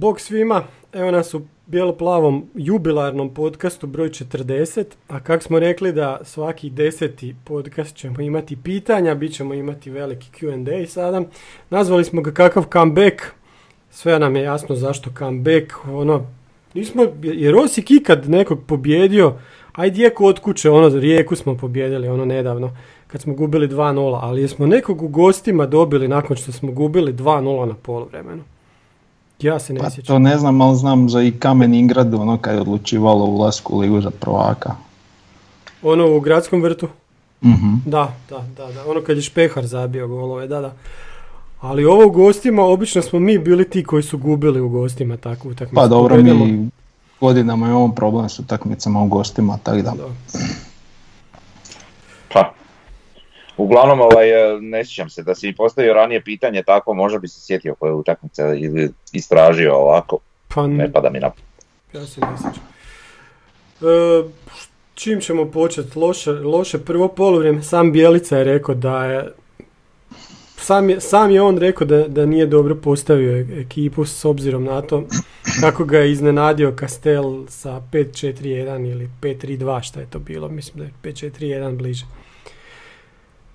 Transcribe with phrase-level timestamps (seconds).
[0.00, 6.20] Bog svima, evo nas u bijelo-plavom jubilarnom podcastu broj 40, a kak smo rekli da
[6.24, 11.22] svaki deseti podcast ćemo imati pitanja, bit ćemo imati veliki Q&A sada.
[11.70, 13.22] Nazvali smo ga kakav comeback,
[13.90, 16.26] sve nam je jasno zašto comeback, ono,
[16.74, 19.34] nismo, jer Osijek ikad nekog pobjedio,
[19.72, 24.42] ajde je kod kuće, ono, Rijeku smo pobjedili, ono, nedavno, kad smo gubili 2-0, ali
[24.42, 28.42] jesmo nekog u gostima dobili nakon što smo gubili 2-0 na poluvremenu.
[29.42, 30.14] Ja se ne Pa sjećam.
[30.14, 33.76] to ne znam, ali znam za i Kamen Ingrad, ono kad je odlučivalo u ulasku
[33.76, 34.72] u ligu za prvaka.
[35.82, 36.88] Ono u gradskom vrtu?
[37.44, 37.74] Mhm.
[37.86, 38.86] Da, da, da, da.
[38.86, 40.72] Ono kad je Špehar zabio golove, da, da.
[41.60, 45.50] Ali ovo u gostima, obično smo mi bili ti koji su gubili u gostima takvu
[45.50, 45.74] utakmicu.
[45.74, 46.68] Pa dobro, mi
[47.20, 49.90] godinama imamo problem s utakmicama u gostima, tako da.
[49.90, 50.08] Da.
[52.32, 52.52] Pa,
[53.62, 57.28] uglavnom ovaj, e, ne sjećam se da si mi postavio ranije pitanje tako, možda bi
[57.28, 60.18] se sjetio koje utakmice ili istražio ovako,
[60.54, 61.30] Pa ne pada mi na
[61.92, 62.62] ja se ne sjećam.
[63.80, 64.28] E,
[64.94, 65.98] čim ćemo početi?
[65.98, 67.62] Loše, loše prvo poluvrijeme.
[67.62, 69.32] Sam Bjelica je rekao da je
[70.56, 74.64] sam je, sam je on rekao da, da nije dobro postavio e- ekipu s obzirom
[74.64, 75.04] na to
[75.60, 80.84] kako ga je iznenadio Kastel sa 5-4-1 ili 5-3-2 šta je to bilo, mislim da
[80.84, 82.04] je 5-4-1 bliže.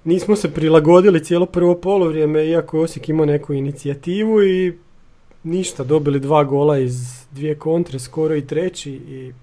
[0.05, 4.73] Nismo se prilagodili cijelo prvo polovrijeme iako je Osijek imao neku inicijativu i
[5.43, 9.33] ništa, dobili dva gola iz dvije kontre, skoro i treći i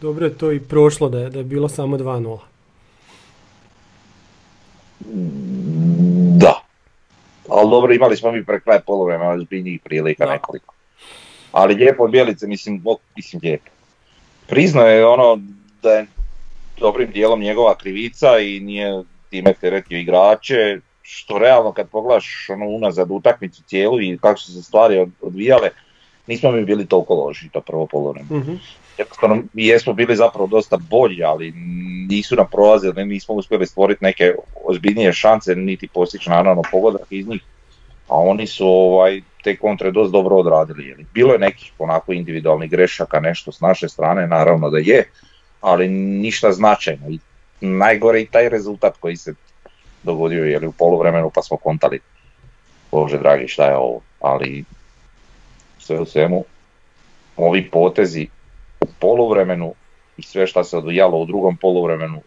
[0.00, 2.38] dobro je to i prošlo da je, da je bilo samo 2-0.
[6.38, 6.60] Da.
[7.48, 10.32] Ali dobro, imali smo mi pre kraj polovremena ozbiljnijih prilika Da.
[10.32, 10.74] nekoliko.
[11.52, 13.70] Ali lijepo Bjelice, mislim, o, mislim lijepo.
[14.46, 15.38] Priznao je ono
[15.82, 16.06] da je
[16.80, 23.10] dobrim dijelom njegova krivica i nije time teretio igrače, što realno kad pogledaš ono unazad
[23.10, 25.70] utakmicu cijelu i kako su se stvari od- odvijale,
[26.26, 28.36] nismo mi bili toliko loši to prvo polovreme.
[28.38, 28.54] Mhm.
[28.98, 31.52] Jednostavno mi jesmo bili zapravo dosta bolji, ali
[32.08, 34.34] nisu nam prolazili, nismo uspjeli stvoriti neke
[34.64, 37.42] ozbiljnije šanse, niti postići naravno pogodak iz njih.
[38.08, 40.86] A oni su ovaj, te kontre dosta dobro odradili.
[40.88, 41.06] je li.
[41.14, 45.04] Bilo je nekih onako individualnih grešaka, nešto s naše strane, naravno da je,
[45.60, 47.08] ali ništa značajno.
[47.10, 47.18] I
[47.60, 49.34] najgore i taj rezultat koji se
[50.02, 52.00] dogodio je u poluvremenu pa smo kontali.
[52.92, 54.64] Bože dragi šta je ovo, ali
[55.78, 56.44] sve u svemu
[57.36, 58.28] ovi potezi
[58.80, 59.74] u poluvremenu
[60.16, 62.20] i sve šta se odvijalo u drugom poluvremenu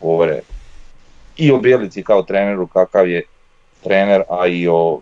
[0.00, 0.40] govore
[1.36, 3.22] i o Bjelici kao treneru kakav je
[3.84, 5.00] trener, a i o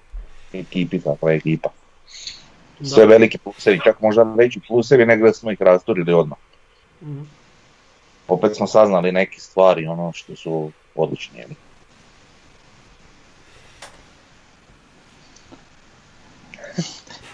[0.52, 1.68] ekipi kakva je ekipa.
[2.82, 3.10] Sve Da.
[3.10, 6.38] veliki plusevi, čak možda veći plusevi nego da smo ih rasturili odmah.
[7.02, 7.22] Mhm.
[8.28, 10.70] Opet smo saznali neke stvari ono što su
[11.48, 11.56] li.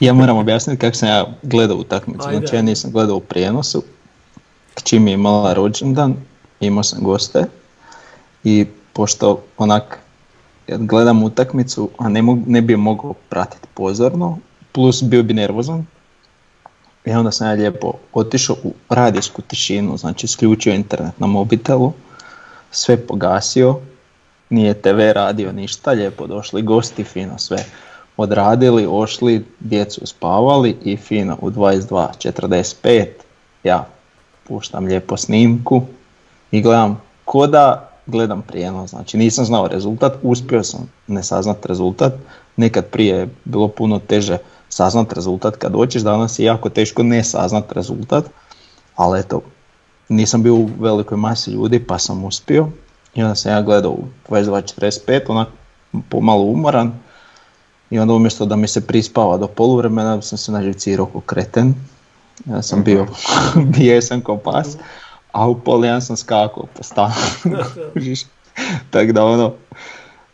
[0.01, 2.29] Ja moram objasniti kako sam ja gledao utakmicu.
[2.31, 3.83] Znači ja nisam gledao u prijenosu.
[4.85, 6.17] Čim je imala rođendan,
[6.61, 7.45] imao sam goste.
[8.45, 9.99] I pošto onak
[10.69, 14.39] gledam utakmicu, a ne, mogu, ne bi mogao pratiti pozorno,
[14.73, 15.87] plus bio bi nervozan.
[17.05, 21.93] I onda sam ja lijepo otišao u radijsku tišinu, znači isključio internet na mobitelu,
[22.71, 23.77] sve pogasio,
[24.51, 27.65] nije TV radio ništa, lijepo došli gosti, fino sve
[28.17, 33.07] odradili, ošli, djecu uspavali i fino u 22.45
[33.65, 33.87] ja
[34.49, 35.83] puštam lijepo snimku
[36.51, 42.13] i gledam ko da gledam prijenos, znači nisam znao rezultat, uspio sam ne saznat rezultat,
[42.57, 44.39] nekad prije je bilo puno teže
[44.75, 45.57] saznat rezultat.
[45.57, 48.25] Kad dođeš, danas je jako teško ne saznat rezultat,
[48.97, 49.41] ali eto,
[50.09, 52.69] nisam bio u velikoj masi ljudi pa sam uspio.
[53.15, 55.49] I onda sam ja gledao u 22.45, onak
[56.09, 56.93] pomalo umoran.
[57.91, 61.75] I onda umjesto da mi se prispava do poluvremena sam se naživcirao ko kreten,
[62.47, 63.07] ja sam bio
[63.77, 64.77] bijesan ko pas,
[65.33, 67.15] a u pol jedan sam skakao po stanu.
[68.91, 69.53] Tako da ono,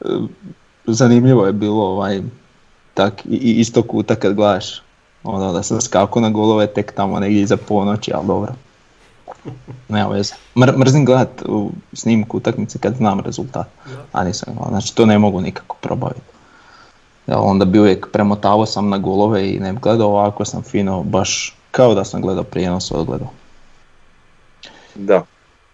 [0.01, 0.05] e,
[0.87, 2.23] zanimljivo je bilo ovaj,
[3.01, 4.83] tak, i- i isto kuta kad gledaš,
[5.25, 8.53] ono da sam skakao na golove tek tamo negdje iza ponoći, ali dobro.
[9.89, 10.35] Nema veze.
[10.55, 13.67] Mr- mrzim gledat u snimku utakmice kad znam rezultat.
[14.13, 16.21] A nisam, znači to ne mogu nikako probaviti.
[17.27, 21.57] Ja, onda bi uvijek premotavao sam na golove i ne gledao ovako sam fino, baš
[21.71, 23.29] kao da sam gledao prijenos odgledao.
[24.95, 25.23] Da,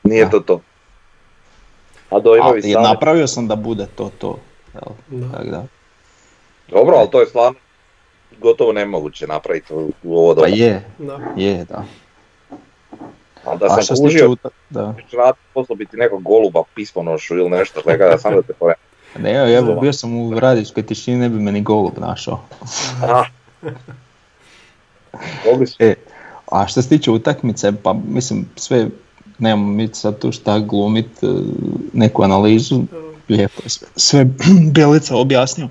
[0.04, 0.30] nije Da.
[0.30, 0.60] to to.
[2.10, 2.20] A
[2.74, 2.84] sami.
[2.84, 4.38] napravio sam da bude to to.
[4.74, 5.20] Jel?
[5.20, 5.38] Da.
[5.38, 5.64] Tak da.
[6.68, 7.58] Dobro, ali to je stvarno
[8.40, 10.46] gotovo nemoguće napraviti u, ovo Pa doba.
[10.46, 11.18] je, Da.
[11.36, 11.84] je, da.
[13.44, 14.36] A da A sam kužio,
[14.70, 14.94] da.
[15.10, 18.74] ću rad poslao biti nekog goluba, pismonošu ili nešto, svega da sam da te pore.
[19.18, 22.40] Ne, evo, bio sam u radijskoj tišini, ne bi me ni golub našao.
[25.78, 25.94] E,
[26.52, 28.86] a što se tiče utakmice, pa mislim sve,
[29.38, 31.26] nemamo mi sad tu šta glumit, e,
[31.92, 32.82] neku analizu,
[33.28, 34.26] lijepo je sve, sve
[34.74, 35.68] Bjelica objasnio.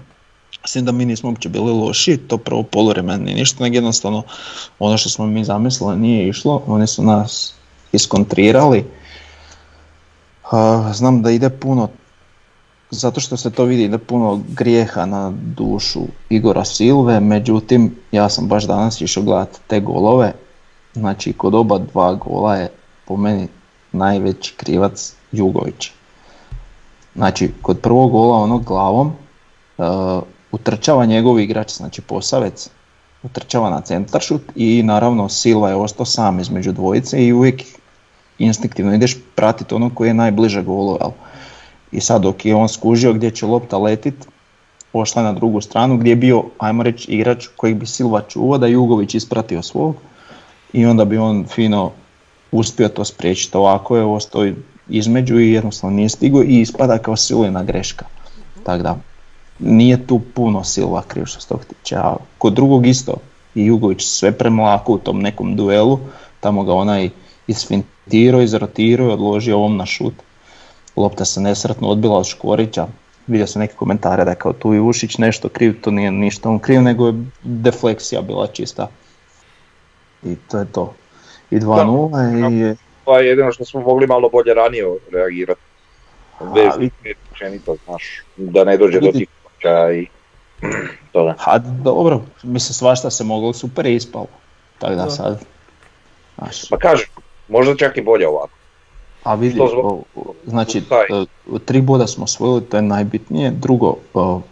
[0.65, 4.23] Mislim da mi nismo uopće bili loši, to prvo poluvreme nije ništa, nego jednostavno
[4.79, 7.53] ono što smo mi zamislili nije išlo, oni su nas
[7.91, 8.85] iskontrirali.
[10.93, 11.89] Znam da ide puno,
[12.89, 18.47] zato što se to vidi, ide puno grijeha na dušu Igora Silve, međutim ja sam
[18.47, 20.33] baš danas išao gledati te golove,
[20.93, 22.71] znači kod oba dva gola je
[23.07, 23.47] po meni
[23.91, 25.91] najveći krivac Jugović.
[27.15, 29.13] Znači, kod prvog gola onog glavom
[29.77, 29.85] uh,
[30.55, 32.69] utrčava njegov igrač, znači Posavec,
[33.23, 37.63] utrčava na centaršut i naravno Silva je ostao sam između dvojice i uvijek
[38.39, 41.11] instinktivno ideš pratiti onog koji je najbliže golu, jel?
[41.91, 44.27] I sad dok je on skužio gdje će lopta letit,
[44.91, 48.57] pošla je na drugu stranu gdje je bio, ajmo reći, igrač kojeg bi Silva čuvao
[48.57, 49.95] da Jugović ispratio svog
[50.73, 51.91] i onda bi on fino
[52.51, 53.57] uspio to spriječiti.
[53.57, 54.47] Ovako je ostao
[54.89, 58.05] između i jednostavno nije stigao i ispada kao silina greška.
[58.63, 58.97] Tako da,
[59.59, 63.13] nije tu puno Silva kriv što se tog tiče, a kod drugog isto
[63.55, 65.99] i Jugović sve premlako u tom nekom duelu,
[66.39, 67.09] tamo ga onaj
[67.47, 70.13] isfintirao, izrotirao i odložio ovom na šut.
[70.95, 72.87] Lopta se nesretno odbila od Škorića,
[73.27, 76.49] vidio sam neke komentare da je kao tu i Ušić nešto kriv, to nije ništa
[76.49, 77.13] on kriv, nego je
[77.43, 78.87] defleksija bila čista.
[80.23, 80.93] I to je to.
[81.51, 82.75] I 2-0 i je
[83.05, 85.61] To je jedino što smo mogli malo bolje ranije reagirati.
[86.53, 86.91] Bez vi-
[87.31, 89.27] općenito, znaš, da ne dođe do Vidi- tih
[89.65, 90.07] točka i
[91.13, 91.35] toga.
[91.37, 94.27] Ha, dobro, mislim svašta se moglo, super ispalo.
[94.79, 95.09] Tako da Da.
[95.09, 95.39] sad,
[96.37, 97.07] znaš, Pa kažem,
[97.47, 98.53] možda čak i bolje ovako.
[99.23, 99.59] a vidi,
[100.45, 101.25] znači, e,
[101.65, 103.51] tri boda smo osvojili, to je najbitnije.
[103.51, 103.95] Drugo,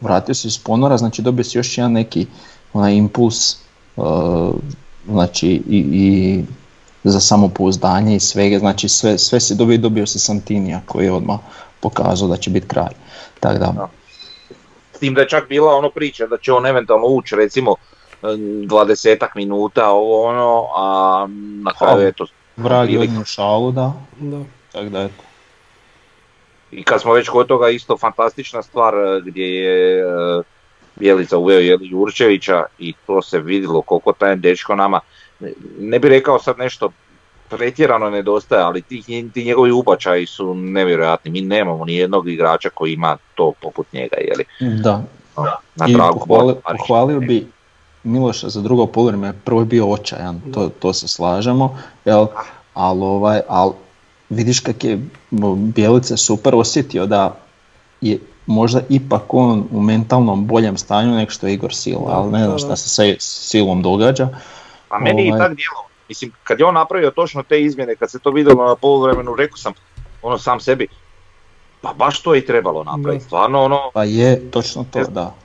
[0.01, 2.27] vratio si iz ponora, znači dobio si još jedan neki
[2.73, 4.01] onaj impuls, e,
[5.05, 6.43] znači i, i
[7.03, 11.11] za samopouzdanje i svega, znači sve, sve si dobio i dobio si Santinija koji je
[11.11, 11.39] odmah
[11.79, 12.93] pokazao da će biti kraj.
[13.39, 13.87] Tako da,
[15.03, 17.75] tim da je čak bila ono priča da će on eventualno ući recimo
[18.65, 21.27] dvadesetak minuta ovo ono, a
[21.63, 22.07] na kraju Ha.
[22.07, 22.25] eto.
[22.57, 24.39] vrag je šalu, da, Da.
[24.71, 25.23] tako da eto.
[26.71, 30.43] I kad smo već kod toga isto fantastična stvar e, gdje je e,
[30.95, 34.99] Bjelica uveo Jeli Jurčevića i to se vidjelo koliko taj dečko nama,
[35.79, 36.91] ne bi rekao sad nešto
[37.49, 39.01] pretjerano nedostaje, ali ti,
[39.33, 41.31] ti njegovi ubačaji su nevjerojatni.
[41.31, 44.45] Mi nemamo ni jednog igrača koji ima to poput njega, jeli,
[44.81, 45.03] Da,
[45.75, 47.47] na I tragu pohvali- pohvalio bi
[48.03, 52.27] Miloša za drugo poluvreme, prvo je bio očajan, to, to se slažemo, jel,
[52.73, 53.73] ali ovaj, al,
[54.29, 54.99] vidiš kak je
[55.55, 57.35] Bjelica super osjetio da
[58.01, 62.31] je možda ipak on u mentalnom boljem stanju nego što je Igor Sila, Da, ali
[62.31, 64.29] ne znam šta se sa Silom događa.
[64.89, 65.47] Pa meni je Ovaj.
[65.47, 65.83] tak djelo.
[66.13, 69.57] Mislim, kad je on napravio točno te izmjene, kad se to vidjelo na poluvremenu, rekao
[69.57, 69.73] sam
[70.21, 70.87] ono sam sebi,
[71.81, 73.23] pa baš to je i trebalo napraviti.
[73.23, 73.25] Da.
[73.25, 75.35] Stvarno ono, Pa je, točno to, da.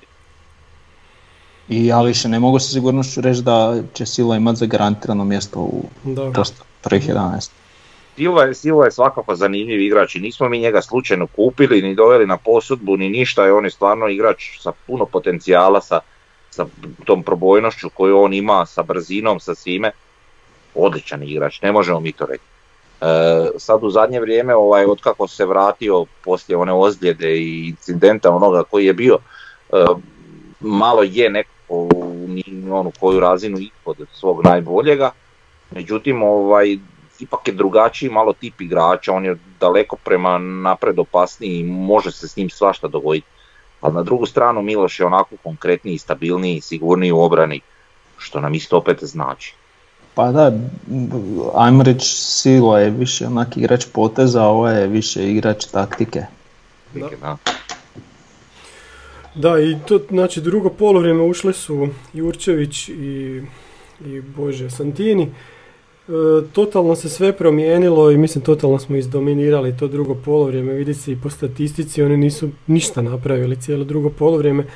[1.69, 5.85] I ja više ne mogu sa sigurnošću reći da će Sila imati zagarantirano mjesto u
[6.83, 7.51] prvih 11.
[8.17, 12.27] Silva je, Silva je svakako zanimljiv igrač i nismo mi njega slučajno kupili, ni doveli
[12.27, 16.01] na posudbu, ni ništa, i on je stvarno igrač sa puno potencijala, sa,
[16.51, 16.67] sa
[17.05, 19.93] tom probojnošću koju on ima, sa brzinom, sa svime.
[20.79, 22.45] Odličan igrač, ne možemo mi to reći.
[23.01, 23.05] E,
[23.59, 28.87] sad u zadnje vrijeme, ovaj, otkako se vratio poslije one ozljede i incidenta onoga koji
[28.87, 29.19] je bio,
[29.73, 29.85] e,
[30.61, 31.89] malo je nekako
[32.29, 35.11] ni onu koju razinu ispod svog najboljega,
[35.71, 36.79] međutim ovaj,
[37.19, 42.29] ipak je drugačiji malo tip igrača, on je daleko prema napred opasniji i može se
[42.29, 43.27] s njim svašta dogoditi.
[43.81, 47.61] Ali na drugu stranu Miloš je onako konkretniji, stabilniji, sigurniji u obrani,
[48.19, 49.55] što nam isto opet znači.
[50.19, 50.53] Pa da,
[51.55, 56.23] ajmo reći Silo je više onak igrač poteza, a ovo je više igrač taktike.
[56.95, 57.37] Da.
[59.35, 59.61] Da.
[59.61, 63.43] I to, znači drugo polovrijeme ušle su Jurčević i,
[64.07, 65.31] i Bože Santini.
[66.53, 70.73] totalno se sve promijenilo i mislim totalno smo izdominirali to drugo polovrijeme.
[70.73, 74.67] Vidi se i po statistici, oni nisu ništa napravili cijelo drugo polovrijeme.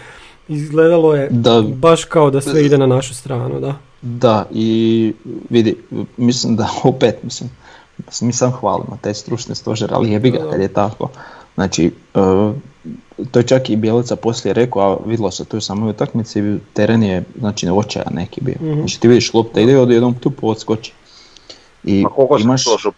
[0.49, 1.63] Izgledalo je Da.
[1.75, 3.92] baš kao da sve ide na našu stranu, da.
[4.03, 5.13] Da, i
[5.51, 5.77] vidi,
[6.17, 7.51] mislim da opet, mislim,
[8.21, 11.09] mi sam hvalimo taj stručni stožer, ali jebi ga kad je tako.
[11.55, 12.53] Znači, e,
[13.31, 17.03] to je čak i Bjelica poslije rekao, a vidjelo se to u samoj utakmici, teren
[17.03, 18.55] je, znači, očajan neki bio.
[18.61, 18.75] Mhm.
[18.75, 20.93] Znači, ti vidiš lopta ide od jednom tu odskoči.
[21.85, 22.93] I Ma koliko se imaš, to što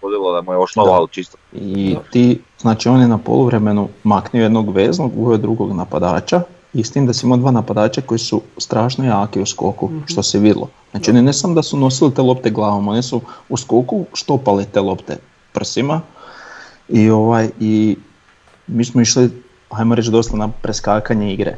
[0.00, 1.36] podilo da mu je ošlo čisto.
[1.52, 6.42] i ti, znači on je na poluvremenu maknio jednog veznog, uveo drugog napadača
[6.74, 10.22] i s tim da si imao dva napadača koji su strašno jaki u skoku, što
[10.22, 10.68] se vidjelo.
[10.90, 14.66] Znači oni ne samo da su nosili te lopte glavom, oni su u skoku štopali
[14.66, 15.16] te lopte
[15.52, 16.00] prsima
[16.88, 17.96] i ovaj i
[18.66, 19.30] mi smo išli,
[19.70, 21.56] ajmo reći, dosta na preskakanje igre,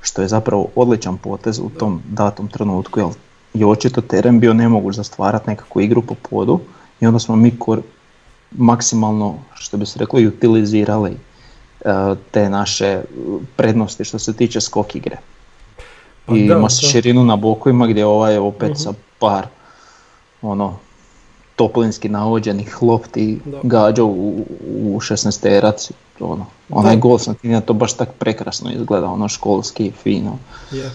[0.00, 3.08] što je zapravo odličan potez u tom datom trenutku, jer
[3.54, 6.60] je očito teren bio nemoguć za stvarati nekakvu igru po podu
[7.00, 7.82] i onda smo mi kor-
[8.50, 11.16] maksimalno, što bi se reklo, utilizirali
[12.30, 13.02] te naše e,
[13.56, 15.16] prednosti što se tiče skok igre.
[16.26, 16.68] Pa I da, ima da.
[16.68, 18.76] širinu na bokovima gdje ovaj opet Mhm.
[18.76, 19.46] sa par
[20.42, 20.78] ono
[21.56, 23.60] toplinski navođenih lopti Da.
[23.62, 24.44] gađa u,
[24.76, 25.90] u 16 terac.
[26.20, 26.46] Ono.
[26.70, 30.38] Onaj gol sam ti to baš tak prekrasno izgleda, ono školski, fino.
[30.70, 30.90] Je.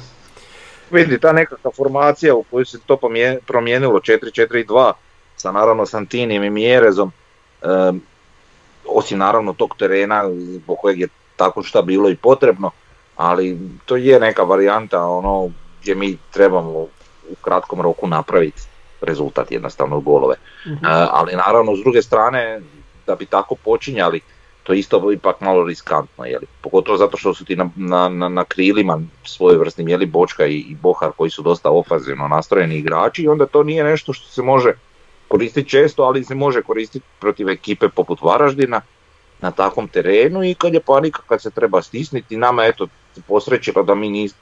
[0.91, 2.97] Vidi, ta nekakva formacija u kojoj se to
[3.45, 4.91] promijenilo 4-4-2
[5.37, 7.11] sa naravno Santinijem i Mjerezom,
[8.89, 12.71] osim naravno tog terena zbog kojeg je tako šta bilo i potrebno,
[13.15, 15.49] ali to je neka varijanta ono
[15.81, 16.69] gdje mi trebamo
[17.29, 18.61] u kratkom roku napraviti
[19.01, 20.35] rezultat jednostavno golove.
[20.67, 20.85] Mhm.
[20.85, 22.61] E, ali naravno s druge strane
[23.07, 24.21] da bi tako počinjali
[24.67, 26.45] to je isto ipak malo riskantno, jeli?
[26.61, 30.75] pogotovo zato što su ti na, na, na, na krilima svojevrsnim jeli Bočka i, i
[30.75, 34.73] Bohar koji su dosta ofazivno nastrojeni igrači i onda to nije nešto što se može
[35.27, 38.81] koristiti često, ali se može koristiti protiv ekipe poput Varaždina
[39.41, 43.83] na takvom terenu i kad je panika, kad se treba stisniti, nama eto se posrećilo
[43.83, 44.33] da mi nis,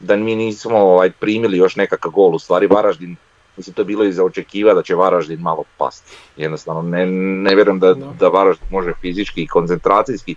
[0.00, 3.16] da mi nismo ovaj, primili još nekakav gol, u stvari Varaždin
[3.56, 6.16] Mislim, to je bilo i za očekiva da će Varaždin malo pasti.
[6.36, 8.28] Jednostavno, ne, ne vjerujem da, Da.
[8.28, 10.34] Varaždin može fizički i koncentracijski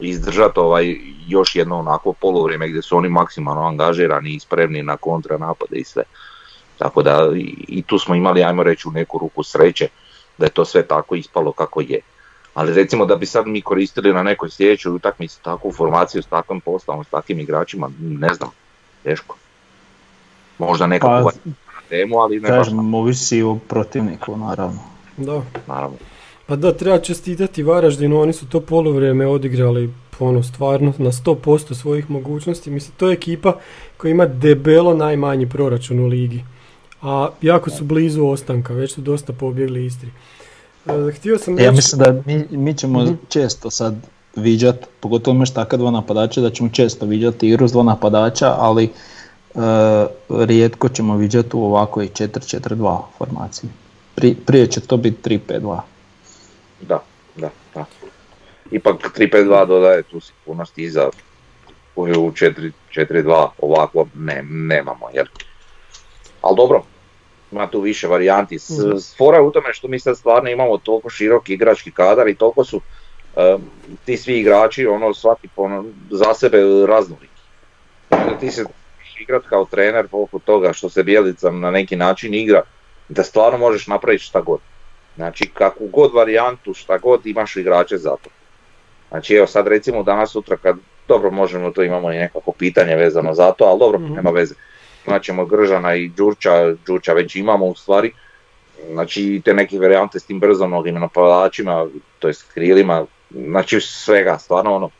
[0.00, 0.96] izdržati ovaj
[1.28, 6.02] još jedno onako poluvrijeme gdje su oni maksimalno angažirani i spremni na kontranapade i sve.
[6.80, 7.30] Tako da
[7.68, 9.88] i, tu smo imali, ajmo reći, u neku ruku sreće
[10.38, 12.00] da je to sve tako ispalo kako je.
[12.54, 16.60] Ali recimo da bi sad mi koristili na nekoj sljedećoj utakmici takvu formaciju s takvom
[16.60, 18.50] postavom, s takvim igračima, ne znam,
[19.02, 19.36] teško.
[20.58, 21.30] Možda neka Pa, na
[21.88, 24.80] temu, ali ne baš Kažem, ovisi o protivniku, naravno.
[25.16, 25.42] Da.
[25.66, 25.96] naravno.
[26.46, 32.10] Pa da, treba čestitati Varaždinu, oni su to poluvrijeme odigrali ono, stvarno na 100% svojih
[32.10, 32.70] mogućnosti.
[32.70, 33.58] Mislim, to je ekipa
[33.96, 36.44] koja ima debelo najmanji proračun u ligi.
[37.02, 40.10] A jako su blizu ostanka, već su dosta pobjegli Istri.
[40.86, 43.14] E, htio sam Ja reći- mislim da mi, mi ćemo Mhm.
[43.28, 43.94] često sad
[44.36, 48.84] viđat, pogotovo imaš takva dva napadača, da ćemo često viđati igru s dva napadača, ali
[48.84, 48.90] e,
[50.30, 53.70] rijetko ćemo viđati u ovakvoj 4-4-2 formaciji.
[54.14, 55.80] Pri, prije će to biti 3-5-2.
[56.80, 56.98] Da,
[57.36, 57.84] da, da.
[58.70, 59.32] Ipak 3-5-2
[59.66, 61.08] dodaje tu sigurnost iza
[61.94, 65.06] koju u 4-4-2 ovako ne, nemamo.
[65.14, 65.28] Jer...
[66.42, 66.82] Ali dobro,
[67.52, 68.58] ima tu više varijanti.
[68.58, 68.68] S,
[69.16, 72.64] fora je u tome što mi sad stvarno imamo toliko široki igrački kadar i toliko
[72.64, 72.80] su
[74.04, 77.40] ti svi igrači ono svaki ono, za sebe raznoliki.
[78.10, 78.64] Onda ti se
[79.20, 82.62] igrat kao trener poput toga što se Bjelica na neki način igra,
[83.08, 84.58] da stvarno možeš napraviti šta god.
[85.16, 88.30] Znači kakvu god varijantu, šta god imaš igrače za to.
[89.08, 90.76] Znači evo sad recimo danas sutra kad,
[91.08, 94.14] dobro možemo to imamo i nekako pitanje vezano za to, ali dobro, Mhm.
[94.14, 94.54] nema veze.
[95.06, 98.12] Imat ćemo Gržana i Đurča, Đurča već imamo u stvari.
[98.92, 101.86] Znači te neke varijante s tim brzonogim napadačima,
[102.18, 104.90] to je krilima, znači svega, stvarno ono,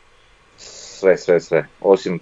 [0.57, 2.19] sve, sve, sve, osim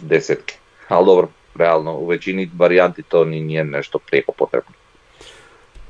[0.00, 0.54] desetke.
[0.88, 4.70] Ali dobro, realno, u većini varijanti to ni nije nešto prijeko potrebno.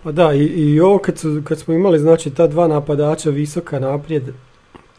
[0.03, 3.79] Pa da, i, i ovo kad, su, kad smo imali znači ta dva napadača visoka
[3.79, 4.23] naprijed,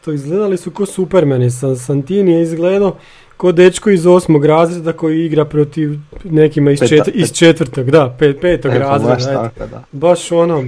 [0.06, 1.52] to izgledali su ko supermeni.
[1.52, 2.98] Sa, Santini je izgledao
[3.38, 5.90] ko dečko iz osmog razreda koji igra protiv
[6.24, 9.14] nekima iz, čet- iz četvrtog, da, pet, petog Eto, razreda.
[9.14, 9.84] baš tako, da.
[9.92, 10.64] Baš ono,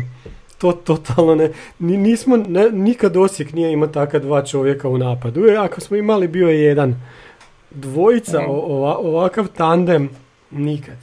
[0.57, 5.45] to totalno ne, ni- nismo, ne, nikad Osijek nije imao takva dva čovjeka u napadu.
[5.45, 7.01] E, ako smo imali bio je jedan.
[7.71, 10.09] Dvojica, o- ova- ovakav tandem,
[10.51, 10.97] nikad.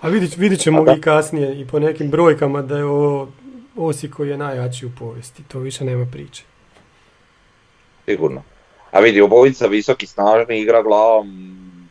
[0.00, 3.28] A vidit, vidit ćemo i kasnije i po nekim brojkama da je ovo
[3.76, 5.42] Osijek koji je najjači u povijesti.
[5.42, 6.42] To više nema priče.
[8.04, 8.42] Sigurno.
[8.96, 11.28] A vidi, obojica visoki, snažni, igra glavom,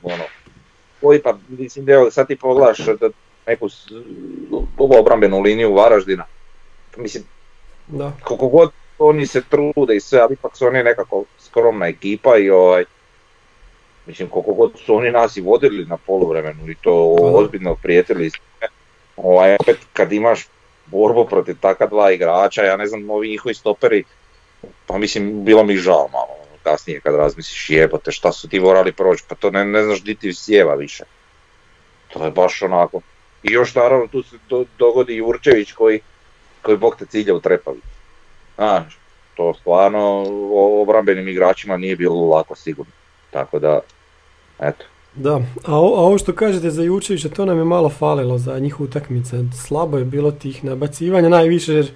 [0.03, 0.23] ono,
[1.01, 3.09] koji pa, mislim da sad ti pogledaš da
[3.47, 3.91] neku s-
[4.77, 6.25] obrambenu liniju Varaždina.
[6.97, 7.23] Mislim,
[7.87, 8.11] Da.
[8.23, 8.69] koliko god
[8.99, 12.85] oni se trude i sve, ali ipak su oni nekako skromna ekipa i ovaj,
[14.05, 18.31] mislim koliko god su oni nas i vodili na poluvremenu i to Pa ozbiljno prijetili,
[19.17, 20.47] ovaj, opet kad imaš
[20.85, 24.03] borbu protiv takva dva igrača, ja ne znam, ovi njihovi stoperi,
[24.85, 29.23] pa mislim, bilo mi žao malo kasnije kad razmisliš jebote šta su ti morali proći,
[29.29, 31.03] pa to ne, ne znaš di ti sjeva više.
[32.13, 33.01] To je baš onako.
[33.43, 35.99] I još naravno tu se do- dogodi Jurčević koji,
[36.61, 37.79] koji bog te cilja u trepavi.
[38.55, 38.97] Znaš,
[39.35, 40.25] to stvarno
[40.81, 42.91] obrambenim igračima nije bilo lako sigurno.
[43.31, 43.79] Tako da,
[44.59, 44.85] eto.
[45.15, 48.59] Da, a, o- a ovo što kažete za Jučevića, to nam je malo falilo za
[48.59, 49.37] njih utakmice.
[49.67, 51.91] Slabo je bilo tih nabacivanja, najviše jer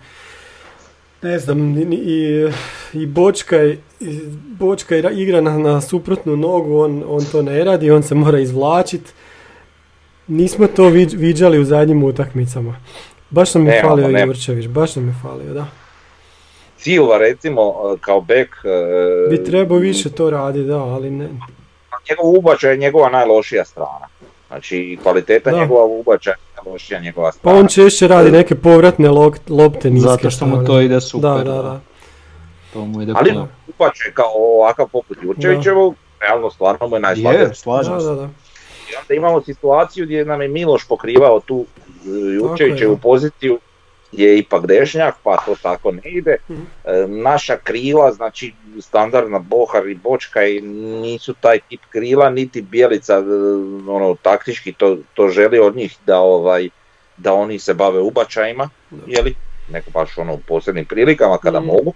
[1.22, 2.50] ne znam, i, i,
[2.94, 3.78] i Bočka, i,
[4.50, 9.14] Bočka igra- na, na suprotnu nogu, on, on to ne radi, on se mora izvlačit.
[10.28, 12.76] Nismo to viđ- viđali u zadnjim utakmicama.
[13.30, 14.26] Baš nam je Nemamo, falio nemamo.
[14.26, 15.66] Jurčević, baš nam je falio, da.
[16.78, 21.30] Silva recimo kao bek, e, Bi trebao više to raditi, da, ali ne.
[22.10, 24.08] njegov ubačaj je njegova najlošija strana.
[24.48, 25.58] Znači kvaliteta Da.
[25.58, 26.36] njegova ubačaja
[26.70, 27.60] je najlošija njegova Pa strana.
[27.60, 29.10] on češće radi neke povratne
[29.50, 30.10] lopte niske.
[30.10, 31.30] Zato što mu to ide super.
[31.30, 31.80] Da, da, da.
[32.74, 33.32] To mu ide Ali
[33.68, 37.42] ubačaj kao ovakav poput Jurčevićevog, realno stvarno mu je najslabije.
[37.42, 38.06] Je, slažem se.
[38.06, 38.24] da, da.
[38.92, 41.66] I onda imamo situaciju gdje nam je Miloš pokrivao tu
[42.06, 43.60] e, Jurčevićevu poziciju
[44.12, 46.36] je ipak dešnjak, pa to tako ne ide.
[46.50, 46.62] Mhm.
[46.86, 50.62] E, Naša krila, znači standardna Bohar i Bočka i
[51.02, 53.24] nisu taj tip krila, niti Bijelica e,
[53.88, 56.70] ono, taktički to, to želi od njih da ovaj
[57.18, 58.70] da oni se bave ubačajima,
[59.08, 59.36] jeli,
[59.70, 61.68] neko baš ono u posebnim prilikama kada Mhm.
[61.68, 61.94] mogu.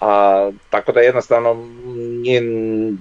[0.00, 1.54] A, tako da jednostavno
[2.22, 2.40] nije,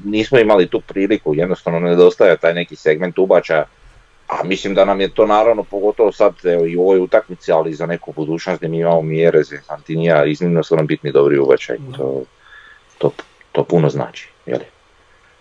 [0.06, 3.66] nismo imali tu priliku, jednostavno nedostaje taj neki segment ubačaja.
[4.27, 7.72] A mislim da nam je to naravno pogotovo sad evo, i u ovoj utakmici, ali
[7.72, 11.39] i za neku budućnost gdje mi imamo Mjerez i Santinija, iznimno su nam bitni dobri
[11.39, 11.77] ubačaj.
[11.98, 12.24] To,
[12.98, 13.12] to,
[13.51, 14.29] to puno znači.
[14.46, 14.65] Jeli?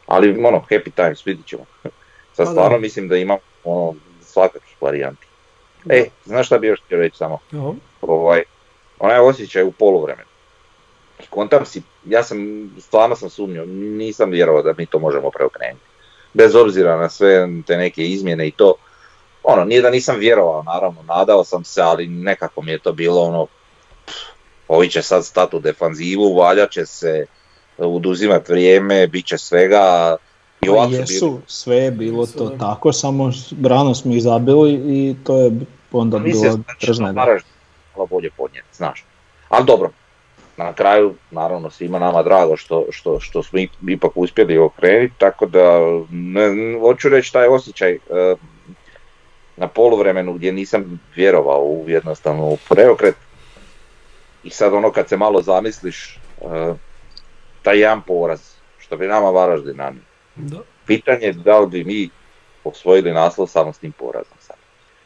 [0.06, 1.64] Ali ono, happy times, vidit ćemo.
[2.36, 5.26] Sad Pa stvarno mislim da imamo ono, svakakvih varijanti.
[5.88, 7.38] E, znaš šta bi još htio reći samo?
[7.50, 7.74] Jo.
[8.00, 8.42] ovaj,
[8.98, 10.28] onaj osjećaj u poluvremenu.
[11.30, 12.38] Kontam si, ja sam,
[12.80, 15.93] stvarno sam sumnio, nisam vjerovao da mi to možemo preokrenuti.
[16.34, 18.74] Bez obzira na sve te neke izmjene i to,
[19.42, 23.22] ono, nije da nisam vjerovao, naravno, nadao sam se, ali nekako mi je to bilo
[23.22, 23.46] ono,
[24.06, 24.14] pff,
[24.68, 27.26] ovi će sad stati u defanzivu, valja će se
[27.78, 30.16] uduzimati vrijeme, bit će svega,
[30.62, 31.00] i ovako bili.
[31.00, 32.58] Jesu, sve je bilo Jesu, to da.
[32.58, 35.50] tako, samo s- rano smo ih zabili i to je
[35.92, 37.50] onda Mislim bilo Varaždin
[37.96, 39.04] malo bolje podnijeti, znaš.
[39.48, 39.90] Ali dobro,
[40.56, 45.46] na kraju, naravno, svima nama drago što, što, što smo ip- ipak uspjeli okrenuti, tako
[45.46, 45.78] da,
[46.10, 47.98] ne, hoću reći taj osjećaj e,
[49.56, 53.14] na poluvremenu gdje nisam vjerovao u jednostavno u preokret
[54.44, 56.74] i sad ono kad se malo zamisliš, e,
[57.62, 58.40] taj jedan poraz,
[58.78, 60.02] što bi nama Varaždin nanio.
[60.86, 62.08] Pitanje je da li bi mi
[62.64, 64.56] osvojili naslov samo s tim porazom sad.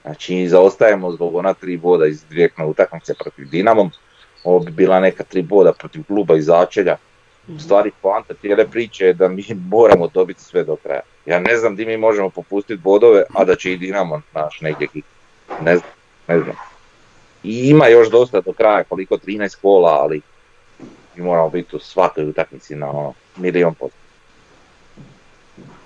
[0.03, 3.91] Znači zaostajemo zbog ona tri boda iz direktne utakmice protiv Dinamom,
[4.45, 6.97] ovo bi bila neka tri boda protiv kluba iz začelja.
[7.49, 11.01] U stvari poanta cijele priče je da mi moramo dobiti sve do kraja.
[11.27, 14.87] Ja ne znam di mi možemo popustiti bodove, a da će i Dinamo naš negdje
[14.87, 15.07] kići.
[15.63, 15.91] Ne znam,
[16.29, 16.57] ne znam.
[17.43, 20.21] I ima još dosta do kraja, koliko 13 kola, ali
[21.17, 23.97] mi moramo biti u svakoj utakmici na ono, milion posto.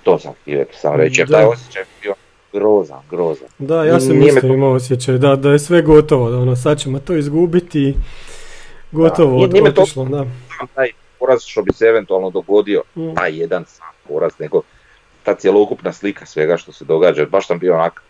[0.02, 1.36] To sam htio sam reći, jer Da.
[1.36, 2.14] taj osjećaj je bio
[2.52, 3.48] grozan, grozan.
[3.58, 6.78] Da, ja sam isto to- imao osjećaj da, da je sve gotovo, da ono, sad
[6.78, 7.94] ćemo to izgubiti
[8.92, 10.26] gotovo od, nije to- da.
[10.58, 13.14] Sam taj poraz što bi se eventualno dogodio, Mm.
[13.14, 14.62] taj jedan sam poraz, nego
[15.22, 18.02] ta cjelokupna slika svega što se događa, baš sam bio onak,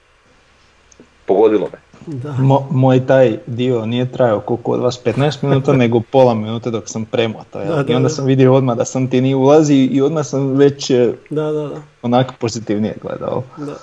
[1.26, 1.78] pogodilo me.
[2.08, 2.30] Da.
[2.30, 6.84] Mo- moj taj dio nije trajao koliko od vas 15 minuta, nego pola minute dok
[6.86, 7.64] sam premotao.
[7.64, 8.08] Da, da, I onda da.
[8.08, 10.90] sam vidio odmah da sam ti ni ulazi i odmah sam već
[11.30, 11.82] Da, da, da.
[12.02, 13.42] onak pozitivnije gledao.
[13.56, 13.74] da.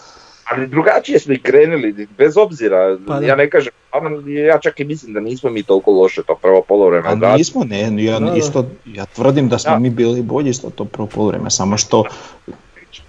[0.49, 3.25] Ali drugačije smo i krenuli, bez obzira, Pa da.
[3.25, 6.61] ja ne kažem, ono, ja čak i mislim da nismo mi toliko loše to prvo
[6.61, 7.37] polovreme A odradili.
[7.37, 8.35] nismo, ne, ja, Da, da.
[8.37, 9.79] isto, ja tvrdim da smo Da.
[9.79, 12.03] mi bili bolji isto to prvo poluvreme, samo što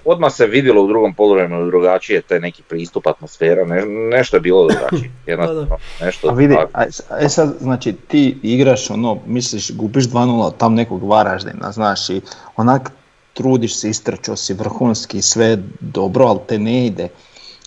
[0.05, 4.69] Odmah se vidjelo u drugom poluvremenu drugačije, taj neki pristup, atmosfera, ne, nešto je bilo
[4.69, 5.11] drugačije.
[5.27, 6.85] Jednostavno, nešto A vidi, a,
[7.21, 12.21] e sad, znači ti igraš ono, misliš gubiš 2-0 od tam nekog Varaždina, znaš i
[12.57, 12.91] onak
[13.33, 17.09] trudiš se, istrčao si vrhunski, sve dobro, ali te ne ide.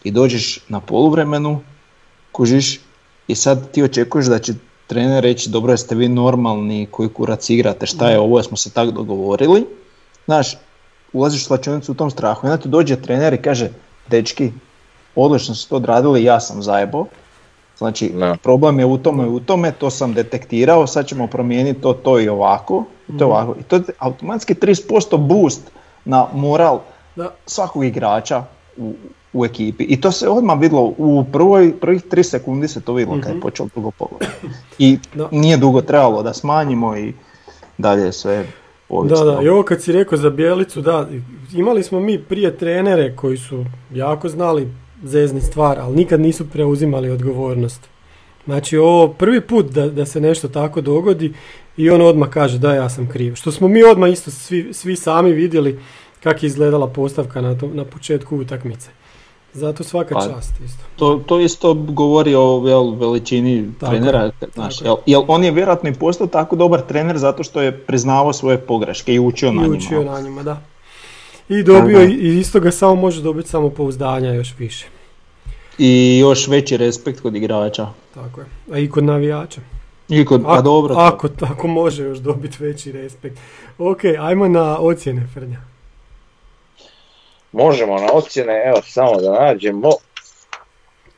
[0.03, 1.61] I dođeš na poluvremenu,
[2.31, 2.79] kužiš,
[3.27, 4.53] i sad ti očekuješ da će
[4.87, 8.91] trener reći dobro jeste vi normalni, koji kurac igrate, šta je ovo, smo se tak
[8.91, 9.65] dogovorili.
[10.25, 10.57] Znaš,
[11.13, 13.69] ulaziš u slačionicu u tom strahu i onda ti dođe trener i kaže,
[14.07, 14.51] dečki,
[15.15, 17.05] odlično su to odradili, ja sam zajebo.
[17.77, 18.37] Znači, Da.
[18.43, 22.19] problem je u tome i u tome, to sam detektirao, sad ćemo promijeniti to, to
[22.19, 23.55] i ovako, i to ovako.
[23.59, 25.61] I to je automatski 30% boost
[26.05, 26.79] na moral
[27.15, 27.31] Da.
[27.45, 28.43] svakog igrača
[28.77, 28.93] u,
[29.33, 29.83] u ekipi.
[29.83, 33.41] I to se odmah vidjelo, u prvoj, prvih 3 sekundi se to vidjelo kad je
[33.41, 34.29] počeo drugo pogled.
[34.79, 35.29] I Da.
[35.31, 37.13] nije dugo trebalo da smanjimo i
[37.77, 38.45] dalje je sve
[38.89, 39.25] ovisno.
[39.25, 41.07] Da, da, i ovo kad si rekao za Bjelicu, da,
[41.53, 44.67] imali smo mi prije trenere koji su jako znali
[45.03, 47.89] zezni stvar, ali nikad nisu preuzimali odgovornost.
[48.45, 51.33] Znači ovo prvi put da, da se nešto tako dogodi
[51.77, 53.35] i on odmah kaže da ja sam kriv.
[53.35, 55.79] Što smo mi odmah isto svi, svi sami vidjeli
[56.23, 58.89] kako je izgledala postavka na, to, na početku utakmice.
[59.53, 60.83] Zato svaka Pa, čast isto.
[60.95, 64.31] To, to isto govori o jel, veličini Tako trenera.
[64.53, 64.89] Znaš, tako je.
[64.89, 68.57] jel, jel on je vjerojatno i postao tako dobar trener zato što je priznavao svoje
[68.57, 69.77] pogreške i učio na I njima.
[69.77, 70.61] učio na njima, da.
[71.49, 72.13] I dobio i da.
[72.13, 74.87] i iz toga samo može dobiti samopouzdanja još više.
[75.77, 77.87] I još veći respekt kod igrača.
[78.13, 78.47] Tako je.
[78.71, 79.61] A i kod navijača.
[80.09, 83.39] I kod, pa dobro, ako, ako može još dobiti veći respekt.
[83.77, 85.72] Ok, ajmo na ocjene, Frnja.
[87.53, 89.89] Možemo na ocjene, evo samo da nađemo.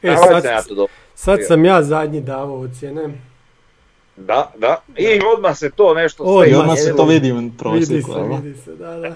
[0.03, 0.93] E, sad, sam ja to dobro.
[1.15, 3.09] sad sam ja zadnji davao ocjene.
[4.15, 4.81] Da, da.
[4.97, 8.13] I odmah se to nešto Odmah I sve odmah se to vidi u Vidi prosjeku.
[8.13, 8.35] se, jel da?
[8.35, 9.15] vidi se, da, da.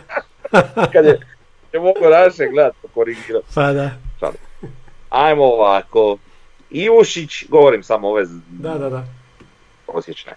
[0.93, 1.19] Kad je,
[1.73, 3.47] je mogu raše gledat, korigirati.
[3.55, 3.91] Pa da,
[5.10, 6.17] Ajmo ovako.
[6.69, 9.03] Ivušić, govorim samo ove da, da, da.
[9.88, 10.34] prosječne.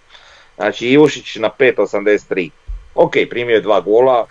[0.56, 2.50] Znači Ivušić na 5.83.
[2.94, 4.26] Ok, primio je dva gola.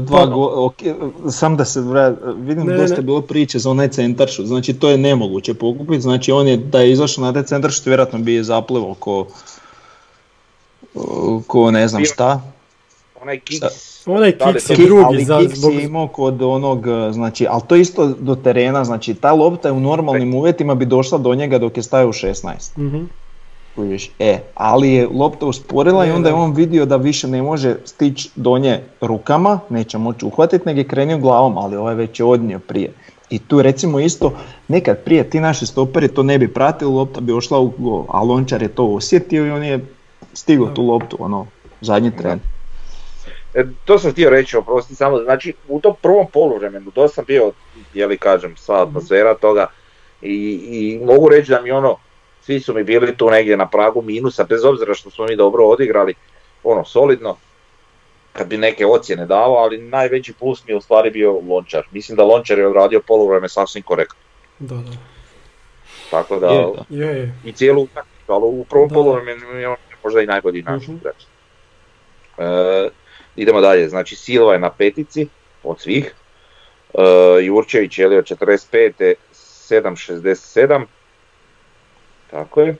[0.00, 0.74] Dva Pa- go, ok,
[1.30, 3.02] sam da se vrat, vidim Ne, dosta ne.
[3.02, 6.92] bilo priče za onaj centaršut, znači to je nemoguće pokupiti, znači on je da je
[6.92, 9.26] izašao na taj centaršut vjerojatno bi je zaplivao ko,
[11.46, 12.40] ko ne znam šta.
[13.22, 13.66] Onaj kiks.
[14.06, 15.74] Onaj kiks je drugi ali za, kiks zbog...
[15.74, 19.80] je imao kod onog, znači, ali to isto do terena, znači ta lopta je u
[19.80, 22.78] normalnim uvjetima bi došla do njega dok je stajao u 16.
[22.78, 23.04] Mhm.
[23.74, 24.10] Kužiš?
[24.18, 27.76] E, ali je lopta usporila i Ne, onda je on vidio da više ne može
[27.84, 32.24] stići do nje rukama, neće moći uhvatiti, nego je krenio glavom, ali ovaj već je
[32.24, 32.92] odnio prije.
[33.30, 34.32] I tu recimo isto,
[34.68, 38.22] nekad prije ti naši stoperi to ne bi pratili, lopta bi ošla u gol, a
[38.22, 39.86] Lončar je to osjetio i on je
[40.32, 41.46] stigao tu loptu, ono,
[41.80, 42.40] zadnji tren.
[43.54, 47.52] E, to sam htio reći, oprosti samo, znači u tom prvom poluvremenu, to sam bio,
[47.94, 49.66] je li kažem, sva atmosfera toga
[50.22, 51.96] i, i mogu reći da mi ono,
[52.44, 55.64] svi su mi bili tu negdje na pragu minusa, bez obzira što smo mi dobro
[55.64, 56.14] odigrali,
[56.64, 57.36] ono, solidno,
[58.32, 61.84] kad bi neke ocjene davao, ali najveći plus mi je u stvari bio Lončar.
[61.90, 64.18] Mislim da Lončar je odradio poluvreme sasvim korektno,
[64.58, 64.90] Da, da.
[66.10, 66.84] tako da, Je, da.
[66.96, 67.34] Je, je.
[67.44, 68.94] i cijelu utakmicu, ali u prvom Da.
[68.94, 70.96] poluvremenu je on možda i najbolji naš Mhm.
[70.96, 71.16] igrač.
[72.38, 72.88] E,
[73.36, 75.26] idemo dalje, znači Silva je na petici
[75.62, 76.14] od svih,
[76.94, 77.02] e,
[77.42, 79.14] Jurčević je li od 45.
[79.32, 80.86] 7.67,
[82.34, 82.76] tako je, e,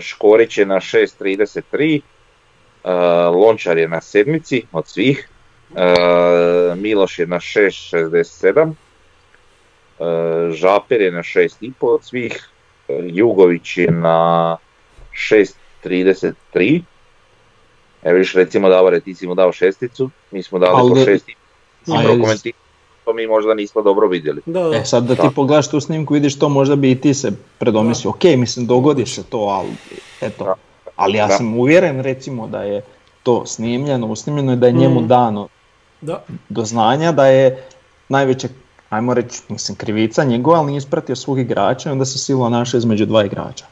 [0.00, 2.92] Škorić je na 6.33, e,
[3.36, 5.28] Lončar je na sedmici od svih,
[5.76, 8.74] e, Miloš je na 6.67, e,
[10.52, 12.48] Žaper je na 6.5 od svih,
[12.88, 14.56] Jugović je na
[15.12, 16.82] 6.33,
[18.02, 22.52] Evo viš recimo Davore, ti si mu dao šesticu, mi smo dali Ali po i
[23.04, 24.40] to mi možda nismo dobro vidjeli.
[24.46, 24.76] Da, da.
[24.76, 25.30] E sad da ti Da.
[25.30, 29.22] pogledaš tu snimku vidiš to možda bi i ti se predomislio, ok mislim dogodi se
[29.22, 29.68] to, ali
[30.20, 30.44] eto.
[30.44, 30.54] Da.
[30.96, 31.32] Ali ja Da.
[31.32, 32.82] sam uvjeren recimo da je
[33.22, 35.06] to snimljeno, usnimljeno i da je njemu Mhm.
[35.06, 35.48] dano
[36.00, 36.24] da.
[36.48, 37.62] do znanja da je
[38.08, 38.48] najveća,
[38.90, 42.78] ajmo reći, mislim krivica njegova, ali nije ispratio svog igrača i onda se silo našao
[42.78, 43.64] između dva igrača.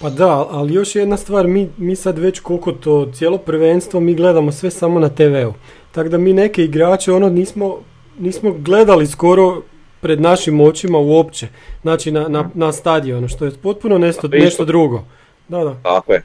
[0.00, 4.14] Pa da, ali još jedna stvar, mi, mi sad već koliko to cijelo prvenstvo, mi
[4.14, 5.52] gledamo sve samo na TV-u.
[5.92, 7.76] Tako da mi neke igrače ono nismo,
[8.22, 9.62] nismo gledali skoro
[10.00, 11.48] pred našim očima uopće.
[11.82, 15.04] Znači na, na, na stadionu, što je potpuno nešto, Pa nešto drugo.
[15.48, 15.76] Da, da.
[15.82, 16.22] Tako je,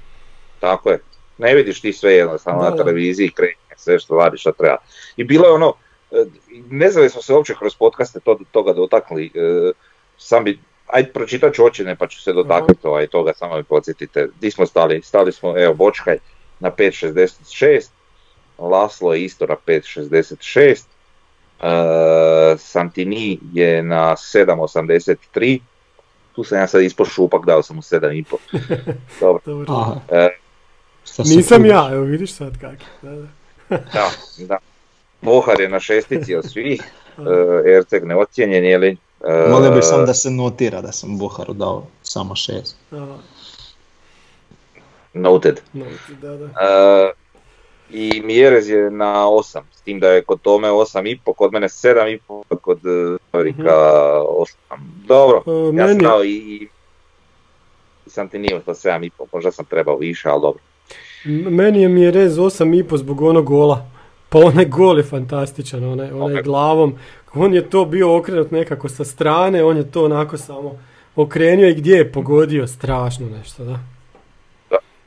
[0.60, 1.00] tako je.
[1.38, 4.78] Ne vidiš ti sve jednostavno Da, na televiziji, krenje sve što radiš, što treba.
[5.18, 5.74] I bilo je ono,
[6.12, 6.26] e,
[6.70, 9.72] ne znam smo se uopće kroz podcaste to, toga dotakli, e,
[10.18, 14.28] sam bi, ajde pročitat ću ocjene pa ću se dotaknuti ovaj, toga, samo mi podsjetite.
[14.42, 15.02] Di smo stali?
[15.02, 16.18] Stali smo, evo, Bočkaj
[16.60, 17.90] na 5.66,
[18.58, 20.86] Laslo je isto na 5.66,
[21.62, 21.68] e,
[22.58, 25.60] Santini je na 7.83,
[26.36, 28.38] tu sam ja sad ispod šupak, dao sam mu 7,5.
[29.20, 29.42] Dobro.
[29.46, 29.74] Dobro.
[29.74, 30.30] Aha, E,
[31.26, 32.78] Nisam ja, evo vidiš sad kak.
[33.02, 33.28] Da, da.
[33.94, 34.58] Da, da.
[35.22, 36.82] Bohar je na šestici od svih,
[37.66, 38.98] e, Erceg neocijenjen, je li?
[39.28, 42.76] E, Molio bih samo da se notira da sam Buharu dao samo šest.
[42.92, 43.18] Aha,
[45.14, 45.62] Noted.
[45.74, 45.86] no,
[46.22, 46.46] da, da.
[46.46, 47.12] E,
[47.90, 52.58] i Mjerez je na 8, s tim da je kod tome 8,5, kod mene 7,5,
[52.62, 54.54] kod e, Norika 8.
[55.08, 56.68] Dobro, E, ja sam dao i, i,
[58.06, 60.64] i sam ti nije to 7,5, možda sam trebao više, ali dobro.
[61.50, 63.86] Meni je Mjerez 8,5 zbog onog gola.
[64.30, 66.44] Pa onaj gol je fantastičan, onaj, onaj Ok.
[66.44, 66.96] glavom.
[67.34, 70.80] On je to bio okrenut nekako sa strane, on je to onako samo
[71.16, 73.80] okrenio i gdje je pogodio, strašno nešto, da.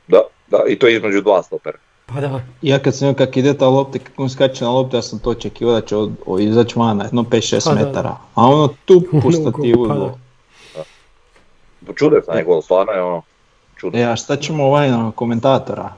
[0.07, 1.77] Da, da, i to između dva stopera.
[2.13, 5.01] Pa da, Ja kad sam kak ide ta lopta, kako on skače na loptu, ja
[5.01, 7.85] sam to očekivao da će od, o, izaći van na jedno 5-6 Pa da, da.
[7.85, 8.17] metara.
[8.35, 10.09] A ono tu Ono po stativu pa gol.
[11.95, 13.21] Čudesan je gol, stvarno je ono
[13.77, 13.99] čudno.
[13.99, 15.93] E, a šta ćemo ovaj na komentatora?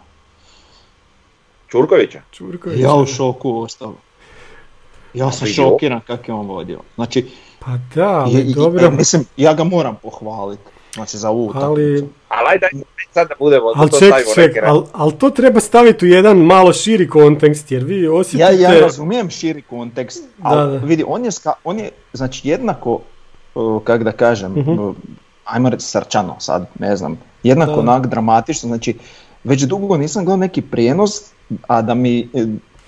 [1.67, 2.21] Čurkovića?
[2.31, 2.79] Čurković.
[2.79, 3.93] Ja u šoku ostao.
[5.13, 6.79] Ja sam šokiran kak je on vodio.
[6.95, 10.63] Znači, Pa da, ali je- je- dobro, mislim, ja ga moram pohvaliti.
[10.93, 12.09] Znači za ovu ali.
[12.29, 12.67] Ali ajde,
[13.11, 16.73] sad da budemo, ali to ček, ček, ali, ali to treba staviti u jedan malo
[16.73, 18.55] širi kontekst, jer vi Ja, osjetite...
[18.55, 20.85] ja razumijem širi kontekst, ali Da, da.
[20.85, 22.99] vidi, on je, ska- on je znači jednako,
[23.55, 24.71] uh, kak da kažem, Mhm.
[24.71, 24.95] uh,
[25.45, 27.79] ajmo reći srčano sad, ne znam, jednako Da.
[27.81, 28.95] onak dramatično, znači
[29.43, 31.11] već dugo nisam gledao neki prijenos,
[31.63, 32.45] a da mi eh,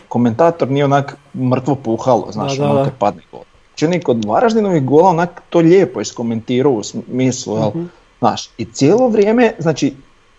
[0.07, 2.83] komentator nije onak mrtvo puhalo, znaš, Da, da, ono da.
[2.85, 3.41] kad padne gol.
[3.77, 7.83] Je kod Varaždinovih gola onak to lijepo iskomentirao u smislu, jel, Mhm.
[8.19, 9.93] znaš, i cijelo vrijeme, znači,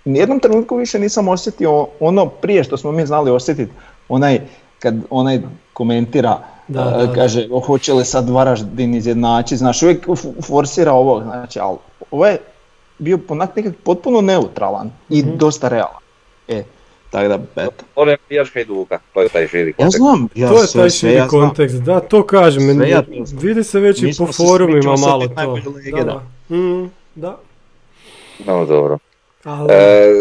[0.05, 3.73] nijednom trenutku više nisam osjetio ono prije što smo mi znali osjetiti,
[4.09, 4.41] onaj,
[4.79, 5.41] kad onaj
[5.73, 7.13] komentira, Da, a, da, da.
[7.15, 10.07] kaže, "O, hoće li sad Varaždin izjednači, znaš, uvijek
[10.43, 11.77] forsira ovo, znači, ali
[12.11, 12.39] ovo je
[12.99, 15.37] bio onak nekak potpuno neutralan i Mhm.
[15.37, 16.01] dosta realan.
[16.49, 16.63] E,
[17.11, 17.85] tako da, eto.
[17.95, 19.97] On je pijaš Hajduka, to je taj širi Ja kontekst.
[19.97, 21.41] znam, ja to je sve, taj sve širi ja znam.
[21.41, 23.41] kontekst, da, to kažem, ja to znam.
[23.41, 25.59] vidi se već i po forumima malo to.
[25.93, 26.57] Da, da.
[26.57, 27.39] Mm, da.
[28.39, 28.99] No dobro.
[29.45, 30.13] Ali, E,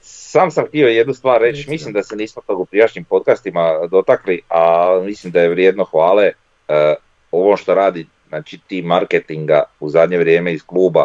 [0.00, 4.40] sam sam htio jednu stvar reći, mislim da se nismo tog u prijašnjim podcastima dotakli,
[4.48, 6.32] a mislim da je vrijedno hvale
[6.68, 6.94] e,
[7.30, 11.04] ovo što radi znači tim marketinga u zadnje vrijeme iz kluba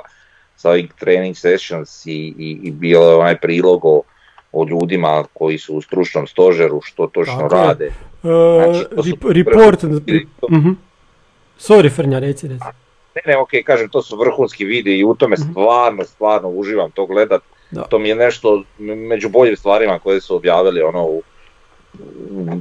[0.55, 4.01] sa ovih training sessions i, i, i bio je onaj prilog o,
[4.55, 7.85] o ljudima koji su u stručnom stožeru, što točno Tako rade.
[7.85, 7.91] e,
[8.23, 10.69] znači, to su rep- report, vrhunski- mhm.
[11.59, 12.63] Sorry Frnja, reci, reci.
[13.15, 17.05] Ne, ne, ok, kažem, to su vrhunski videi i u tome stvarno, stvarno uživam to
[17.05, 17.41] gledat.
[17.71, 17.81] Da.
[17.81, 18.63] To mi je nešto
[19.09, 21.23] među boljim stvarima koje su objavili ono u,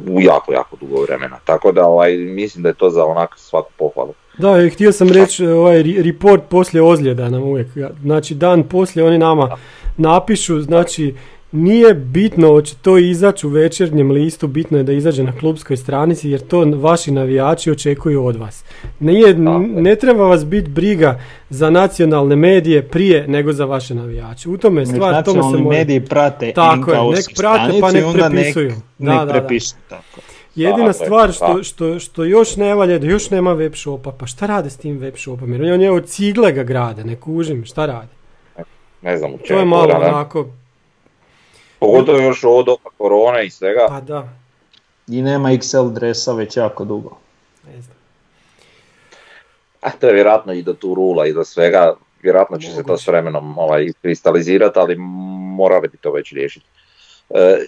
[0.09, 1.39] u jako, jako dugo vremena.
[1.45, 4.15] Tako da ovaj, mislim da je to za onak svaku pohvalu.
[4.39, 7.69] Da, i htio sam reći ovaj report poslije ozljeda nam uvijek.
[8.03, 9.57] Znači dan poslije oni nama
[9.97, 11.15] napišu, znači
[11.55, 16.31] nije bitno hoće to izaći u večernjem listu, bitno je da izađe na klubskoj stranici
[16.31, 18.65] jer to vaši navijači očekuju od vas.
[19.01, 24.49] Nije, ne treba vas biti briga za nacionalne medije prije nego za vaše navijače.
[24.49, 25.79] U tome je stvar, tome se nacionalni mora...
[25.79, 28.69] mediji prate Tako je, nek prate pa nek prepisuju.
[28.69, 29.33] Nek, nek da, da.
[29.33, 30.21] prepisuju, tako.
[30.55, 31.63] Jedina stvar što, tako.
[31.63, 34.13] što, što još ne valja je da još nema web shopa.
[34.13, 35.53] Pa šta rade s tim web shopom?
[35.53, 38.13] Jer on je od cigle ga grade, ne kužim, šta rade?
[39.03, 40.47] Ne znam u To je malo onako,
[41.85, 43.87] Pogotovo još ovo doba korone i svega.
[43.89, 44.29] pa da,
[45.09, 47.17] I nema XL dresa već jako dugo.
[47.67, 47.97] ne znam.
[49.81, 51.95] A to je vjerojatno i do tu rula i do svega.
[52.23, 53.05] Vjerojatno će se to Moguće.
[53.05, 54.97] s vremenom ovaj, kristalizirati, ali
[55.57, 56.67] morali bi to već riješiti.
[57.31, 57.59] E,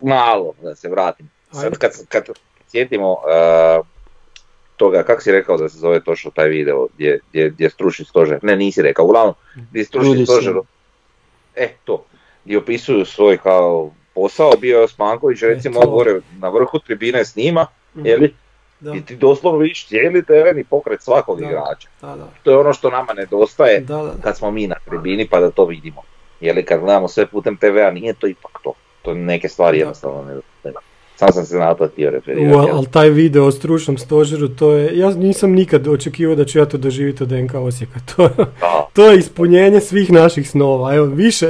[0.00, 1.30] malo, da se vratim.
[1.52, 2.24] Sad kad, kad
[2.68, 3.80] sjetimo e,
[4.76, 8.04] toga, kako si rekao da se zove točno taj video gdje, gdje, gdje je stručni
[8.04, 10.54] stožer, ne nisi rekao, uglavnom gdje je stručni stožer,
[11.56, 12.04] e to,
[12.44, 17.66] gdje opisuju svoj kao posao, bio je Osmanković recimo E, gore na vrhu tribine snima,
[18.16, 18.34] li?
[18.80, 21.46] Da, I ti doslovno vidiš cijeli teren i pokret svakog Da.
[21.46, 21.88] igrača.
[22.00, 24.12] da, da, To je ono što nama nedostaje da, da.
[24.22, 26.02] kad smo mi na tribini pa da to vidimo.
[26.40, 28.72] Je li kad gledamo sve putem TV-a nije to ipak to.
[29.02, 29.80] To neke stvari Da.
[29.80, 30.74] jednostavno nedostaju.
[31.20, 32.54] Sam sam se na to htio U, referirati.
[32.54, 36.58] al- ali taj video o stručnom stožeru, to je, ja nisam nikad očekivao da ću
[36.58, 38.00] ja to doživjeti od NK Osijeka.
[38.10, 41.46] To, Da, to je ispunjenje svih naših snova, evo, više.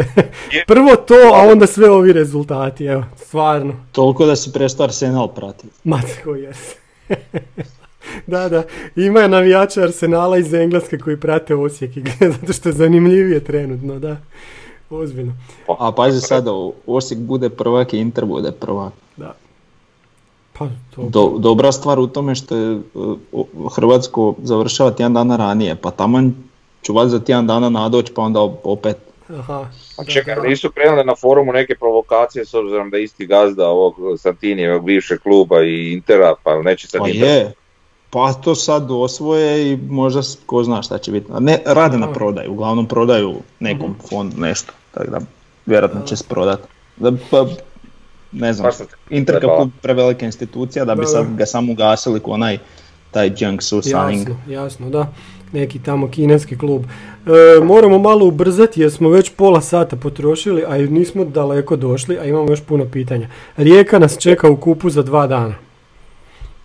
[0.52, 0.64] Je.
[0.66, 3.74] Prvo to, a onda sve ovi rezultati, evo, stvarno.
[3.92, 5.74] Toliko da si prestao Arsenal pratiti.
[5.84, 6.74] Matko, jes.
[8.26, 8.62] da, da,
[8.96, 14.16] ima navijača Arsenala iz Engleske koji prate Osijek i zato što je zanimljivije trenutno, da.
[14.90, 15.32] Ozbiljno,
[15.68, 16.50] A pazi sada,
[16.86, 18.92] Osijek bude prvak i Inter bude prvak.
[19.16, 19.34] da.
[20.60, 21.02] Pa, to...
[21.02, 22.80] Do, dobra stvar u tome što je
[23.32, 26.34] o- Hrvatsko završava tjedan dana ranije, pa taman
[26.82, 28.96] ću vas za tjedan dana nadoći pa onda opet.
[29.38, 29.66] Aha.
[29.98, 33.94] A čekaj, nisu krenule na forumu neke provokacije s obzirom da je isti gazda ovog
[34.18, 37.52] Santinijevog bivšeg kluba i Intera, pa neće sad Pa Inter- je,
[38.10, 41.26] pa to sad osvoje i možda ko zna šta će biti.
[41.32, 45.20] A Ne, rade na prodaju, uglavnom prodaju nekom fondu nešto, tako da
[45.66, 46.62] vjerojatno će se prodati.
[46.96, 47.46] Da, pa,
[48.32, 49.58] ne znam, Baš sam- Inter kao trebala.
[49.58, 52.58] klub prevelika institucija da bi sad ga samo ugasili ko onaj
[53.10, 53.76] taj Jiangsu.
[53.84, 55.12] Jasno, jasno, da.
[55.52, 56.84] Neki tamo kineski klub.
[57.26, 62.24] E, moramo malo ubrzati jer smo već pola sata potrošili, a nismo daleko došli, a
[62.24, 63.28] imamo još puno pitanja.
[63.56, 65.54] Rijeka nas čeka u kupu za dva dana.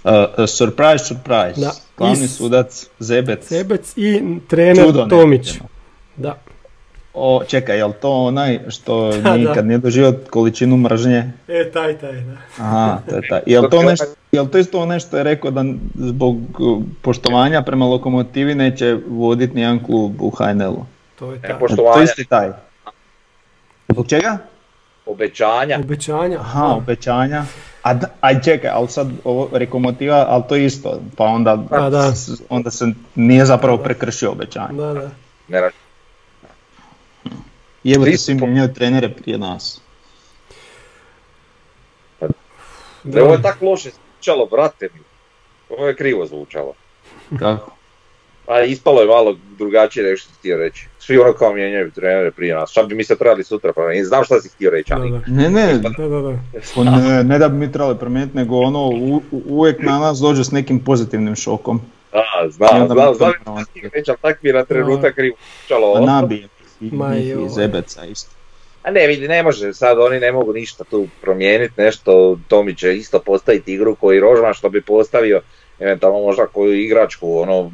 [0.04, 1.62] Uh, uh, surprise, surprise.
[1.62, 1.72] Da.
[1.98, 3.48] Glavni sudac Zebec.
[3.48, 5.60] Sebec i trener Čudo Tomić.
[6.18, 6.38] Da.
[7.16, 9.62] O, čekaj, jel to onaj što Da, nikad da.
[9.62, 11.32] nije doživio količinu mržnje?
[11.48, 12.38] E, taj, taj, da.
[12.58, 13.42] Aha, to je taj.
[13.46, 17.86] Jel to, nešto, jel to isto ono što je rekao da zbog uh, poštovanja prema
[17.86, 20.86] lokomotivi neće voditi nijedan klub u HNL-u?
[21.20, 21.50] To je Ne, taj.
[21.50, 22.04] To je Poštovanja.
[22.04, 22.50] isti taj.
[23.90, 24.38] Zbog čega?
[25.06, 25.80] Obećanja.
[25.80, 26.38] Obećanja.
[26.40, 27.44] Aha, obećanja.
[27.84, 32.12] A, aj čekaj, ali sad ovo rekomotiva, ali to je isto, pa onda, Pa da.
[32.50, 34.74] onda se nije zapravo prekršio obećanje.
[34.78, 35.10] Da, da.
[35.48, 35.62] Ne
[37.86, 37.94] računam.
[37.94, 39.82] Jebote, Ti- svi mijenjaju trenere prije nas.
[43.04, 45.00] Da, ovo je tako loše zvučalo, brate mi.
[45.70, 46.74] Ovo je krivo zvučalo.
[47.40, 47.72] Kako?
[48.48, 50.88] A ispalo je malo drugačije nego što si htio reći.
[51.00, 52.72] Svi ono kao mijenjaju trenere prije nas.
[52.72, 54.06] Šta bi mi se trebali sutra promijeniti?
[54.06, 55.12] Znam šta si htio reći, ali...
[55.28, 56.38] Ne, ne, Da, da, da.
[56.76, 60.44] pa ne, ne da bi mi trebali promijeniti, nego ono u- uvijek na nas dođe
[60.44, 61.82] s nekim pozitivnim šokom.
[62.12, 64.42] Da, I znam, onda znam, mi znam to šta si htio reći, ali tak
[66.82, 68.36] i Ma i Zebeca isto.
[68.84, 72.96] A ne vidi, ne može, sad oni ne mogu ništa tu promijeniti, nešto, Tomi će
[72.96, 75.42] isto postaviti igru koji Rožman što bi postavio,
[75.80, 77.72] eventualno možda koju igračku, ono,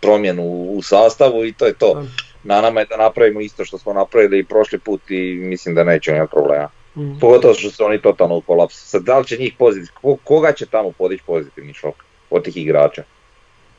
[0.00, 2.04] promjenu u sastavu i to je to.
[2.42, 5.84] Na nama je da napravimo isto što smo napravili i prošli put i mislim da
[5.84, 6.70] neće imati problema.
[6.96, 7.18] Mm.
[7.20, 8.88] Pogotovo što su oni totalno u kolapsu.
[8.88, 11.94] Sad, da li će njih pozitiv, ko- koga će tamo podići pozitivni šok
[12.30, 13.02] od tih igrača?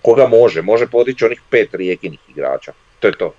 [0.01, 0.61] Koga može?
[0.61, 2.73] Može podići onih pet rijekinih igrača.
[2.99, 3.33] To je to.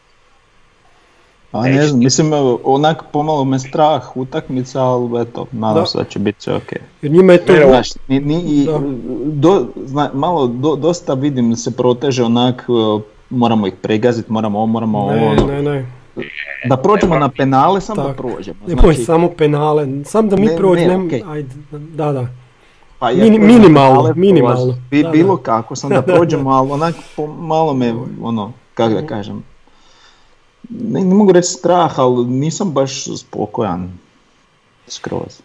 [1.52, 2.30] A ne znam, mislim
[2.64, 5.86] onak pomalo me strah utakmica, ali eto, nadam Da.
[5.86, 6.78] se da će biti sve okej.
[7.02, 7.52] Jer njima je to...
[7.52, 8.68] Ne, Znaš, ni, ni, i,
[9.24, 14.66] do, zna, malo do, dosta vidim se proteže onak, uh, moramo ih pregaziti, moramo ovo,
[14.66, 15.10] moramo ovo.
[15.10, 15.46] Ne, ono.
[15.46, 15.86] ne, ne.
[16.64, 18.56] Da prođemo na penale, samo da prođemo.
[18.66, 21.22] Nemoj samo penale, sam da mi Ne, prođemo, ne, okej.
[21.26, 22.26] ajde, da, da.
[22.98, 24.60] pa prođemo na minimalno, penale, minimalno.
[24.62, 25.12] prolaz- bi- Da, da.
[25.12, 29.42] bilo kako, sam da prođemo, ali onak po- malo me, ono, kako da kažem,
[30.70, 33.98] ne, ne mogu reći strah, ali nisam baš spokojan
[34.86, 35.40] skroz.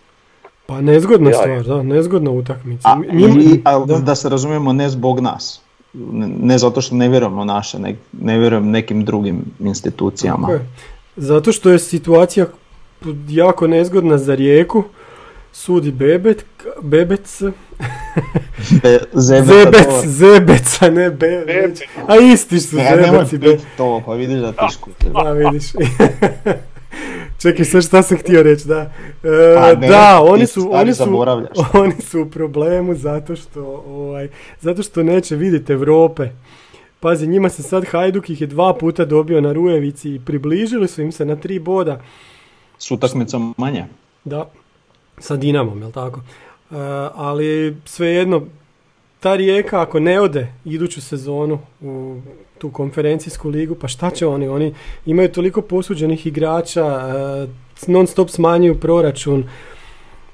[0.66, 2.90] Pa nezgodna Ja, stvar, da, nezgodna utakmica.
[2.90, 3.98] A, Njim- i, ali da.
[4.00, 4.16] da.
[4.16, 5.62] se razumijemo, ne zbog nas.
[5.94, 10.48] Ne, ne zato što ne vjerujem u naše, ne, ne vjerujem nekim drugim institucijama.
[10.48, 10.70] Tako je.
[11.16, 12.46] Zato što je situacija
[13.30, 14.84] jako nezgodna za rijeku.
[15.56, 16.46] Sudi Bebet,
[16.82, 17.41] Bebec,
[18.84, 21.82] Be, Zebec, to- Zebec, a ne Bebec.
[22.08, 23.62] A isti su Ja, nemoj Zebec i Bebec.
[23.78, 25.06] to, pa vidiš da ti škuti.
[25.13, 25.63] Da, vidiš.
[27.41, 28.91] Čekaj, sad šta sam htio reći, da.
[29.24, 31.04] E, Pa ne, da, oni su, oni su,
[31.74, 34.30] oni su u problemu zato što, ovaj,
[34.62, 36.28] zato što neće vidjeti Europe.
[37.00, 41.02] Pazi, njima se sad Hajduk ih je dva puta dobio na Rujevici i približili su
[41.02, 42.02] im se na tri boda.
[42.78, 43.86] S utakmicom manje.
[44.24, 44.50] Da,
[45.17, 46.19] sa Dinamom, jel tako?
[46.71, 46.75] E,
[47.15, 48.41] ali svejedno,
[49.19, 52.17] ta rijeka ako ne ode iduću sezonu u
[52.58, 54.47] tu konferencijsku ligu, pa šta će oni?
[54.47, 54.73] Oni
[55.06, 57.47] imaju toliko posuđenih igrača, e,
[57.88, 59.43] non stop smanjuju proračun.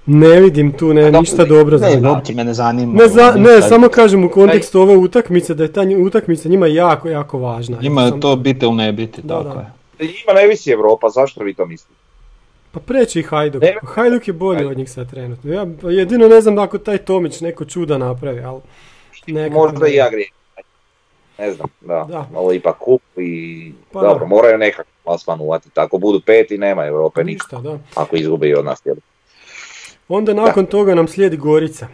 [0.06, 2.94] Ne vidim tu ne, ništa dobro za Ne, uopće me ne zanima.
[2.94, 7.10] Ne, za, ne, samo kažem u kontekstu ove utakmice da je ta utakmica njima jako,
[7.10, 7.78] jako važna.
[7.82, 9.72] Njima je to biti ili ne biti, Da, tako da.
[10.00, 10.08] je.
[10.08, 12.01] Njima ne visi Europa, zašto vi to mislite?
[12.72, 13.62] Pa preći i Hajduk.
[13.62, 13.76] Ne.
[13.84, 15.54] Hajduk je bolji od njih sad trenutno.
[15.54, 18.62] Ja jedino ne znam ako taj Tomić neko čuda napravi, ali
[19.28, 20.36] nekako Možda i ja griješim.
[21.38, 22.08] Ne znam, da.
[22.10, 22.52] Da.
[22.52, 24.26] Je ipak kup i Pa dobro, da.
[24.26, 25.80] moraju nekako plasman uvatiti.
[25.80, 27.58] Ako budu peti, nema Europe ništa.
[27.58, 28.02] Ništa, da.
[28.02, 28.82] Ako izgubi od nas.
[28.86, 28.96] jel?
[30.08, 31.88] Onda nakon toga nam slijedi Gorica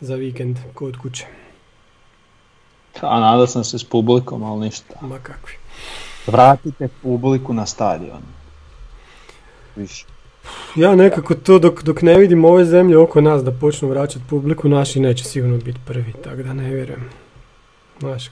[0.00, 1.26] za vikend kod kuće.
[3.00, 4.94] A nadao sam se s publikom, ali ništa.
[5.00, 5.54] Ma kakvi.
[6.26, 8.22] Vratite publiku na stadion.
[9.76, 10.06] Više.
[10.76, 14.68] Ja nekako to dok, dok ne vidim ove zemlje oko nas da počnu vraćati publiku,
[14.68, 17.10] naši neće sigurno biti prvi, tako da ne vjerujem.
[18.00, 18.30] Znaš,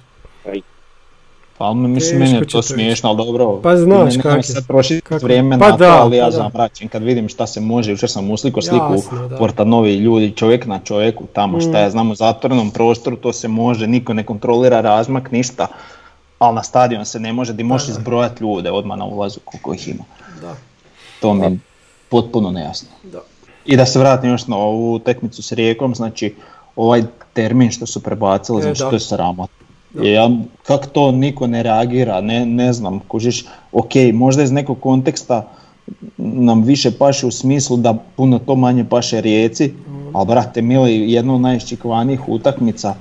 [1.59, 3.61] Pa mislim, meni je to smiješno, ali dobro.
[3.63, 4.43] Pa znaš ne, kak je.
[4.43, 6.37] sad trošiti vrijeme Pa na to, da, ali ja pa da.
[6.37, 7.91] zamračim kad vidim šta se može.
[7.91, 9.37] Jučer sam usliko sliku Jasno, da.
[9.37, 11.75] Porta novi ljudi, čovjek na čovjeku tamo, šta Mm.
[11.75, 15.67] ja znam u zatvorenom prostoru, to se može, niko ne kontrolira razmak, ništa.
[16.39, 17.93] Ali na stadion se ne može, di možeš da.
[17.93, 20.05] izbrojati ljude odmah na ulazu koliko ih ima.
[20.41, 20.55] da,
[21.21, 21.59] To mi
[22.09, 22.89] potpuno nejasno.
[23.05, 23.19] da.
[23.65, 26.35] I da se vratim još na ovu utakmicu s Rijekom, znači
[26.77, 27.03] ovaj
[27.33, 28.89] termin što su prebacili, E, znači da.
[28.91, 29.67] to je sramotno.
[30.03, 30.31] Ja,
[30.63, 35.49] kak to niko ne reagira, ne, ne znam, kužiš, ok, možda iz nekog konteksta
[36.17, 39.73] nam više paše u smislu da puno to manje paše rijeci,
[40.13, 42.95] ali brate mili, jedno od najiščekovanijih utakmica,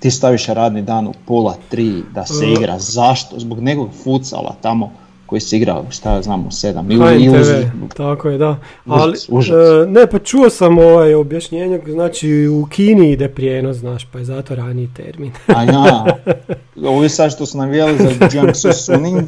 [0.00, 2.52] ti staviš radni dan u pola tri da se Mm.
[2.52, 3.38] igra, zašto?
[3.38, 4.92] Zbog nekog futsala tamo
[5.30, 8.56] koji se igrao, šta ja znam, u sedam ili, HNTV, tako je, da.
[8.86, 9.56] Ali, Užas, užas.
[9.56, 14.24] e, ne, pa čuo sam ovaj objašnjenje, znači u Kini ide prijenos, znaš, pa je
[14.24, 15.32] zato raniji termin.
[15.46, 16.04] A ja,
[16.96, 19.22] ovi sad što su navijali za Jiangsu Suning,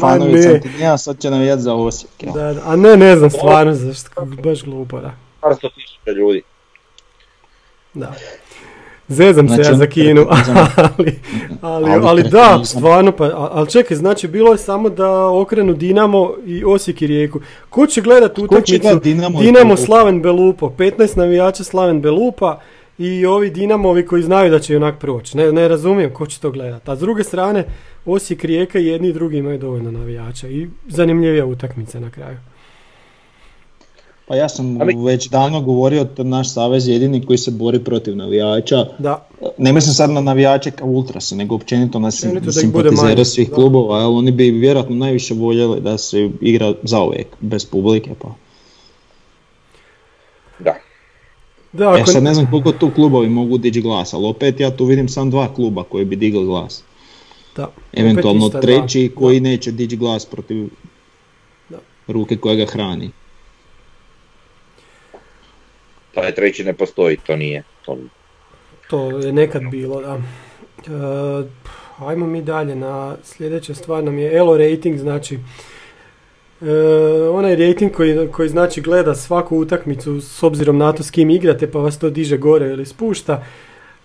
[0.00, 0.42] fanovi ne.
[0.42, 2.22] Santinija, sad će navijati za Osijek.
[2.22, 2.32] jel?
[2.34, 4.10] Da, da, a ne, ne znam stvarno zašto,
[4.44, 5.14] baš glupo, da.
[5.40, 6.42] Par sto tisuća ljudi.
[7.94, 8.14] da.
[9.08, 10.66] Zezam se Znači, ja za Kinu, kretenizam.
[10.76, 11.18] ali,
[11.60, 16.34] ali, Ali ali da, stvarno, pa, ali čekaj, znači bilo je samo da okrenu Dinamo
[16.46, 17.40] i Osijek i Rijeku.
[17.70, 19.76] Ko će gledat utakmicu gledat Dinamo Dinamo?
[19.76, 22.60] Slaven Belupo, 15 navijača Slaven Belupa
[22.98, 25.36] i ovi Dinamovi koji znaju da će onak proći.
[25.36, 26.88] Ne, ne razumijem ko će to gledat.
[26.88, 27.64] A s druge strane,
[28.06, 32.36] Osijek, Rijeka i jedni i drugi imaju dovoljno navijača i zanimljivija utakmica na kraju.
[34.32, 37.78] Pa ja sam Ali- već davno govorio, to naš savez je jedini koji se bori
[37.78, 38.86] protiv navijača.
[38.98, 39.26] Da,
[39.58, 42.06] Ne mislim sad na navijače kao ultrasi, nego općenito na
[42.40, 43.54] da simpatizere svih da.
[43.54, 48.10] klubova, ali oni bi vjerojatno najviše voljeli da se igra zauvijek, bez publike.
[48.20, 48.28] Pa.
[50.58, 50.74] Da.
[51.72, 54.76] da Ja ako, sad ne znam koliko tu klubovi mogu dići glas, ali opet ja
[54.76, 56.82] tu vidim sam dva kluba koji bi digli glas.
[57.56, 59.14] da, Eventualno treći Da.
[59.14, 60.68] koji neće dići glas protiv
[61.68, 61.78] Da.
[62.06, 63.10] ruke koja ga hrani.
[66.14, 67.62] Taj treći ne postoji, to nije.
[67.84, 67.98] To...
[68.90, 70.18] To je nekad bilo, da.
[70.86, 71.44] E,
[71.98, 75.38] ajmo mi dalje na sljedeća stvar nam je Elo rating, znači
[76.60, 76.72] e,
[77.30, 81.70] onaj rating koji, koji znači gleda svaku utakmicu s obzirom na to s kim igrate
[81.70, 83.44] pa vas to diže gore ili spušta.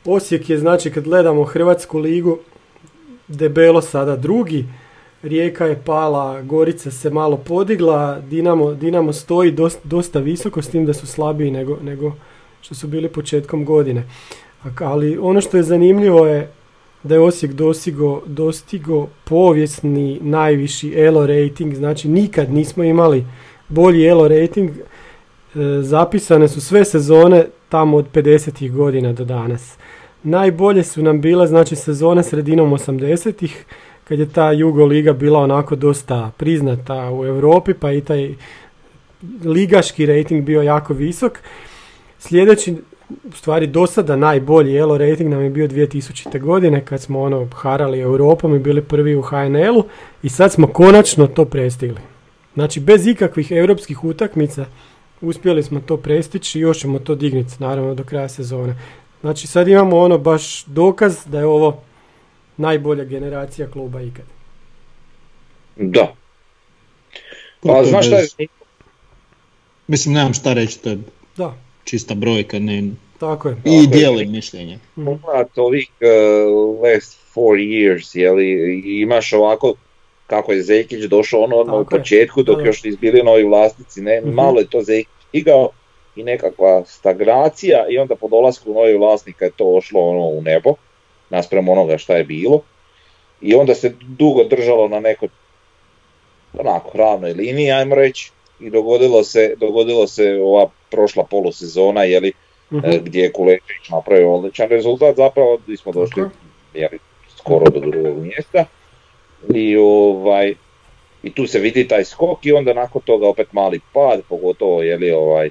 [0.06, 2.40] Osijek je znači kad gledamo Hrvatsku ligu
[3.28, 4.66] debelo sada drugi,
[5.24, 10.86] Rijeka je pala, Gorica se malo podigla, Dinamo, Dinamo stoji dosta, dosta visoko s tim
[10.86, 12.14] da su slabiji nego, nego
[12.62, 14.04] što su bili početkom godine.
[14.80, 16.52] Ali ono što je zanimljivo je
[17.04, 23.26] da je Osijek dosigo, dostigo povijesni najviši ELO rating, znači nikad nismo imali
[23.68, 24.70] bolji ELO rating.
[24.70, 24.80] E,
[25.82, 28.72] zapisane su sve sezone tamo od 50.
[28.72, 29.78] godina do danas.
[30.24, 33.66] Najbolje su nam bile znači sezone sredinom 80-ih
[34.08, 38.36] kad je ta Jugo Liga bila onako dosta priznata u Europi pa i taj
[39.44, 41.40] ligaški rating bio jako visok.
[42.20, 42.76] Sljedeći,
[43.10, 46.40] u stvari do sada najbolji ELO rating nam je bio 2000.
[46.40, 49.84] godine kad smo ono harali Europom i bili prvi u HNL-u
[50.24, 52.00] i sad smo konačno to prestigli.
[52.54, 54.66] Znači bez ikakvih europskih utakmica
[55.22, 58.76] uspjeli smo to prestići i još ćemo to dignuti naravno do kraja sezone.
[59.22, 61.82] Znači sad imamo ono baš dokaz da je ovo
[62.58, 64.26] najbolja generacija kluba ikad.
[65.76, 66.14] Da.
[67.62, 68.28] Pa znaš šta je,
[69.88, 70.98] Mislim, nemam šta reći, to je
[71.38, 71.54] Da,
[71.84, 72.84] čista brojka, ne,
[73.20, 73.56] tako je.
[73.66, 73.88] i je.
[73.88, 74.80] dijelim mišljenje.
[74.96, 78.52] pogledat ovih uh, last four years, jeli,
[79.02, 79.74] imaš ovako
[80.28, 82.00] kako je Zekić došao ono odmah u Tako je.
[82.00, 84.30] početku dok još nisu bili novi vlasnici, ne, Mhm.
[84.30, 85.70] malo je to Zekić igao
[86.16, 90.74] i nekakva stagnacija i onda po dolasku novih vlasnika je to ošlo ono u nebo
[91.30, 92.62] naspram onoga šta je bilo
[93.42, 95.30] i onda se dugo držalo na nekoj
[96.60, 102.34] onako ravnoj liniji, ajmo reći, i dogodilo se, dogodilo se ova prošla polusezona, jeli,
[102.72, 102.86] Mhm.
[102.86, 106.36] e, gdje je Kulečić napravio odličan rezultat, zapravo gdje smo došli Tako
[106.74, 107.00] jeli,
[107.38, 108.66] skoro do drugog mjesta.
[109.54, 110.56] I, ovaj,
[111.24, 115.12] I tu se vidi taj skok i onda nakon toga opet mali pad, pogotovo jeli,
[115.12, 115.50] ovaj,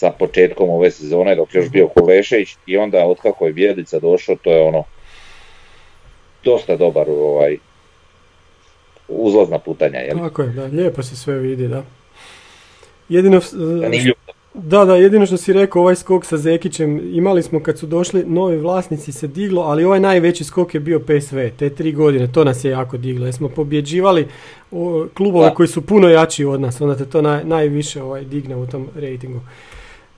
[0.00, 4.36] sa početkom ove sezone dok je još bio Kulešević i onda otkako je Bjelica došao,
[4.36, 4.84] to je ono
[6.44, 7.56] dosta dobar ovaj,
[9.08, 9.98] uzlazna putanja.
[9.98, 10.18] Jel?
[10.18, 11.82] Tako je, da, lijepo se sve vidi, da.
[13.08, 13.40] Jedino,
[14.54, 18.24] da, da, jedino što si rekao, ovaj skok sa Zekićem, imali smo kad su došli
[18.24, 22.44] novi vlasnici se diglo, ali ovaj najveći skok je bio PSV, te tri godine, to
[22.44, 24.28] nas je jako diglo, jer smo pobjeđivali
[25.14, 25.54] klubove Da.
[25.54, 28.88] koji su puno jači od nas, onda te to naj, najviše ovaj, digne u tom
[28.96, 29.40] rejtingu.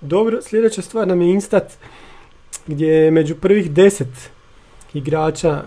[0.02, 1.72] Dobro, sljedeća stvar nam je Instat,
[2.66, 4.30] gdje je među prvih deset
[4.94, 5.62] igrača, e,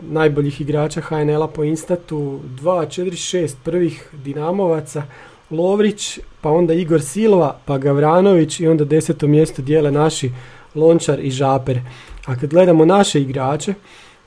[0.00, 5.02] najboljih igrača HNL-a po Instatu, 2, 4, 6 prvih Dinamovaca,
[5.50, 10.30] Lovrić, pa onda Igor Silva, pa Gavranović i onda deseto mjesto dijele naši
[10.74, 11.80] Lončar i Žaper.
[12.26, 13.74] A kad gledamo naše igrače,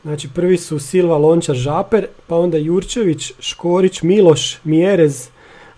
[0.03, 5.29] znači prvi su Silva, Lončar, Žaper, pa onda Jurčević, Škorić, Miloš, Mjerez,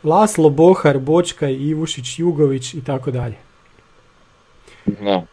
[0.03, 3.44] Laslo, Bohar, Bočkaj, Ivušić, Jugović i tako dalje.
[4.85, 5.25] Da.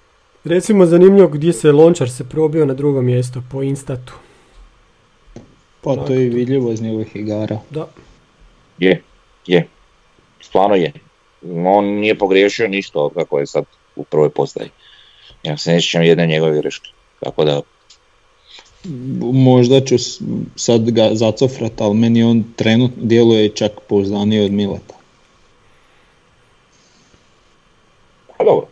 [0.44, 4.12] Recimo zanimljivo gdje se Lončar se probio na drugo mjesto po Instatu.
[5.80, 7.58] Pa to je i vidljivo iz njegovih igara.
[7.70, 7.86] Da,
[8.78, 9.02] Je,
[9.46, 9.66] je.
[10.40, 10.92] stvarno je.
[11.64, 13.64] On nije pogriješio ništa kako je sad
[13.96, 14.70] u prvoj postaji.
[15.42, 16.90] Ja se ne sjećam jedne njegove greške.
[17.20, 17.60] Tako da,
[19.32, 19.94] Možda ću
[20.56, 24.94] sad ga zacofrat, ali meni on trenutno djeluje čak pouzdaniji od Mileta.
[28.38, 28.66] a dobro.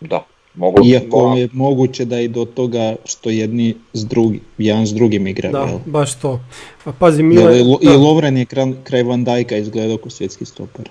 [0.00, 0.24] Da,
[0.54, 0.84] mogu...
[0.86, 5.50] Iako je moguće da i do toga što jedni s drugi, jedan s drugim igra.
[5.50, 5.78] Da, jel?
[5.86, 6.40] baš to.
[6.84, 7.92] A pazi, Jer Mile, i Lo- da.
[7.92, 10.88] I Lovren je kraj, kraj Van Dijka izgledao kao svjetski stoper.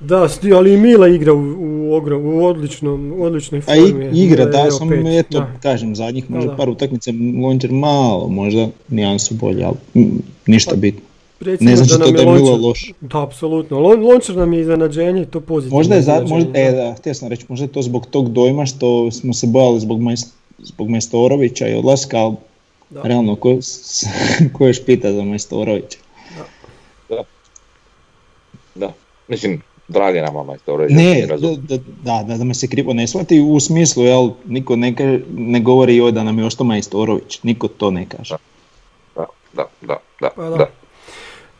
[0.00, 3.80] Da, sti- ali i Mila igra u, u, ogrom, u odličnom, u odličnoj A i,
[3.80, 4.04] formi.
[4.04, 4.10] je.
[4.14, 5.52] igra, Mile da, samo opet, eto, da.
[5.62, 6.56] kažem, zadnjih možda da.
[6.56, 7.10] par utakmica
[7.42, 11.00] Lonđer malo, možda nijansu bolje, ali mm, ništa bitno.
[11.40, 12.92] Recimo Ne znači da to nam da je Milo Lončar- loš.
[13.02, 13.78] Da, apsolutno.
[13.78, 15.76] Lon, Lončar nam je iznenađenje i to pozitivno.
[15.76, 18.66] Možda je, za, možda, e, da, htio sam reći, možda je to zbog tog dojma
[18.66, 20.28] što smo se bojali zbog, Majs-
[20.58, 22.34] zbog Majstorovića i odlaska, ali
[22.90, 23.02] Da.
[23.02, 24.04] realno, ko, s-
[24.54, 25.98] ko još pita za Majstorovića?
[28.74, 28.92] Da,
[29.28, 30.92] mislim, dragi nama majstorović.
[30.92, 31.56] Ne, da, da,
[32.02, 35.60] da, da, da me se krivo ne shvati u smislu, jel, niko ne, kaže- ne
[35.60, 38.36] govori joj da nam je ostao Majstorović, niko to ne kaže.
[39.16, 40.68] Da, da, da, da, Pa da.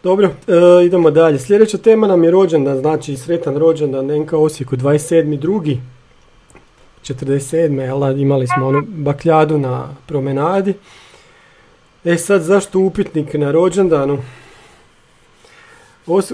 [0.03, 1.38] Dobro, e, idemo dalje.
[1.38, 5.78] Sljedeća tema nam je rođendan, znači sretan rođendan NK Osijeku 27.2.
[7.03, 7.80] 47.
[7.80, 10.74] Jel, imali smo onu bakljadu na promenadi.
[12.05, 14.18] E sad, zašto upitnik na rođendanu?
[16.07, 16.32] Os-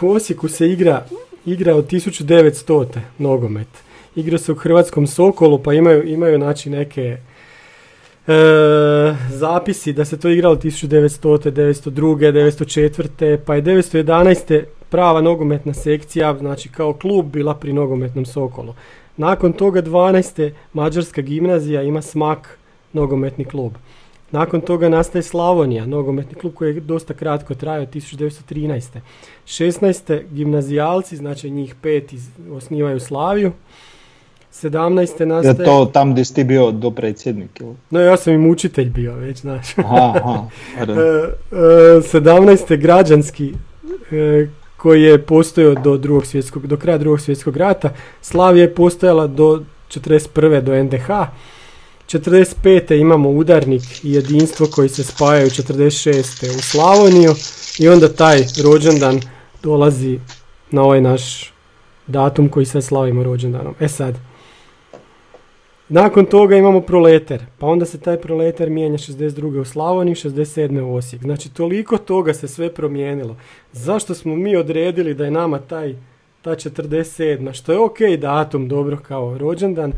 [0.00, 1.06] u Osijeku se igra,
[1.46, 3.00] igra od 1900.
[3.18, 3.68] nogomet.
[4.16, 7.16] Igra se u Hrvatskom Sokolu, pa imaju, imaju znači neke
[8.26, 11.50] e, zapisi da se to igralo 1900.
[11.50, 12.32] 902.
[12.32, 13.38] 904.
[13.46, 14.62] pa je 911.
[14.90, 18.74] prava nogometna sekcija, znači kao klub bila pri nogometnom Sokolu.
[19.16, 20.50] Nakon toga 12.
[20.72, 22.58] Mađarska gimnazija ima smak
[22.92, 23.72] nogometni klub.
[24.30, 29.00] Nakon toga nastaje Slavonija, nogometni klub koji je dosta kratko trajao 1913.
[29.46, 30.22] 16.
[30.30, 33.52] gimnazijalci, znači njih pet iz, osnivaju Slaviju.
[34.52, 35.20] 17.
[35.20, 35.64] Je nastaje...
[35.64, 37.60] to tam gdje si ti bio do predsjednik?
[37.60, 37.74] ili?
[37.90, 39.78] No ja sam im učitelj bio već, znaš.
[39.78, 40.44] Aha, aha,
[40.78, 40.98] pardon.
[41.52, 42.76] E, e, 17.
[42.76, 43.52] građanski
[44.10, 47.92] e, koji je postojao do, drugog svjetskog, do kraja drugog svjetskog rata.
[48.20, 50.60] Slavija je postojala do 41.
[50.60, 51.08] do NDH.
[52.06, 53.00] 45.
[53.00, 56.58] imamo udarnik i jedinstvo koji se spajaju 46.
[56.58, 57.34] u Slavoniju
[57.78, 59.20] i onda taj rođendan
[59.62, 60.18] dolazi
[60.70, 61.52] na ovaj naš
[62.06, 63.74] datum koji sad slavimo rođendanom.
[63.80, 64.14] E sad,
[65.92, 69.60] nakon toga imamo proleter, pa onda se taj proleter mijenja 62.
[69.60, 70.80] u Slavoniji, 67.
[70.80, 71.22] u Osijek.
[71.22, 73.36] Znači toliko toga se sve promijenilo.
[73.72, 75.94] Zašto smo mi odredili da je nama taj
[76.42, 77.52] ta 47.
[77.52, 79.92] što je ok datum, dobro kao rođendan,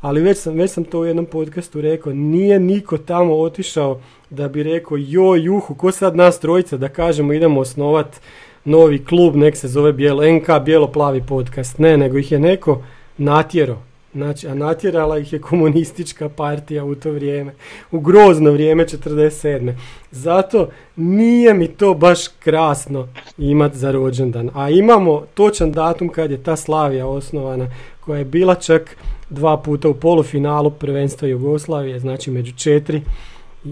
[0.00, 4.48] ali već sam, već sam to u jednom podcastu rekao, nije niko tamo otišao da
[4.48, 8.20] bi rekao joj juhu, ko sad nas trojica da kažemo idemo osnovat
[8.64, 11.78] novi klub, nek se zove bijelo, NK bijelo-plavi podcast.
[11.78, 12.82] Ne, nego ih je neko
[13.18, 13.78] natjero.
[14.16, 17.54] Znači, a natjerala ih je komunistička partija u to vrijeme.
[17.90, 19.74] U grozno vrijeme 47.
[20.10, 23.08] Zato nije mi to baš krasno
[23.38, 24.50] imat za rođendan.
[24.54, 27.66] A imamo točan datum kad je ta Slavija osnovana,
[28.00, 28.96] koja je bila čak
[29.30, 33.02] dva puta u polufinalu prvenstva Jugoslavije, znači među četiri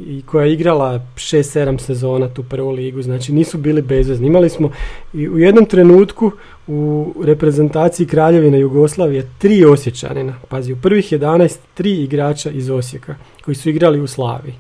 [0.07, 4.27] i koja je igrala 6-7 sezona tu prvu ligu, znači nisu bili bezvezni.
[4.27, 4.71] Imali smo
[5.13, 6.31] i u jednom trenutku
[6.67, 10.35] u reprezentaciji Kraljevine Jugoslavije tri Osječanina.
[10.49, 13.15] Pazi, u prvih 11 tri igrača iz Osijeka
[13.45, 14.55] koji su igrali u Slaviji.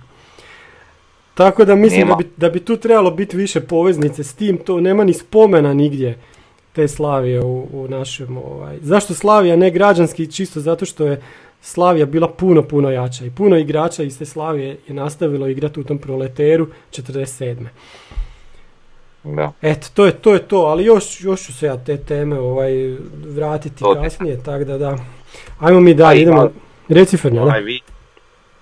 [1.34, 4.80] Tako da mislim da bi, da bi tu trebalo biti više poveznice s tim, to
[4.80, 6.18] nema ni spomena nigdje
[6.72, 8.78] te Slavije u, u našem ovaj.
[8.80, 11.22] Zašto Slavija ne građanski čisto zato što je
[11.64, 15.84] Slavija bila puno puno jača i puno igrača iz te Slavije je nastavilo igrati u
[15.84, 17.66] tom proleteru 47.
[19.24, 19.52] Da.
[19.62, 22.72] Eto, to je to, je to ali još, još ću se ja te teme ovaj,
[23.26, 24.96] vratiti To kasnije, tako da da.
[25.58, 26.50] Ajmo mi A dalje, ima- idemo.
[26.88, 27.50] Reci Frnja, da.
[27.52, 27.80] Vi...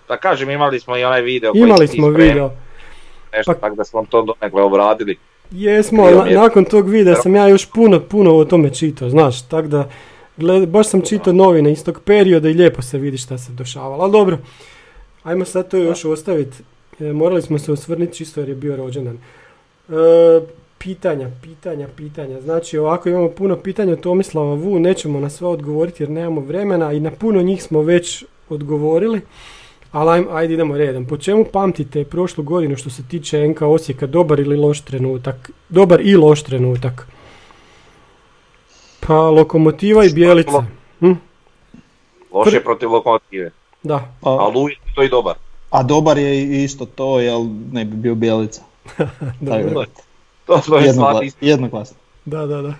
[0.09, 2.51] Da kažem, imali smo i onaj video koji Imali ti smo video.
[3.33, 5.17] Nešto, Pa- tako da smo to donekle obradili.
[5.51, 9.69] Jesmo, na- nakon tog videa sam ja još puno, puno o tome čitao, znaš, tako
[9.69, 9.89] da
[10.37, 14.03] gled, baš sam čitao novine iz tog perioda i lijepo se vidi šta se dešavalo,
[14.03, 14.39] ali dobro,
[15.23, 16.57] ajmo sad to još ostaviti,
[17.01, 19.19] e, morali smo se osvrniti čisto jer je bio rođendan.
[19.89, 19.93] E,
[20.79, 26.03] pitanja, pitanja, pitanja, znači ovako imamo puno pitanja od Tomislava Vu, nećemo na sve odgovoriti
[26.03, 29.21] jer nemamo vremena i na puno njih smo već odgovorili.
[29.93, 31.07] Ali ajde idemo redom.
[31.07, 35.51] Po čemu pamtite prošlu godinu što se tiče NK Osijeka, dobar ili loš trenutak?
[35.69, 37.07] Dobar i loš trenutak.
[39.07, 40.65] Pa Lokomotiva i Bijelica.
[41.01, 41.13] Hm?
[42.33, 43.51] Loše Pr- je protiv lokomotive.
[43.83, 43.95] Da.
[44.23, 45.35] A A, Luj to i dobar.
[45.71, 48.63] a dobar je isto to, jel ne bi bio Bjelica.
[49.49, 49.85] Tako da.
[50.47, 50.77] To smo
[51.41, 51.97] jednoglasno.
[52.25, 52.75] Da, da, da.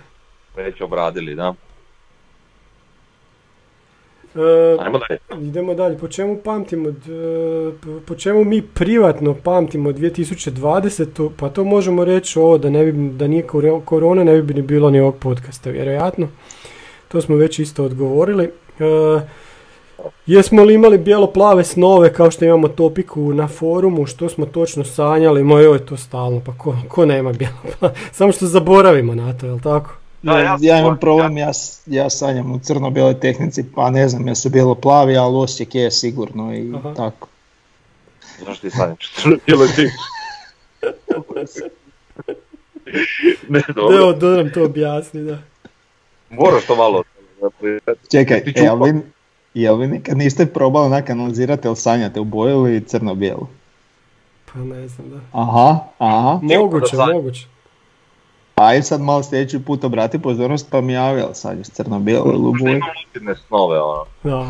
[0.55, 1.53] već obradili, da.
[4.35, 4.39] E,
[4.79, 5.19] Ajmo dalje.
[5.41, 5.97] idemo dalje.
[5.97, 7.71] Po čemu pamtimo, d-
[8.07, 11.29] po- čemu mi privatno pamtimo 2020.
[11.37, 13.47] Pa to možemo reći ovo da, ne bi, da nije
[13.85, 16.27] korona ne bi ni bilo ni ovog podcasta, vjerojatno.
[17.07, 18.43] To smo već isto odgovorili.
[18.79, 19.21] E,
[20.27, 25.43] jesmo li imali bijelo-plave snove kao što imamo topiku na forumu, što smo točno sanjali,
[25.43, 27.55] moj je to stalno, pa ko, ko nema bijelo
[28.11, 29.91] Samo što zaboravimo na to, jel tako?
[30.23, 31.51] Da, ja, ja imam problem, ja,
[31.85, 36.55] ja sanjam u crno-bijeloj tehnici, pa ne znam jesu bilo plavi, ali Osijek je sigurno
[36.55, 36.93] i Aha.
[36.93, 37.27] tako.
[38.43, 39.13] Znaš ti sanjaš?
[39.15, 39.89] Crno-bijelo ti.
[43.49, 43.97] ne, dobro.
[43.97, 45.37] Evo, da nam to objasni, da.
[46.29, 47.03] Moraš to malo.
[48.11, 49.01] Čekaj, jel vi,
[49.53, 53.47] jel vi nikad niste probali onak analizirati jel sanjate u boju ili crno-bijelu?
[54.53, 55.19] Pa ne znam, da.
[55.31, 56.39] Aha, aha.
[56.41, 57.52] Moguće, moguće.
[58.55, 62.51] Ajde sad malo sljedeći put obrati pozornost pa mi javi jel sanjaš crno-bijelu ili u
[62.51, 62.75] Možda boju.
[62.77, 64.05] imam lucidne snove, ono.
[64.23, 64.49] Da.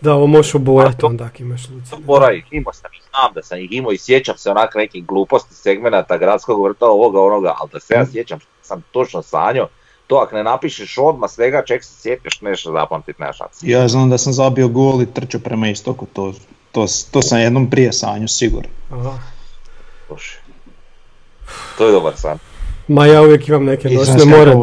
[0.00, 2.02] Da, ovo možeš obojati onda ako imaš lucine.
[2.06, 5.06] Bora ih imao sam i znam da sam ih imao i sjećam se onak nekih
[5.06, 9.68] gluposti segmenata gradskog vrta ovoga onoga, ali da se ja sjećam što sam točno sanjao,
[10.06, 13.70] to ako ne napišeš odmah svega čeg se sjetiš nešto zapamtit nema šanse.
[13.70, 16.32] Ja znam da sam zabio gol i trčao prema istoku, to,
[16.72, 18.70] to, to sam jednom prije sanju sigurno.
[18.90, 19.18] Aha.
[20.06, 20.47] Slušaj.
[21.78, 22.38] To je dobar san.
[22.88, 24.54] Ma ja uvijek imam neke I noćne more.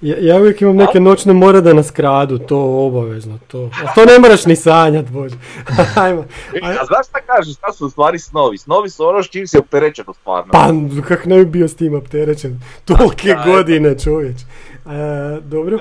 [0.00, 3.70] Ja, ja uvijek imam neke noćne more da nas kradu, to obavezno, to.
[3.84, 5.36] A to ne moraš ni sanjat, bože.
[6.04, 6.24] Ajmo.
[6.62, 8.58] A znaš šta kažeš, šta su u stvari snovi?
[8.58, 10.52] Snovi su ono s čim si opterećen u stvarno.
[10.52, 10.68] Pa,
[11.08, 12.60] kak ne bi bio s tim opterećen.
[12.84, 14.36] Tolike godine, čovječ.
[14.40, 15.78] E, dobro.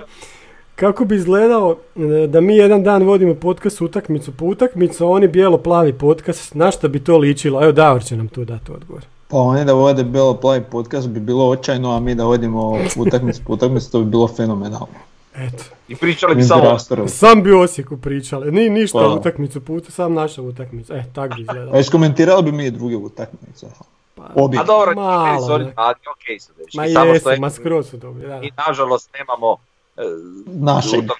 [0.75, 5.27] Kako bi izgledao e, da mi jedan dan vodimo podcast utakmicu po utakmicu, a oni
[5.27, 7.63] bijelo-plavi podcast, na što bi to ličilo?
[7.63, 9.03] Evo Davor će nam tu dati odgovor.
[9.33, 13.41] Pa oni da vode bilo plavi podcast bi bilo očajno, a mi da vodimo utakmicu
[13.43, 14.87] po utakmicu, to bi bilo fenomenalno.
[15.35, 15.63] Eto.
[15.87, 16.77] I pričali bi samo...
[17.07, 19.07] Sam bi Osijeku pričali, ni ništa Pa.
[19.09, 20.95] utakmicu puta, sam naša utakmica.
[20.95, 21.75] E, tak bi izgledalo.
[21.75, 23.67] A iskomentirali bi mi i druge utakmice.
[24.15, 24.59] Pa, Obje.
[24.59, 25.73] A dobro, Malo, ne.
[25.77, 28.35] mladi, okej su dečki, Ma jesu, je- ma skroz su dobri, da.
[28.37, 29.55] I nažalost nemamo
[29.97, 30.01] e,
[30.47, 30.99] Našeg.
[30.99, 31.17] u tom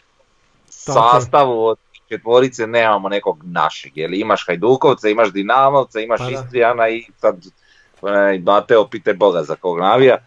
[0.86, 1.11] Tako je.
[1.11, 1.78] sastavu od
[2.09, 6.32] četvorice nemamo nekog našeg, jer imaš Hajdukovca, imaš Dinamovca, imaš Pa da.
[6.32, 7.36] Istrijana i sad
[8.04, 10.18] onaj Mateo pite Boga za kog navija.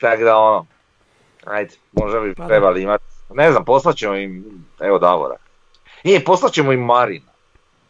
[0.00, 0.66] Tako da ono,
[1.44, 3.04] ajde, možda bi Pa trebali imati,
[3.34, 5.36] ne znam, poslaćemo im, evo Davora.
[6.04, 7.32] Nije, poslaćemo im Marina.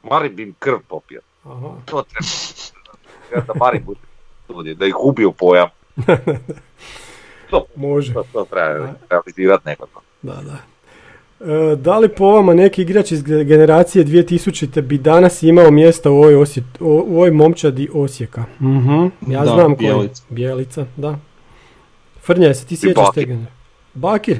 [0.02, 1.20] Marin bi im krv popio.
[1.44, 1.68] Aha.
[1.84, 3.44] To treba.
[3.46, 4.00] Da Marin bude
[4.44, 5.68] studij, da ih ubiju pojam.
[7.50, 8.12] To, Može.
[8.12, 10.00] to, to treba realizirati neko to.
[10.22, 10.56] Da, da.
[11.44, 16.10] E, da li po vama neki igrač iz ge- generacije 2000 bi danas imao mjesta
[16.10, 18.44] u ovoj, Osje- u ovoj momčadi Osijeka?
[18.60, 19.76] Mhm, ja Da, znam koji.
[19.78, 20.22] Bjelica.
[20.30, 21.18] Bjelica, da.
[22.20, 23.14] Frnja, se ti sjećaš Bakir.
[23.14, 23.52] te generacije?
[23.94, 24.38] Bakir?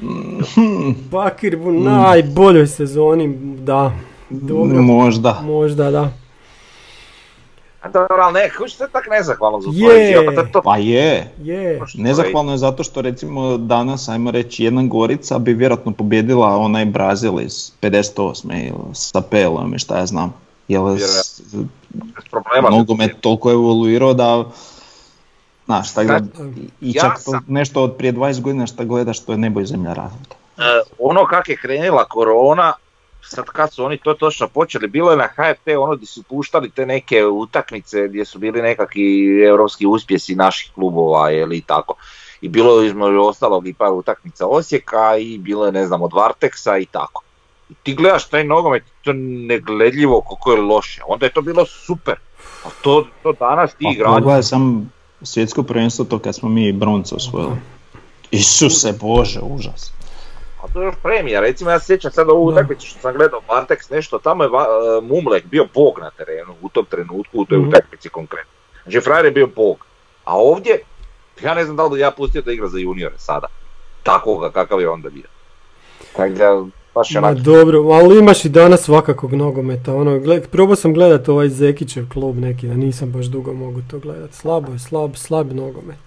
[0.00, 0.90] Mhm.
[1.10, 3.92] Bakir u najboljoj sezoni, da.
[4.30, 5.40] Dobro, Možda.
[5.42, 6.12] možda, da.
[7.92, 10.26] Dobro, ali ne, kući se tak nezahvalno za Je.
[10.26, 11.30] pa to, to Pa je.
[11.42, 16.84] Je, Nezahvalno je zato što recimo danas, ajmo reći, jedna Gorica bi vjerojatno pobjedila onaj
[16.84, 18.68] Brazil iz 58.
[18.68, 20.34] ili sa Pelom i šta ja znam.
[20.68, 22.70] Jer bez problema.
[22.70, 24.44] nogomet toliko je evoluirao da
[25.66, 26.20] Znaš, tako da,
[26.80, 29.66] i ja čak to nešto od prije 20 godina što gledaš, to je nebo i
[29.66, 30.36] zemlja razlika.
[30.58, 30.62] E,
[30.98, 32.72] ono kak je krenula korona,
[33.26, 36.70] sad kad su oni to točno počeli, bilo je na HFT ono gdje su puštali
[36.70, 41.94] te neke utakmice gdje su bili nekakvi europski uspjesi naših klubova ili tako.
[42.40, 46.12] I bilo je između ostalog i par utakmica Osijeka i bilo je ne znam od
[46.12, 47.22] Varteksa i tako.
[47.70, 51.02] I ti gledaš taj nogomet, to je negledljivo koliko je loše.
[51.08, 52.14] Onda je to bilo super.
[52.64, 56.72] A to, to danas ti Pa igrači pogledaj sam svjetsko prvenstvo to kad smo mi
[56.72, 57.56] bronce osvojili.
[58.30, 59.93] Isuse Bože, užas.
[60.64, 63.40] A to je još premija, recimo ja se sjećam sad ovu utakmicu što sam gledao
[63.48, 64.50] Varteks nešto, tamo je e,
[65.02, 67.68] Mumlek bio bog na terenu u tom trenutku, u toj Mhm.
[67.68, 68.52] utakmici konkretno.
[68.82, 69.76] Znači Frajer je bio bog.
[70.24, 70.78] A ovdje,
[71.42, 73.46] ja ne znam da li bi ja pustio da igra za juniore sada.
[74.02, 75.28] Takvoga kakav je onda bio.
[76.16, 79.94] Tako da, baš je onak, dobro, ali imaš i danas svakakog nogometa.
[79.94, 83.98] Ono, gled, probao sam gledat ovaj Zekićev klub neki, da nisam baš dugo mogu to
[83.98, 84.32] gledat.
[84.32, 85.98] Slabo je, slab, slab nogomet.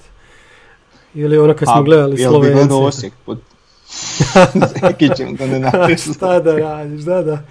[1.14, 3.38] Ili ono kad smo A, gledali jel bi gledao Osijek pod
[4.82, 6.14] Zekićem da ne napišu.
[6.14, 7.44] Šta da radiš, da, da.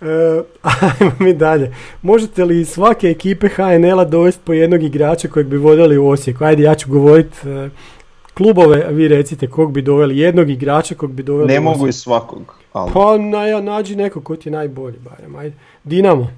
[0.00, 0.42] E,
[1.00, 1.74] ajmo mi dalje.
[2.02, 6.44] Možete li iz svake ekipe HNL-a dovesti po jednog igrača kojeg bi vodili u Osijeku?
[6.44, 7.68] Ajde, ja ću govorit e,
[8.34, 11.88] klubove, a vi recite kog bi doveli, jednog igrača kog bi doveli Ne u mogu
[11.88, 12.54] iz svakog.
[12.72, 15.56] Ali Pa na, ja, nađi neko ko ti je najbolji barem, ajde.
[15.84, 16.30] Dinamo.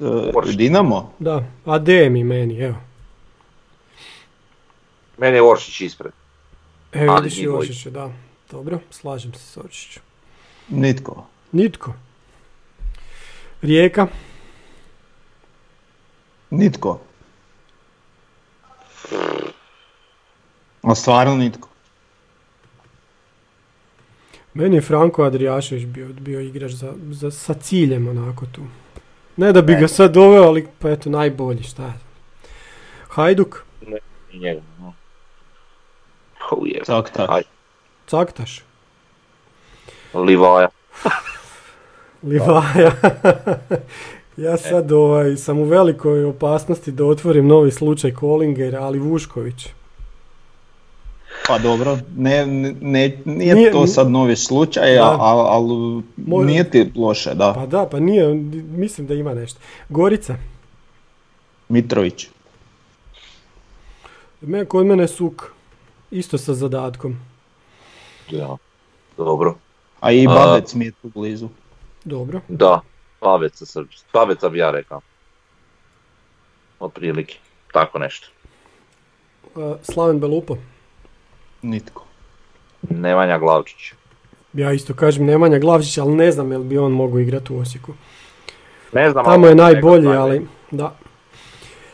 [0.00, 1.12] E, Dinamo?
[1.18, 2.76] Da, a D mi meni, evo.
[5.18, 6.12] Meni je Oršić ispred.
[6.92, 8.12] E, Ali vidiš i da.
[8.50, 10.00] Dobro, slažem se s Oršiću.
[10.68, 11.26] Nitko.
[11.52, 11.92] Nitko.
[13.62, 14.06] Rijeka,
[16.50, 17.00] Nitko.
[20.82, 21.68] A stvarno nitko.
[24.54, 28.62] meni je Franko Adrijašević bio, bio igrač za, za, sa ciljem onako tu.
[29.36, 31.94] Ne da bi ga sad doveo, ali pa eto najbolji, šta je.
[33.08, 33.64] Hajduk,
[34.32, 34.60] I njega.
[34.78, 34.94] no.
[36.50, 36.80] Oh, je.
[36.86, 37.30] Tak, tak.
[37.30, 37.42] Aj,
[38.06, 38.62] Caktaš,
[40.14, 40.68] Livaja.
[42.22, 42.92] Livaja.
[44.36, 49.68] ja sad ovaj, sam u velikoj opasnosti da otvorim novi slučaj Kolinger, ali Vušković.
[51.46, 57.34] Pa dobro, ne, ne, nije, Nije- to sad novi slučaj, ali al, nije ti loše,
[57.34, 57.52] da.
[57.54, 59.60] Pa da, pa nije, mislim da ima nešto.
[59.88, 60.36] Gorica,
[61.68, 62.28] Mitrović.
[64.40, 65.52] me, kod mene je Suk,
[66.10, 67.16] isto sa zadatkom.
[68.28, 68.56] Ja.
[69.16, 69.54] Dobro.
[70.00, 71.48] A i Babec mi je tu blizu.
[72.04, 72.40] Dobro.
[72.48, 72.80] Da,
[73.20, 75.00] Paveca, sam- Paveca bi ja rekao.
[76.80, 77.36] Otprilike,
[77.72, 78.28] tako nešto.
[79.56, 80.56] A, Slaven Belupo.
[81.62, 82.04] Nitko.
[82.82, 83.92] Nemanja Glavčić.
[84.52, 87.92] Ja isto kažem Nemanja Glavčić, ali ne znam jel bi on mogao igrati u Osijeku.
[88.92, 90.96] Ne znam, Tamo je najbolji, ali da.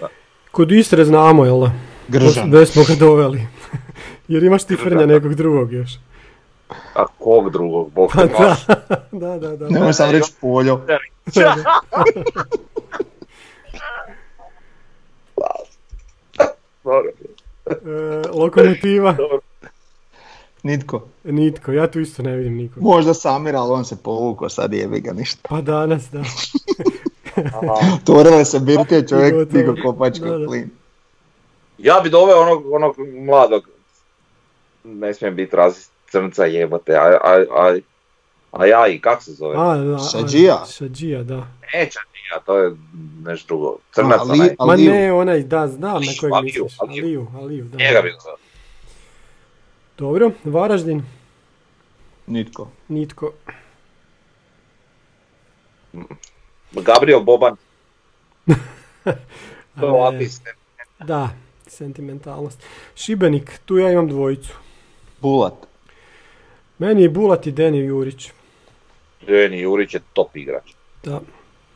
[0.01, 0.09] Da.
[0.51, 1.73] Kod Istre znamo, jel da?
[2.09, 2.51] Gržan.
[2.53, 3.47] Već smo ga doveli.
[4.29, 5.91] Jer imaš ti Frnja nekog drugog još.
[6.95, 8.67] A kog drugog, bog Pa maš.
[9.23, 9.69] da, da, da.
[9.69, 10.81] Nemoj sam reći poljo.
[16.85, 17.11] Dobro.
[17.67, 19.17] E, lokomotiva,
[20.63, 21.03] Nitko.
[21.25, 22.83] nitko, ja tu isto ne vidim nikog.
[22.83, 25.49] Možda Samir, ali on se povukao, sad jebi ga ništa.
[25.49, 26.23] Pa danas, da.
[27.95, 29.73] Otvorile se birke, čovjek da.
[29.73, 30.71] u plin.
[31.79, 33.69] Ja bi doveo onog, onog mladog,
[34.85, 37.79] ne smijem biti razist crnca jebote, a, a, a,
[38.53, 39.55] a ja i kak se zove?
[39.59, 40.65] A, da, a, Šadžija.
[40.77, 41.47] Šadžija, da.
[41.75, 41.99] Neće
[42.33, 42.77] ja, to je
[43.25, 43.79] nešto drugo.
[43.95, 44.57] Crnac Ali- onaj.
[44.59, 46.81] Ma ne, onaj, da, znam na kojeg Aliju, misliš.
[46.81, 47.03] Aliju.
[47.03, 47.79] Aliju, Aliju, da.
[47.79, 48.37] Njega bi doveo.
[49.99, 51.03] Dobro, Varaždin,
[52.27, 52.69] Nitko.
[52.89, 53.33] nitko.
[56.73, 57.57] Gabriel Boban.
[59.81, 60.29] To je ne.
[60.99, 61.31] Da,
[61.67, 62.63] sentimentalnost.
[62.95, 64.53] Šibenik, tu ja imam dvojicu.
[65.21, 65.55] Bulat.
[66.79, 68.31] Meni je Bulat i Deni Jurić.
[69.27, 70.73] Deni Jurić je top igrač.
[71.05, 71.21] Da.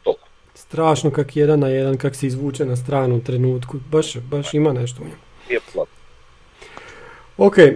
[0.04, 0.16] Top.
[0.54, 3.76] Strašno kak jedan na jedan, kak se izvuče na stranu u trenutku.
[3.90, 5.16] Baš, baš ima nešto u njemu.
[5.48, 5.88] Nije slat.
[7.36, 7.74] Ok, e,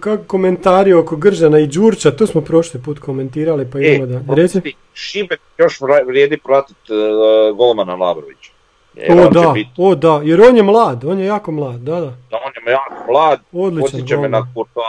[0.00, 4.34] kako komentari oko Gržana i Đurća, to smo prošli put komentirali, pa idemo da...
[4.34, 4.58] Reci?
[4.58, 8.51] E, Šibenik još vrijedi pratiti uh, golmana Labrovića.
[8.96, 11.94] Jer O da, bit- o da, jer on je mlad, on je jako mlad, da,
[11.94, 12.00] da.
[12.00, 14.86] da on je jako mlad, Odličan podsjeća me na Courtois,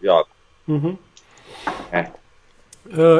[0.00, 0.28] jako.
[0.68, 0.88] Mhm.
[1.92, 1.98] E.
[1.98, 2.06] E,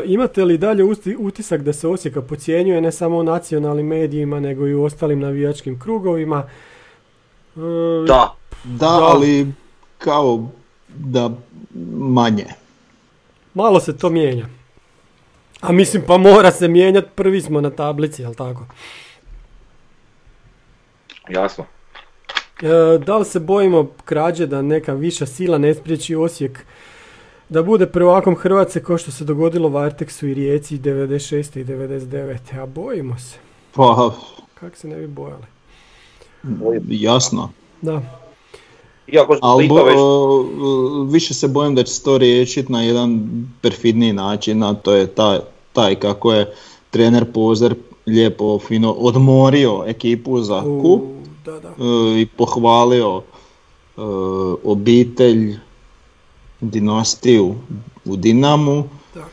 [0.04, 0.84] imate li dalje
[1.18, 5.80] utisak da se Osijeka podcjenjuje ne samo u nacionalnim medijima, nego i u ostalim navijačkim
[5.80, 6.44] krugovima?
[7.56, 7.60] E,
[8.06, 9.04] Da, Da, Da.
[9.04, 9.52] ali
[9.98, 10.48] kao
[10.88, 11.30] da
[11.98, 12.44] manje.
[13.54, 14.46] Malo se to mijenja.
[15.60, 18.66] A mislim, pa mora se mijenjati, prvi smo na tablici, jel tako?
[21.28, 21.64] Jasno.
[22.62, 26.64] E, da li se bojimo krađe da neka viša sila ne spriječi Osijek
[27.48, 31.58] da bude prvakom Hrvatske kao što se dogodilo Varteksu i Rijeci 96.
[31.58, 32.62] i 99.
[32.62, 33.36] A bojimo se.
[33.74, 34.14] Pa,
[34.54, 35.44] Kako se ne bi bojali?
[36.88, 37.50] jasno.
[37.82, 38.02] Da.
[39.06, 40.46] Iako Ali već o,
[41.10, 43.28] više se bojim da će se to riješiti na jedan
[43.60, 45.38] perfidniji način, a to je taj,
[45.72, 46.54] taj kako je
[46.90, 47.74] trener Pozer
[48.06, 51.13] lijepo, fino odmorio ekipu za kup
[51.44, 51.68] Da, da.
[51.68, 51.72] e,
[52.16, 53.22] i pohvalio
[53.96, 54.00] e,
[54.64, 55.56] obitelj,
[56.60, 57.54] dinastiju
[58.04, 58.84] u Dinamu
[59.14, 59.24] Da.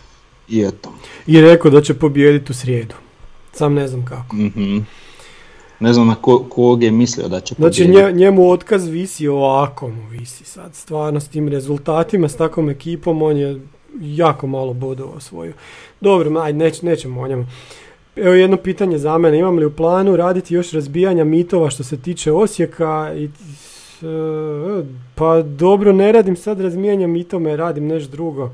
[0.49, 0.91] i eto.
[1.27, 2.95] I rekao da će pobijediti u srijedu.
[3.53, 4.35] Sam ne znam kako.
[4.35, 4.77] Mhm.
[5.79, 8.05] Ne znam na ko, kog je mislio da će Znači pobijediti.
[8.05, 10.75] nje- njemu otkaz visi ovako mu visi sad.
[10.75, 13.61] Stvarno s tim rezultatima, s takvom ekipom, on je
[14.01, 15.53] jako malo bodova osvojio.
[16.01, 17.45] Dobro, ajde, neć, nećemo o njemu.
[18.15, 19.39] Evo jedno pitanje za mene.
[19.39, 23.13] Imam li u planu raditi još razbijanja mitova što se tiče Osijeka?
[23.15, 23.29] I, e,
[25.15, 28.49] pa dobro, ne radim sad razbijanja mitome, radim nešto drugo.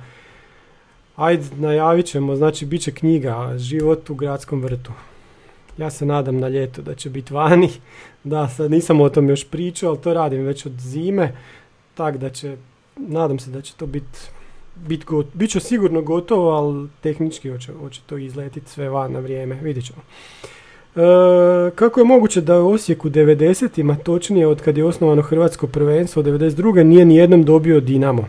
[1.16, 4.92] Ajde, najavit ćemo, znači bit će knjiga Život u gradskom vrtu.
[5.78, 7.70] Ja se nadam na ljeto da će biti vani.
[8.24, 11.36] Da, sad nisam o tom još pričao, ali to radim već od zime.
[11.96, 12.58] Tak da će,
[12.96, 14.20] nadam se da će to biti
[14.88, 19.20] bit, go, bit će sigurno gotovo, ali tehnički hoće, hoće to izletiti sve van na
[19.20, 20.02] vrijeme, vidjet ćemo.
[21.76, 26.84] kako je moguće da u Osijeku 90-ima, točnije od kad je osnovano Hrvatsko prvenstvo, 92.
[26.84, 28.28] nije nijednom dobio Dinamo?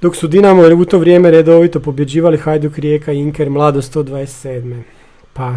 [0.00, 4.82] Dok su Dinamo u to vrijeme redovito pobjeđivali Hajduk Rijeka, Inker, Mlado 127.
[5.32, 5.54] Pa,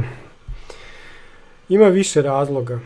[1.69, 2.79] ima više razloga.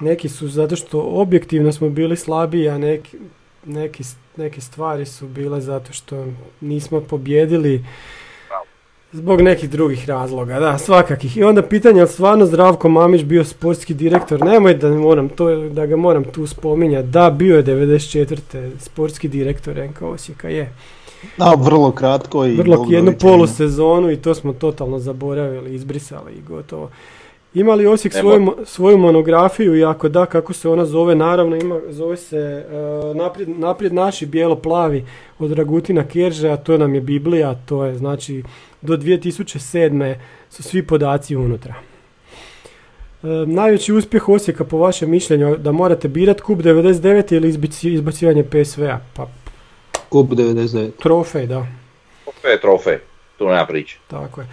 [0.00, 3.16] Neki su zato što objektivno smo bili slabiji, a neki,
[3.66, 4.02] neki,
[4.36, 6.26] neke stvari su bile zato što
[6.60, 7.84] nismo pobjedili
[9.14, 11.36] zbog nekih drugih razloga, da, svakakih.
[11.36, 15.86] I onda pitanje je stvarno Zdravko Mamić bio sportski direktor, nemoj da, moram to, da
[15.86, 18.70] ga moram tu spominjati, da, bio je 94.
[18.78, 20.72] sportski direktor NK Osijeka, je.
[21.38, 26.90] Da, vrlo kratko i Vrlo jednu polusezonu i to smo totalno zaboravili, izbrisali i gotovo.
[27.54, 31.14] Ima li Osijek svoju, svoju monografiju i ako da, kako se ona zove?
[31.14, 35.04] Naravno, ima, zove se uh, naprijed, naprijed, naši bijelo-plavi
[35.38, 38.42] od Ragutina Kerže, a to nam je Biblija, to je znači
[38.82, 40.14] do 2007.
[40.50, 41.74] su svi podaci unutra.
[43.22, 47.48] Uh, najveći uspjeh Osijeka po vašem mišljenju da morate birati kup 99 ili
[47.94, 49.00] izbacivanje PSV-a?
[49.14, 49.28] Pa,
[50.08, 50.90] kup 99.
[51.02, 51.66] Trofej, da.
[52.24, 52.98] Trofej, trofej,
[53.38, 53.98] tu nema priče.
[54.08, 54.46] Tako je.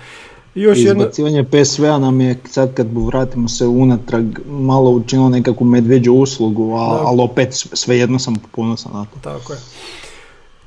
[0.56, 1.64] I još Izbacivanje jedno...
[1.64, 7.22] PSV-a nam je, sad kad vratimo se unatrag, malo učinilo nekakvu medveđu uslugu, a, ali
[7.22, 9.20] opet svejedno sam ponosan na to.
[9.22, 9.60] Tako je.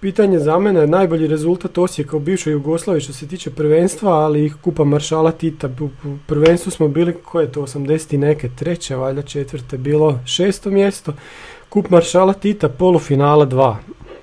[0.01, 4.53] Pitanje za mene, najbolji rezultat Osijeka u bivšoj Jugoslaviji što se tiče prvenstva, ali i
[4.62, 5.68] kupa Maršala Tita.
[5.80, 5.89] U
[6.26, 11.12] prvenstvu smo bili, koje je to, 80 i neke, treće, valjda četvrte, bilo šesto mjesto.
[11.68, 13.78] Kup Maršala Tita, polufinala dva.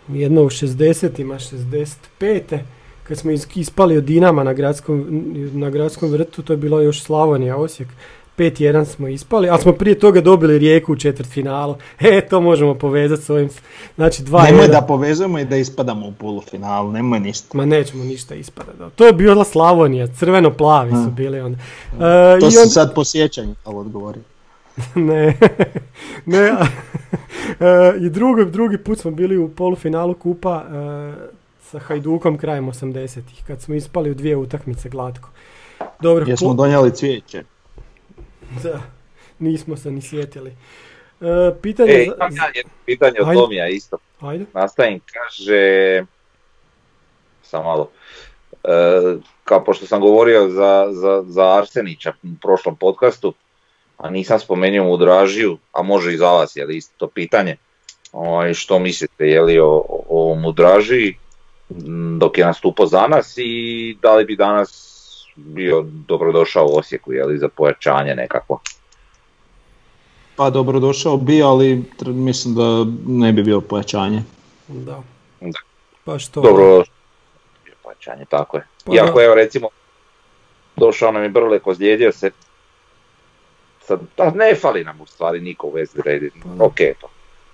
[0.08, 2.60] Jedno u 60-ima, 65
[3.12, 5.06] kad smo ispali od Dinama na gradskom,
[5.54, 7.90] na gradskom vrtu, to je bilo još Slavonija, Osijek.
[8.38, 11.76] 5-1 smo ispali, ali smo prije toga dobili Rijeku u četvrtfinalu.
[12.00, 13.50] E, to možemo povezati s ovim.
[13.96, 17.58] Znači, dva Nemoj da povezujemo i da ispadamo u polufinalu, nemoj ništa.
[17.58, 18.78] Ma nećemo ništa ispadati.
[18.96, 21.58] To je bila Slavonija, crveno-plavi su bili onda.
[21.94, 22.00] Uh,
[22.40, 24.20] to si sad po sjećanju, ali odgovori.
[24.96, 25.38] ne,
[26.26, 26.52] ne.
[28.06, 30.64] I drugi, drugi put smo bili u polufinalu kupa
[31.72, 35.30] sa Hajdukom krajem 80-ih, kad smo ispali u dvije utakmice glatko.
[36.00, 37.44] Dobro, Jesmo donijeli cvijeće.
[38.64, 38.82] Da,
[39.40, 40.56] nismo se ni sjetili.
[41.22, 42.44] E, pitanje, e, za...
[42.86, 43.98] pitanje od Tomija isto.
[44.20, 44.46] Ajde.
[44.54, 46.04] Nastavim, kaže,
[47.44, 47.90] sam malo,
[48.64, 53.34] e, kao pošto sam govorio za, za, za Arsenića u prošlom podcastu,
[53.98, 57.58] a nisam spomenuo Mudražiju, a može i za vas, je li isto to pitanje,
[58.12, 61.18] o, ovaj, što mislite, je li o, o, o Mudražiji,
[62.18, 64.92] dok je nastupao za nas i da li bi danas
[65.36, 68.60] bio dobrodošao u Osijeku ili za pojačanje nekako?
[70.36, 74.24] Pa dobrodošao bi, ali mislim da ne bi bio pojačanje.
[74.68, 75.04] Da.
[76.04, 76.42] Pa što?
[76.42, 76.84] Dobro,
[77.84, 78.68] pojačanje, tako je.
[78.86, 79.68] Pa Iako evo recimo,
[80.76, 82.32] došao nam je Brlek, ozlijedio se,
[83.82, 84.00] sad,
[84.36, 85.98] ne fali nam u stvari niko u vezi
[86.58, 87.10] pa, ok to.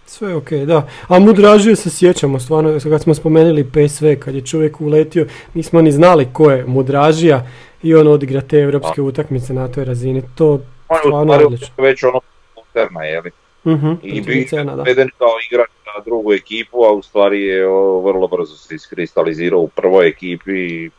[0.08, 0.88] Sve ok, da.
[1.08, 5.92] A Mudražije se sjećamo, stvarno, kad smo spomenuli PSV, kad je čovjek uletio, nismo ni
[5.92, 7.48] znali ko je Mudražija
[7.84, 10.24] i on odigra te evropske utakmice na toj razini.
[10.36, 11.68] To stvarno je odlično.
[11.78, 12.20] već ono
[12.56, 13.32] moderna, je li?
[13.66, 14.48] Uh-huh, I bi
[14.86, 19.60] veden kao igrač na drugu ekipu, a u stvari je o, vrlo brzo se iskristalizirao
[19.60, 20.90] u prvoj ekipi i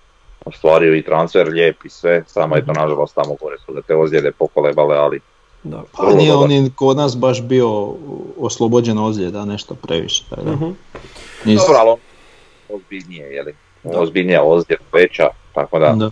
[0.45, 2.81] ostvario i transfer lijep i sve, samo je to mhm.
[2.81, 5.21] nažalost tamo gore su da te ozljede pokolebale, ali
[5.63, 5.83] da.
[5.97, 7.95] Pa nije on je kod nas baš bio
[8.39, 10.25] oslobođen ozljeda, nešto previše.
[10.31, 10.51] Tako da.
[10.51, 10.75] Uh-huh.
[11.45, 11.97] Dobro, ali
[12.69, 13.55] ozbiljnije, je li?
[13.85, 16.11] Ozbiljnija ozljeda, veća, tako da, da.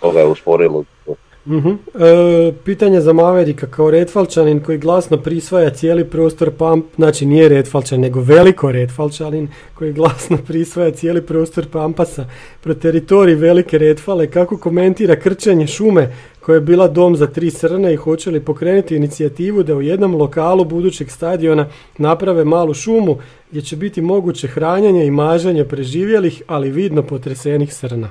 [0.00, 0.78] to je usporilo
[1.08, 1.16] uh
[1.48, 8.00] E, pitanje za Maverika, kao Redfalčanin koji glasno prisvaja cijeli prostor Pamp, znači nije Redfalčan,
[8.00, 12.26] nego veliko Redfalčanin koji glasno prisvaja cijeli prostor Pampasa
[12.60, 16.14] pro teritoriji velike Redfale, kako komentira krčenje šume
[16.46, 20.14] koja je bila dom za tri srne i hoće li pokrenuti inicijativu da u jednom
[20.14, 21.66] lokalu budućeg stadiona
[21.98, 23.16] naprave malu šumu
[23.50, 28.10] gdje će biti moguće hranjenje i mažanje preživjelih, ali vidno potresenih srna.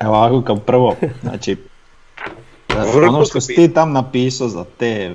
[0.00, 1.56] Evo ovako kao prvo, znači
[3.08, 5.14] ono što si ti tam napisao za te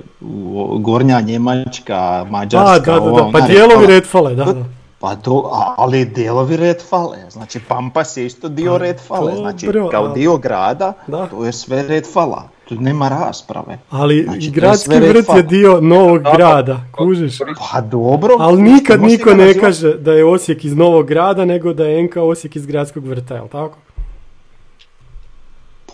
[0.78, 4.64] Gornja Njemačka, Mađarska, A, da, da, da, pa dijelovi Redfale, da, da.
[5.02, 5.42] Pa do,
[5.76, 11.26] ali dijelovi Redfale, znači Pampas je isto dio Redfale, znači kao dio grada, da.
[11.26, 13.78] to je sve Redfala, tu nema rasprave.
[13.90, 17.38] Ali znači, gradski vrt je dio novog grada, kužiš?
[17.72, 18.36] Pa dobro.
[18.38, 22.16] Ali nikad niko ne kaže da je Osijek iz novog grada, nego da je NK
[22.16, 23.76] Osijek iz gradskog vrta, jel tako?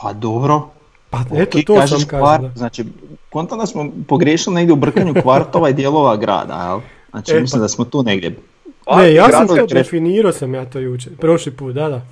[0.01, 0.69] Pa dobro,
[1.11, 2.53] pa eto, to sam kažem.
[2.57, 2.85] Znači,
[3.31, 6.81] konta da smo pogriješili negdje u brkanju kvartova i dijelova grada, jel?
[7.11, 7.63] Znači, e, mislim pa...
[7.63, 8.37] da smo tu negdje.
[8.97, 12.03] Ne, ja sam to definirao sam ja to jučer, prošli put, da, da.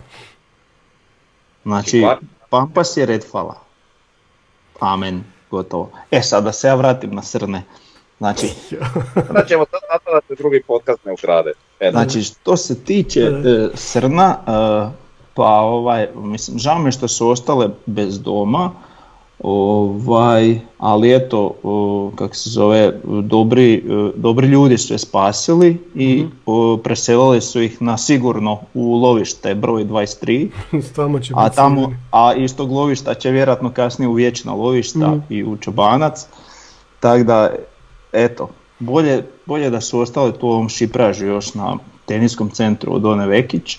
[1.63, 2.05] Znači,
[2.51, 3.61] Pampas je Redfala.
[4.81, 5.91] amen, gotovo.
[6.11, 7.63] E sad da se ja vratim na srne.
[8.19, 8.47] Znači,
[9.29, 11.53] Onda ćemo sad na to da se drugi podcast ne ukrade.
[11.81, 14.51] E, Znači što se tiče e, Srna, e,
[15.35, 18.71] pa ovaj, mislim, žao mi je što su ostale bez doma,
[19.39, 21.55] ovaj, ali eto,
[22.15, 27.83] kako se zove, dobri, e, dobri ljudi su je spasili i o, preselili su ih
[27.83, 30.49] na sigurno u lovište broj 23,
[30.97, 35.09] Tamo će a biti tamo, a iz tog lovišta će vjerojatno kasnije u vječna lovišta
[35.09, 35.19] Mhm.
[35.29, 36.27] i u Čobanac,
[37.01, 37.51] tako da,
[38.13, 41.77] eto, bolje, bolje da su ostali tu u ovom šipražu još na
[42.07, 43.79] teniskom centru od One Vekić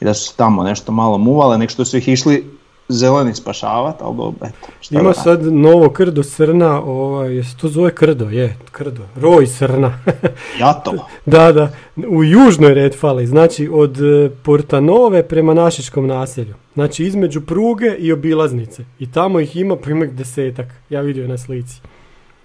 [0.00, 2.50] i da su se tamo nešto malo muvale, nek što su ih išli
[2.88, 7.94] zeleni spašavat, ali dobro, eto, Ima da sad novo krdo srna, ovaj, se to zove
[7.94, 9.98] krdo, je, krdo, roj srna.
[10.60, 11.08] Jatovo.
[11.26, 11.72] da, da,
[12.08, 16.54] u južnoj Redfali, znači od e, Portanove prema Našičkom naselju.
[16.74, 18.84] Znači između pruge i obilaznice.
[18.98, 21.80] I tamo ih ima, pa ima ih desetak, ja vidio na slici.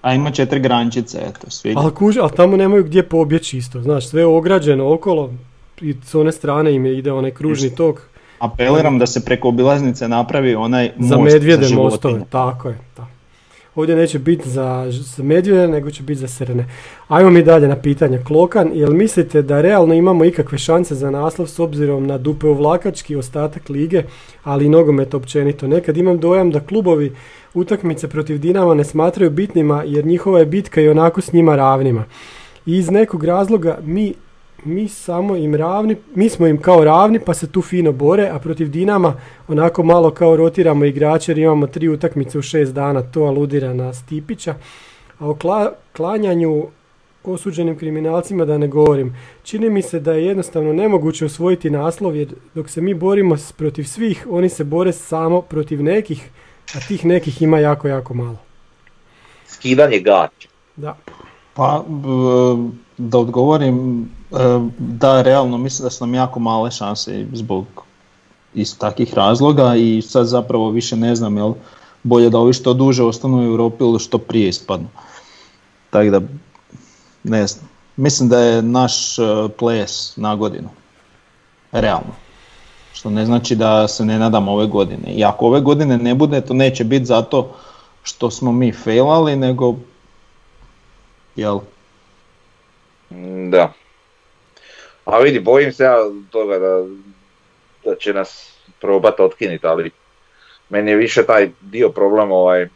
[0.01, 1.73] A ima četiri grančice, eto, svi.
[1.77, 5.33] Ali kuž, ali tamo nemaju gdje pobjeći isto, znaš, sve je ograđeno okolo
[5.81, 8.01] i s one strane im je ide onaj kružni tok
[8.39, 13.07] Apeliram da se preko obilaznice napravi onaj za most medvjede za mostove, tako je, da.
[13.75, 16.65] Ovdje neće biti za, za medvjede, nego će biti za srne.
[17.07, 18.23] Ajmo mi dalje na pitanje.
[18.27, 23.15] Klokan, jel mislite da realno imamo ikakve šanse za naslov s obzirom na dupe vlakački
[23.15, 24.03] ostatak lige,
[24.43, 25.67] ali i nogomet općenito?
[25.67, 27.15] Nekad imam dojam da klubovi
[27.53, 32.03] utakmice protiv Dinama ne smatraju bitnima jer njihova je bitka i onako s njima ravnima.
[32.65, 34.13] I iz nekog razloga mi
[34.63, 38.39] mi samo im ravni, mi smo im kao ravni pa se tu fino bore, a
[38.39, 39.13] protiv Dinama
[39.47, 43.93] onako malo kao rotiramo igrače jer imamo tri utakmice u šest dana, to aludira na
[43.93, 44.55] Stipića.
[45.19, 46.65] A o kla- klanjanju
[47.23, 49.15] osuđenim kriminalcima da ne govorim.
[49.43, 53.83] Čini mi se da je jednostavno nemoguće osvojiti naslov jer dok se mi borimo protiv
[53.83, 56.29] svih, oni se bore samo protiv nekih,
[56.75, 58.37] a tih nekih ima jako, jako malo.
[59.47, 60.47] Skidanje gaća.
[60.75, 60.97] Da.
[61.53, 64.09] Pa, b- da odgovorim,
[64.77, 67.65] da, realno mislim da su nam jako male šanse zbog
[68.53, 71.53] iz takvih razloga i sad zapravo više ne znam jel
[72.03, 74.87] bolje da ovi što duže ostanu u Europi ili što prije ispadnu.
[75.89, 76.21] Tako da,
[77.23, 77.69] ne znam.
[77.95, 79.21] Mislim da je naš e,
[79.57, 80.69] ples na godinu.
[81.71, 82.13] Realno.
[82.93, 85.13] Što ne znači da se ne nadam ove godine.
[85.13, 87.55] I ako ove godine ne bude, to neće biti zato
[88.03, 89.75] što smo mi failali, nego
[91.35, 91.59] jel,
[93.49, 93.73] Da.
[95.11, 95.97] A vidi, bojim se ja
[96.31, 96.85] toga da,
[97.85, 99.91] da će nas probat otkinit, ali
[100.69, 102.67] meni je više taj dio problem ovaj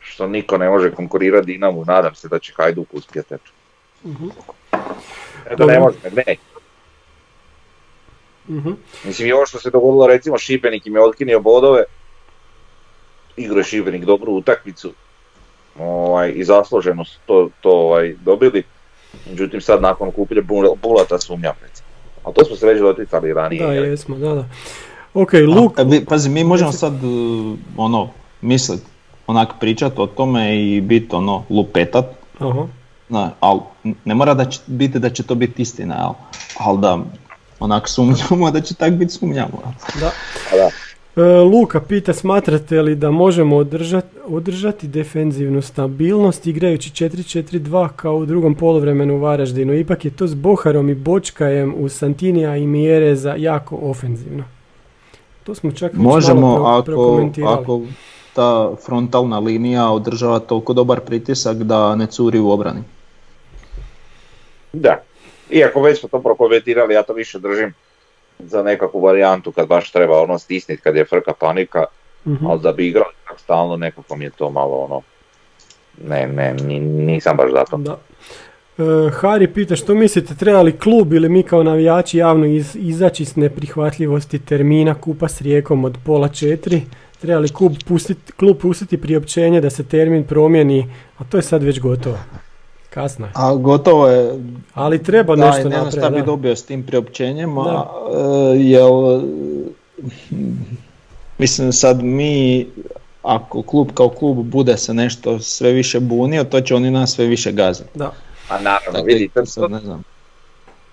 [0.00, 3.34] što niko ne može konkurirati Dinamu, nadam se da će Hajduk uspjeti.
[3.34, 3.50] eto.
[5.50, 5.80] Eto, ne Dobro.
[5.80, 6.36] može, ne.
[8.48, 8.70] Mhm.
[9.04, 11.84] Mislim i ovo što se dogodilo, recimo Šibenik im je otkinio bodove,
[13.36, 14.92] igrao je Šibenik dobru utakmicu
[15.78, 18.62] ovaj, i zasluženo su to, to ovaj, dobili.
[19.30, 21.86] Međutim sad nakon kuplje Bul- Bulata sumnjam recimo.
[22.24, 23.66] Ali to smo se već doticali ranije.
[23.66, 24.44] Da, jesmo, da, da.
[25.14, 25.72] Ok, Luk,
[26.08, 28.08] pazi, mi možemo sad uh, ono,
[28.40, 28.80] mislit,
[29.26, 32.04] onak pričat o tome i biti ono, lupetat,
[32.38, 32.66] aha,
[33.08, 33.60] na, ali
[34.04, 36.14] ne mora da će biti da će to biti istina,
[36.58, 36.98] ali da
[37.60, 39.62] onak sumnjamo da će tak biti sumnjamo.
[40.00, 40.10] da.
[40.56, 40.70] Da.
[41.16, 48.26] E, Luka pita smatrate li da možemo održati, održati defenzivnu stabilnost igrajući 4-4-2 kao u
[48.26, 49.74] drugom poluvremenu u Varaždinu.
[49.74, 54.44] Ipak je to s Boharom i Bočkajem u Santinija i Mjereza jako ofenzivno.
[55.44, 57.80] To smo čak Možemo malo ako, ako
[58.34, 62.80] ta frontalna linija održava toliko dobar pritisak da ne curi u obrani.
[64.72, 65.02] Da.
[65.50, 67.74] Iako već smo to prokomentirali, ja to više držim
[68.38, 71.84] za nekakvu varijantu kad baš treba ono stisnit kad je frka panika,
[72.24, 72.46] Mhm.
[72.46, 75.02] ali da bi igrali tako stalno nekako mi je to malo ono,
[76.00, 77.76] ne, ne, ni- nisam baš za to.
[77.76, 77.98] Da.
[78.78, 83.24] E, Hari pita što mislite, treba li klub ili mi kao navijači javno iz, izaći
[83.24, 86.82] s neprihvatljivosti termina kupa s rijekom od pola četiri?
[87.20, 90.86] Treba li klub pustiti, klub pustiti priopćenje da se termin promijeni,
[91.18, 92.18] a to je sad već gotovo.
[92.96, 93.32] Kasno je.
[93.34, 94.40] A gotovo je,
[94.74, 96.14] Ali treba da, nešto ne znam šta napraviti.
[96.14, 96.26] bi da.
[96.26, 97.90] dobio s tim priopćenjem, a, Da.
[98.54, 99.20] e, jel,
[101.38, 102.66] mislim sad mi,
[103.22, 107.26] ako klub kao klub bude se nešto sve više bunio, to će oni nas sve
[107.26, 107.88] više gaziti.
[107.94, 108.12] Da.
[108.48, 110.02] A naravno, Tako vidite, da sad ne znam.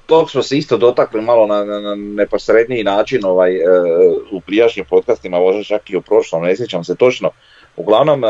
[0.06, 3.64] tog smo se isto dotakli malo na, na, na neposredniji način ovaj, e,
[4.32, 7.30] u prijašnjim podcastima, možda čak i u prošlom, ne sjećam se točno.
[7.78, 8.28] Uglavnom, e,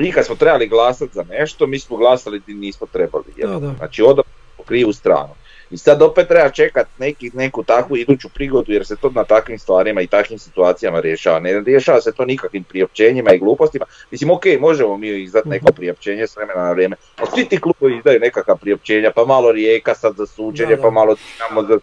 [0.00, 3.24] mi kad smo trebali glasati za nešto, mi smo glasali di nismo trebali.
[3.36, 3.50] jel?
[3.50, 3.74] Da, da.
[3.78, 5.34] Znači odabrali smo krivu stranu.
[5.70, 9.58] I sad opet treba čekat neki, neku takvu iduću prigodu jer se to na takvim
[9.58, 11.38] stvarima i takvim situacijama rješava.
[11.38, 13.84] Ne rješava se to nikakvim priopćenjima i glupostima.
[14.10, 17.96] Mislim, ok, možemo mi izdati neko priopćenje s vremena na vrijeme, ali svi ti klubovi
[17.96, 20.82] izdaju nekakva priopćenja, pa malo rijeka sad za suđenje, Da, da.
[20.82, 21.78] pa malo Dinamo za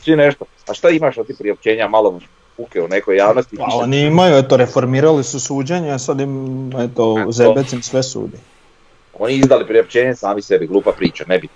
[0.00, 0.44] svi nešto.
[0.68, 2.20] A šta imaš od tih priopćenja malo
[2.62, 3.56] uke u nekoj javnosti?
[3.56, 8.36] Pa oni imaju, eto, reformirali su suđenje, a sad im, eto, Zebec im sve sudi.
[9.18, 11.48] Oni izdali priopćenje sami sebi, glupa priča, ne bi.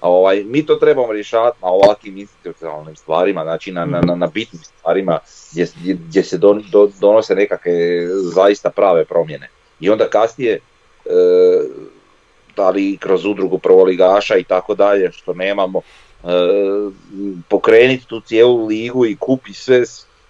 [0.00, 4.62] A ovaj, mi to trebamo rješavati na ovakvim institucionalnim stvarima, znači na, na, na, bitnim
[4.62, 5.18] stvarima
[5.52, 7.72] gdje, gdje, se don- do- donose nekakve
[8.34, 9.48] zaista prave promjene.
[9.80, 10.60] I onda kasnije, e,
[12.56, 15.80] da li kroz udrugu prvoligaša i tako dalje, što nemamo,
[16.24, 16.28] e,
[17.48, 19.82] pokrenuti tu cijelu ligu i kupi sve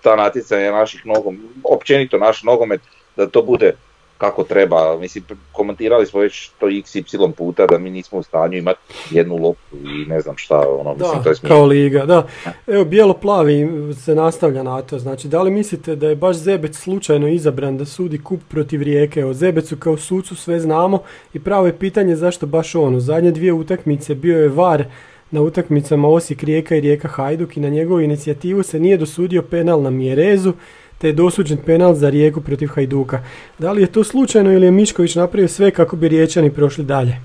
[0.03, 2.81] ta natjecanja naših nogom, općenito naš nogomet,
[3.17, 3.73] da to bude
[4.19, 4.99] kako treba.
[4.99, 8.79] Mislim, komentirali smo već to xy puta da mi nismo u stanju imati
[9.11, 11.49] jednu loptu i ne znam šta, ono, mislim, Da, to je smiješno.
[11.57, 12.27] kao liga, da.
[12.67, 14.99] Evo, bijelo-plavi se nastavlja na to.
[14.99, 19.25] Znači, da li mislite da je baš Zebec slučajno izabran da sudi kup protiv Rijeke?
[19.25, 21.03] O Zebecu kao sucu sve znamo
[21.35, 22.95] i pravo je pitanje zašto baš on.
[22.95, 24.85] U zadnje dvije utakmice bio je VAR
[25.33, 29.83] na utakmicama Osijek Rijeka i Rijeka Hajduk i na njegovu inicijativu se nije dosudio penal
[29.83, 30.53] na Mjerezu
[30.99, 33.25] te je dosuđen penal za Rijeku protiv Hajduka.
[33.59, 37.21] Da li je to slučajno ili je Mišković napravio sve kako bi Riječani prošli dalje?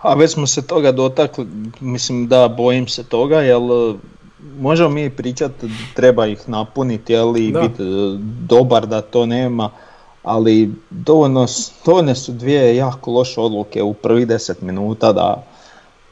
[0.00, 1.46] A već smo se toga dotakli,
[1.80, 3.94] mislim da bojim se toga, jer e,
[4.60, 7.60] možemo mi pričati, treba ih napuniti, jel, i Da.
[7.60, 7.86] biti e,
[8.48, 9.70] dobar da to nema,
[10.22, 11.46] ali dovoljno,
[11.84, 15.44] dovoljne su dvije jako loše odluke u prvih 10 minuta da,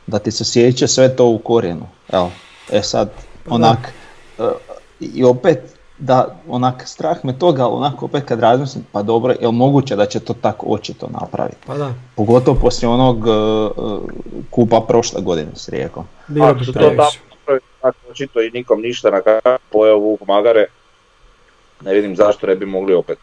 [0.06, 1.86] da ti se sjeće sve to u korijenu.
[2.12, 2.30] Evo,
[2.72, 3.10] e sad,
[3.48, 3.78] onak,
[4.38, 4.42] e,
[5.00, 5.58] i opet,
[5.98, 10.20] da, onak, strah me toga, onako opet kad razmislim, pa dobro, je moguće da će
[10.20, 11.58] to tako očito napraviti?
[11.66, 13.30] Pa da, Pogotovo poslije onog e,
[14.50, 16.04] kupa prošle godine s Rijekom.
[16.26, 17.18] bilo Ako bi previše.
[17.80, 20.66] tako očito i nikom ništa na kraju pojeo Vuk Magare,
[21.80, 23.18] ne vidim zašto ne bi mogli opet.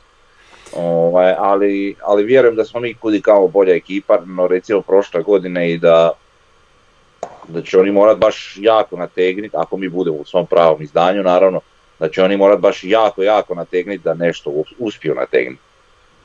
[0.76, 5.72] Ovaj, ali, ali vjerujem da smo mi kudi kao bolja ekipa, no recimo prošle godine
[5.72, 6.12] i da
[7.48, 11.60] da će oni morat baš jako nategniti, ako mi budemo u svom pravom izdanju naravno,
[12.00, 15.62] da će oni morat baš jako, jako nategniti da nešto us- uspiju nategnuti.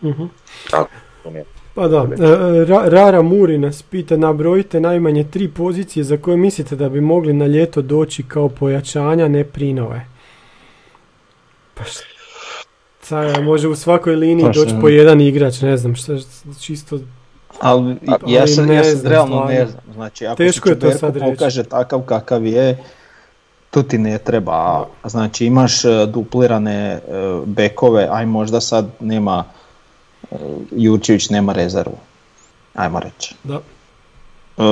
[0.02, 0.24] Mhm.
[0.70, 0.90] Tako,
[1.22, 1.44] to mi je.
[1.74, 2.16] Pa da, e,
[2.64, 7.32] Ra- Rara Muri nas pita nabrojite najmanje tri pozicije za koje mislite da bi mogli
[7.32, 10.06] na ljeto doći kao pojačanja, ne prinove.
[11.74, 12.00] Pa š-
[13.00, 16.12] Sad, može u svakoj liniji Pa šta- doći po jedan igrač, ne znam, šta,
[16.60, 16.98] čisto,
[17.60, 19.44] Ali Ali ja sam, ne ja realno stvarno.
[19.44, 19.82] ne znam.
[19.94, 21.20] Znači, ako Teško se Čeberko reći.
[21.26, 22.78] pokaže takav kakav je,
[23.70, 24.86] tu ti ne treba.
[25.04, 27.00] Znači imaš e, duplirane e,
[27.46, 29.44] bekove, aj možda sad nema,
[30.24, 30.36] e,
[30.72, 31.96] Jurčević nema rezervu.
[32.74, 33.34] Ajmo reći.
[33.44, 33.60] da,
[34.58, 34.62] E,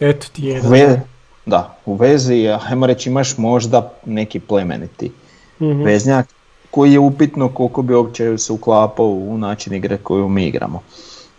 [0.00, 0.70] eto ti jedan.
[0.72, 1.00] ve-
[1.46, 5.12] da, u vezi, ajmo reći, imaš možda neki plemeniti
[5.60, 5.82] Mhm.
[5.82, 6.26] veznjak
[6.70, 10.82] koji je upitno koliko bi uopće se uklapao u način igre koju mi igramo.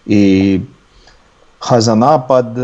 [0.08, 0.60] I
[1.60, 2.62] ha za napad e,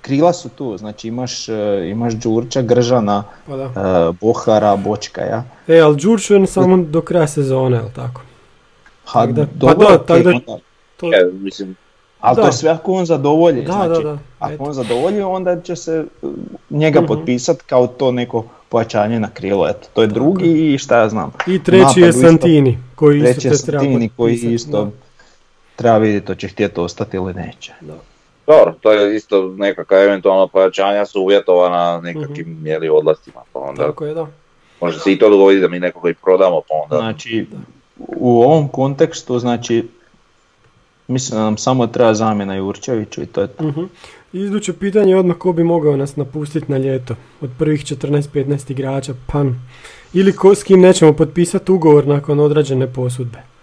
[0.00, 1.54] krila su tu, znači imaš, e,
[1.86, 3.64] imaš Đurča, Gržana, Pa da.
[3.64, 5.44] e, Bohara, Bočkaja.
[5.68, 8.20] E, ali Đurčev samo do kraja sezone, jel tako?
[9.04, 10.58] Ha, Tak da- pa dobro, da, ok, tak da- onda-
[10.96, 11.76] To, E, mislim,
[12.20, 12.46] ali to Da.
[12.46, 13.62] je sve ako on zadovolji.
[13.62, 14.64] Da, znači, da, da, Ako eto.
[14.64, 16.04] on zadovolji, onda će se
[16.70, 17.06] njega Mhm.
[17.08, 19.68] potpisati kao to neko pojačanje na krilo.
[19.68, 21.32] Eto, to je drugi i šta ja znam.
[21.46, 24.90] I treći je Santini, koji isto Treći je te treba Santini koji potpisati, isto da.
[25.76, 27.72] Treba vidjeti hoće htjeti ostati ili neće.
[28.46, 34.04] Dobro, to je isto nekakva eventualna pojačanja su uvjetovana nekakvim mjeri odlastima, pa onda Tako
[34.04, 34.26] je, da.
[34.80, 37.46] može se i to dogoditi da mi nekoga i prodamo, pa onda Znači,
[38.06, 39.88] u ovom kontekstu, znači,
[41.08, 43.64] mislim da nam samo treba zamjena Jurčeviću i to je to.
[43.64, 43.84] Mhm.
[44.32, 48.70] I Iduće pitanje je odmah ko bi mogao nas napustiti na ljeto od prvih 14-15
[48.70, 49.44] igrača, pa
[50.12, 53.55] ili ko, s kim nećemo potpisati ugovor nakon odrađene posudbe.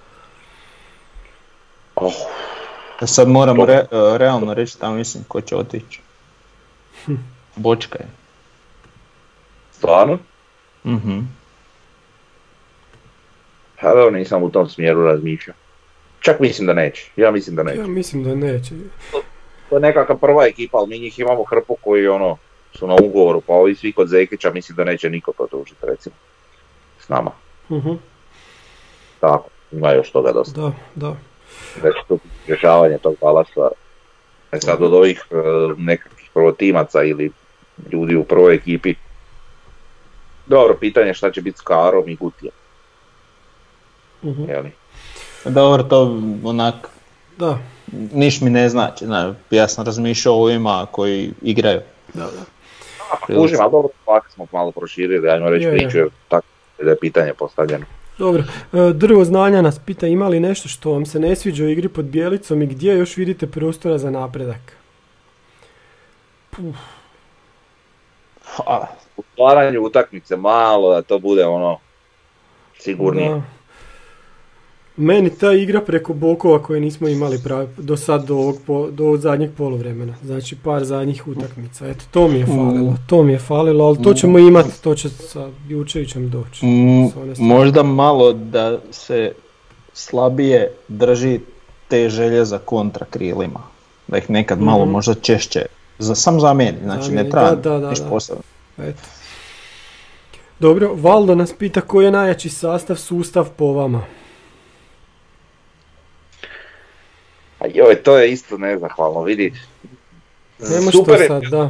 [2.06, 6.02] Oh, Sad moramo re- e, realno reći tamo mislim ko će otići.
[7.56, 8.08] Bočka je.
[9.72, 10.18] stvarno?
[10.86, 11.20] Mhm.
[13.82, 15.56] Pa dobro, nisam u tom smjeru razmišljao.
[16.20, 17.80] Čak mislim da neće, ja mislim da neće.
[17.80, 18.76] Ja mislim da neće.
[19.70, 22.38] To je nekakva prva ekipa, ali mi njih imamo hrpu koji ono,
[22.74, 26.16] su na ugovoru, pa ovi svi kod Zekića mislim da neće niko produžiti recimo.
[27.00, 27.32] S nama.
[27.72, 27.92] Mhm,
[29.20, 30.62] Tako, ima još toga dosta.
[30.62, 31.16] Da, da.
[31.82, 32.18] Već to
[32.48, 33.70] rješavanje tog balasta.
[34.52, 35.36] E sad od ovih e,
[35.78, 37.32] nekakvih prvotimaca ili
[37.92, 38.96] ljudi u prvoj ekipi.
[40.46, 42.54] Dobro, pitanje je šta će biti s Karom i Gutijem,
[44.24, 44.50] mhm.
[44.50, 44.72] jeli?
[45.46, 46.90] Dobro, to onak,
[47.38, 47.58] Da,
[48.14, 51.82] niš mi ne znači, znaš, ja sam razmišljao o ovima koji igraju.
[52.14, 52.44] da, da.
[53.26, 53.90] Kužim, ali dobro,
[54.30, 55.78] smo malo proširili, ajmo reći Je, je.
[55.78, 56.48] priču, jer tako
[56.84, 57.86] da je pitanje postavljeno.
[58.18, 61.68] Dobro, e, drvo znanja nas pita ima li nešto što vam se ne sviđa u
[61.68, 64.78] igri pod bijelicom i gdje još vidite prostora za napredak?
[66.50, 66.76] Puf,
[69.18, 71.78] U stvaranju utakmice malo da to bude ono
[72.80, 73.30] sigurnije.
[73.30, 73.42] da.
[74.98, 79.04] Meni ta igra preko bokova koje nismo imali pravi, do sad, do ovog, po- do
[79.04, 80.16] ovog zadnjeg poluvremena.
[80.24, 81.88] Znači par zadnjih utakmica.
[81.88, 85.10] Eto, to mi je falilo, to mi je falilo, ali to ćemo imati, to će
[85.10, 86.66] sa Jučevićem doći.
[86.66, 87.50] m, S one strane.
[87.50, 89.32] možda malo da se
[89.94, 91.40] slabije drži
[91.88, 93.60] te želje za kontra krilima.
[94.08, 94.92] Da ih nekad malo Mhm.
[94.92, 95.66] možda češće,
[96.00, 97.94] za, sam zamijeni, znači Zamijeni, ne treba da.
[98.10, 98.42] posebno.
[98.78, 99.02] Eto.
[100.60, 104.02] Dobro, Valdo nas pita koji je najjači sastav sustav po vama.
[107.64, 109.54] A joj, to je isto nezahvalno, vidi.
[110.60, 111.70] Nemaš Super to je, sad, da.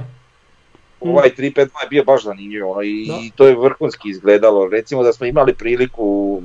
[1.00, 3.20] ovaj 3-5-2 je bio baš zanimljiv ono, i, Da.
[3.36, 4.68] to je vrhunski izgledalo.
[4.70, 6.42] Recimo da smo imali priliku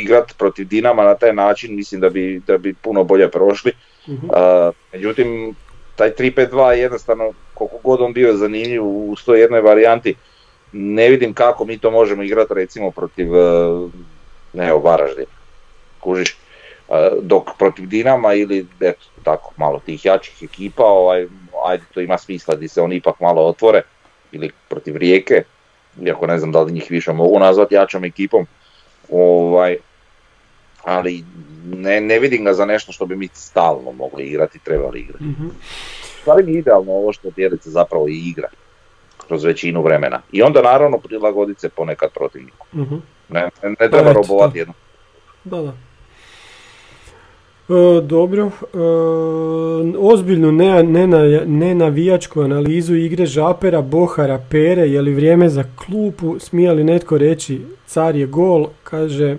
[0.00, 3.72] igrati protiv Dinama na taj način, mislim da bi, da bi puno bolje prošli.
[4.08, 4.26] Mhm.
[4.32, 5.54] A, međutim,
[5.96, 10.14] taj 3-5-2 je jednostavno, koliko god on bio zanimljiv u 101 varijanti,
[10.72, 13.88] ne vidim kako mi to možemo igrati recimo protiv, e,
[14.52, 15.26] ne Varaždina.
[16.00, 16.36] Kužiš?
[17.22, 21.26] Dok protiv Dinama ili eto, tako malo tih jačih ekipa, ovaj,
[21.66, 23.82] ajde to ima smisla di se oni ipak malo otvore,
[24.32, 25.42] ili protiv Rijeke,
[26.02, 28.46] iako ne znam da li njih više mogu nazvati jačom ekipom,
[29.10, 29.76] ovaj,
[30.84, 31.24] ali
[31.64, 35.24] ne, ne vidim ga za nešto što bi mi stalno mogli igrati, trebali igrati.
[35.24, 35.48] Mhm.
[36.20, 38.48] stvari mi je idealno ovo što Bjelica zapravo i igra
[39.26, 40.22] kroz većinu vremena.
[40.32, 42.66] I onda naravno prilagoditi se ponekad protivniku.
[42.74, 42.94] Mhm.
[43.28, 44.74] Ne, ne, ne treba eto, robovati jedno.
[45.44, 45.72] Da, da.
[47.68, 48.78] E, dobro, e,
[49.98, 51.06] ozbiljnu ne, ne,
[51.46, 57.60] nenavijačku analizu igre Žapera, Bohara, Pere, je li vrijeme za klupu, smije li netko reći
[57.86, 59.36] car je gol, kaže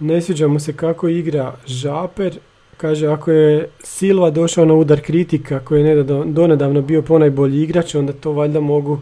[0.00, 2.38] ne sviđa mu se kako igra Žaper,
[2.76, 7.94] kaže ako je Silva došao na udar kritika koji je nedavno- donedavno bio ponajbolji igrač,
[7.94, 8.98] onda to valjda mogu,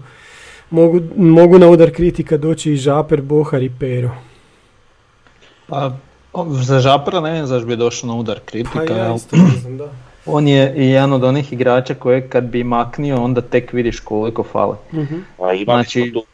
[0.71, 4.11] mogu, mogu na udar kritika doći i Žaper, Bohar i Pero.
[5.67, 5.97] Pa,
[6.47, 8.85] za Žapra ne znam zašto bi došao na udar kritika.
[8.89, 9.89] Pa ja isto ne znam, da.
[10.27, 14.43] On je i jedan od onih igrača koje kad bi maknio onda tek vidiš koliko
[14.43, 14.77] fali.
[14.93, 15.15] Mhm.
[15.39, 16.27] A imali Znači- smo tu,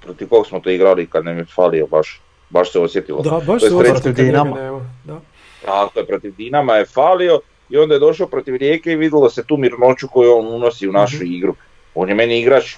[0.00, 2.20] protiv kog smo to igrali kad nam je falio baš,
[2.50, 3.22] baš se osjetilo.
[3.22, 4.80] Da, baš To se jest osjeti protiv Dinama.
[5.04, 5.20] Da.
[5.64, 7.40] Tako je, protiv Dinama je falio
[7.70, 10.92] i onda je došao protiv Rijeke i vidjelo se tu mirnoću koju on unosi u
[10.92, 11.26] našu Mhm.
[11.26, 11.54] igru.
[11.94, 12.76] On je meni igrač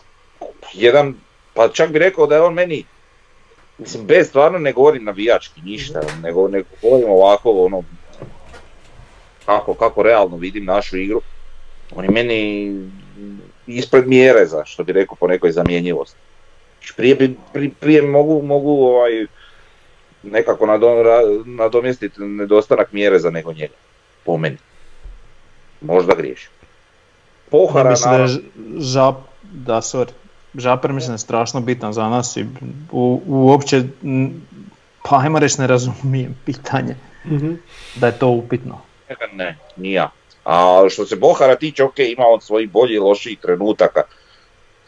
[0.74, 1.14] jedan,
[1.54, 2.84] pa čak bi rekao da je on meni,
[3.78, 7.82] mislim bez stvarno ne govorim navijački ništa, nego, nego govorim ovako ono,
[9.46, 11.20] kako, kako realno vidim našu igru.
[11.94, 12.72] On je meni
[13.66, 16.16] ispred mjere za, što bi rekao po nekoj zamjenjivosti.
[16.78, 19.26] Znači, Prije, bi, pri- prije mogu, mogu ovaj,
[20.22, 20.66] nekako
[21.44, 23.74] nadomjestiti nedostanak mjere za nego njega.
[24.24, 24.56] Po meni.
[25.80, 26.50] Možda griješim.
[26.60, 28.28] Ja Pohara, mislim da je
[28.78, 30.10] žap, da sorry,
[30.56, 32.46] Žaper mislim je strašno bitan za nas i
[32.92, 33.82] u, uopće,
[35.02, 36.94] pa ajmo reći ne razumijem pitanje
[37.26, 37.54] Mhm.
[37.94, 38.80] da je to upitno.
[39.32, 40.10] ne, nije ja.
[40.44, 44.02] A što se Bohara tiče, ok, ima on svojih bolji i loših trenutaka.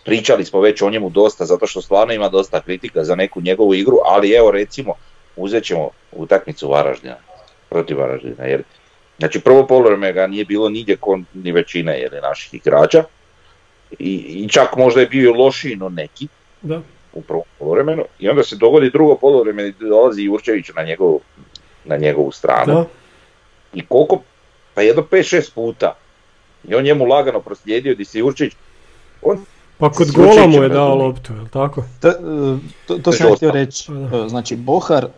[0.04, 3.74] Pričali smo već o njemu dosta, zato što stvarno ima dosta kritika za neku njegovu
[3.74, 4.94] igru, ali evo recimo,
[5.36, 7.16] uzet ćemo utakmicu Varaždina,
[7.68, 8.62] protiv Varaždina, jer
[9.18, 13.04] Znači prvo poluvreme ga nije bilo nigdje kon, ni većine jer je naših igrača.
[13.98, 14.12] I,
[14.44, 16.28] I čak možda je bio i lošiji no neki
[16.62, 16.80] Da.
[17.12, 18.04] u prvom poluvremenu.
[18.18, 21.20] I onda se dogodi drugo poluvreme i dolazi Jurčević na njegovu,
[21.84, 22.74] na njegovu stranu.
[22.74, 22.84] Da.
[23.74, 24.22] I koliko?
[24.74, 25.96] Pa jedno 5-6 puta.
[26.68, 28.54] I on njemu lagano proslijedio di se Jurčević.
[29.22, 29.44] On
[29.78, 31.84] Pa kod gola mu je dao loptu, jel tako?
[32.00, 32.12] To,
[32.86, 33.92] to, to sam htio reći.
[33.92, 35.08] E, Znači, Bohar e,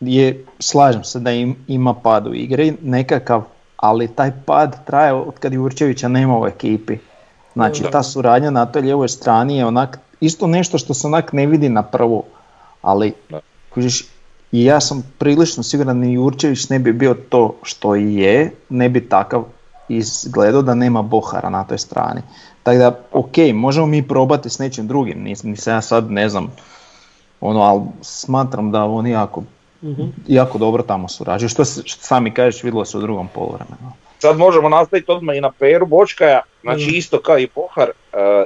[0.00, 3.42] je, slažem se da im, ima pad u igri, nekakav,
[3.76, 6.98] ali taj pad traje od kad Jurčevića nema u ekipi.
[7.54, 7.90] Znači, Da.
[7.90, 11.68] ta suradnja na toj lijevoj strani je onak, isto nešto što se onak ne vidi
[11.68, 12.22] na prvu,
[12.82, 13.40] ali Da.
[13.70, 14.06] kužiš,
[14.52, 18.88] i ja sam prilično siguran da ni Jurčević ne bi bio to što je, ne
[18.88, 19.44] bi takav
[19.88, 22.20] izgledao da nema Bohara na toj strani.
[22.62, 26.48] Tako da, ok, možemo mi probati s nečim drugim, nis- nisam ja sad, ne znam,
[27.40, 29.42] ono, ali smatram da oni jako,
[29.82, 30.02] Mhm.
[30.26, 31.48] jako dobro tamo surađuju.
[31.48, 33.92] Što, što sami kažeš, vidjelo se u drugom poluvremenu.
[34.24, 36.94] Sad možemo nastaviti odmah i na Peru Bočkaja, znači Mhm.
[36.94, 38.44] isto kao i Pohar, e,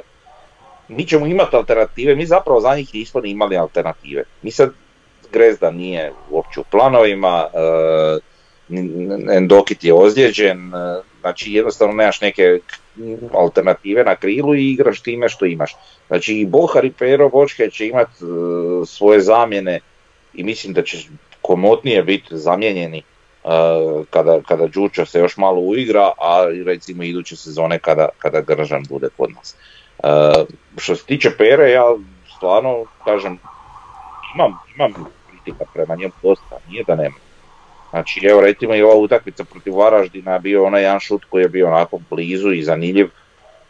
[0.87, 4.23] mi ćemo imati alternative, mi zapravo za njih nismo ni imali alternative.
[4.41, 4.71] Mi sad
[5.31, 7.47] Grezda nije uopće u planovima,
[8.69, 10.77] n- Endokit je ozlijeđen, e,
[11.21, 12.59] znači jednostavno nemaš neke
[13.33, 15.75] alternative na krilu i igraš time što imaš.
[16.07, 18.11] Znači i Bohar i Pero Bočke će imati
[18.85, 19.79] svoje zamjene
[20.33, 20.97] i mislim da će
[21.41, 23.18] komotnije biti zamijenjeni uh,
[24.09, 29.07] kada, kada Đuča se još malo uigra, a recimo iduće sezone kada, kada Gržan bude
[29.17, 29.55] kod nas.
[30.03, 30.47] Uh,
[30.77, 31.83] što se tiče Pere, ja
[32.35, 33.39] stvarno kažem,
[34.35, 37.15] imam, imam kritika prema njemu dosta, nije da nema.
[37.89, 41.67] Znači evo recimo i ova utakmica protiv Varaždina bio onaj jedan šut koji je bio
[41.67, 43.09] onako blizu i zanimljiv,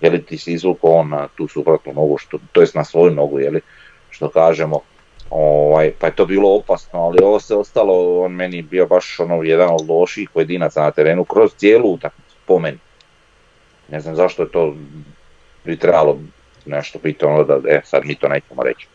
[0.02, 3.12] je li ti si izvukao on na tu suprotnu nogu, što, to jest na svoju
[3.12, 3.62] nogu, je li,
[4.10, 4.82] što kažemo,
[5.30, 9.44] ovaj, pa je to bilo opasno, ali ovo se ostalo, on meni bio baš ono
[9.44, 12.78] jedan od loših pojedinaca na terenu kroz cijelu utakmicu, po meni.
[13.88, 14.76] Ne znam zašto je to
[15.66, 16.20] bi trebalo
[16.66, 18.88] nešto biti ono da, e, sad mi to nećemo reći.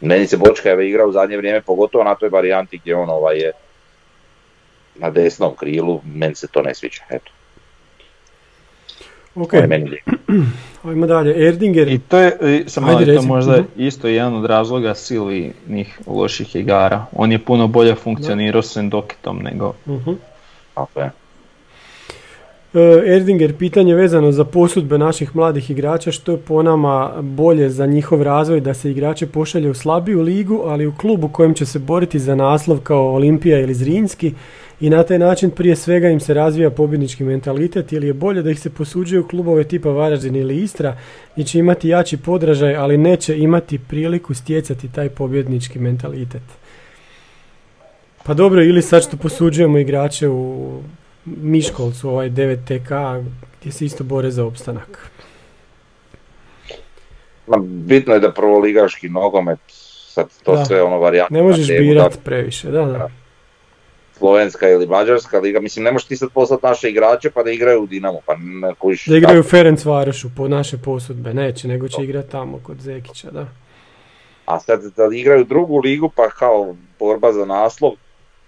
[0.00, 3.38] Meni se Bočka je igrao u zadnje vrijeme, pogotovo na toj varijanti gdje on ovaj
[3.38, 3.52] je
[4.94, 7.32] na desnom krilu, meni se to ne sviđa, eto.
[9.34, 10.10] Ok, To je meni lijepo.
[10.84, 11.46] ajmo dalje.
[11.48, 13.62] Erdinger, I to je, i samo Ajde, je to možda Mhm.
[13.76, 17.06] isto jedan od razloga Silvinih loših igara.
[17.12, 19.72] On je puno bolje funkcionirao s Endokitom nego...
[19.88, 20.10] Mhm.
[20.74, 21.10] Tako je.
[22.74, 27.86] E, Erdinger, pitanje vezano za posudbe naših mladih igrača, što je po nama bolje za
[27.86, 31.78] njihov razvoj da se igrače pošalje u slabiju ligu, ali u klubu kojem će se
[31.78, 34.32] boriti za naslov kao Olimpija ili Zrinski
[34.80, 38.50] i na taj način prije svega im se razvija pobjednički mentalitet ili je bolje da
[38.50, 40.96] ih se posuđuje u klubove tipa Varaždin ili Istra
[41.32, 46.42] gdje će imati jači podražaj, ali neće imati priliku stjecati taj pobjednički mentalitet.
[48.24, 50.80] Pa dobro, ili sad što posuđujemo igrače u
[51.24, 53.24] Miškolcu, ovaj 9TK,
[53.60, 55.10] gdje se isto bore za opstanak.
[57.66, 59.58] Bitno je da prvoligaški nogomet,
[60.08, 60.64] sad to Da.
[60.64, 61.34] sve ono varijante.
[61.34, 63.23] Ne možeš na temu, birat da, previše, da, da.
[64.18, 67.82] Slovenska ili Mađarska liga, mislim ne možeš ti sad poslati naše igrače pa da igraju
[67.82, 69.06] u Dinamo, pa ne kojiš.
[69.06, 73.30] Da igraju u Ferenc Varošu po naše posudbe, neće, nego će igrati tamo kod Zekića,
[73.30, 73.46] da.
[74.46, 77.92] A sad da igraju drugu ligu pa kao borba za naslov,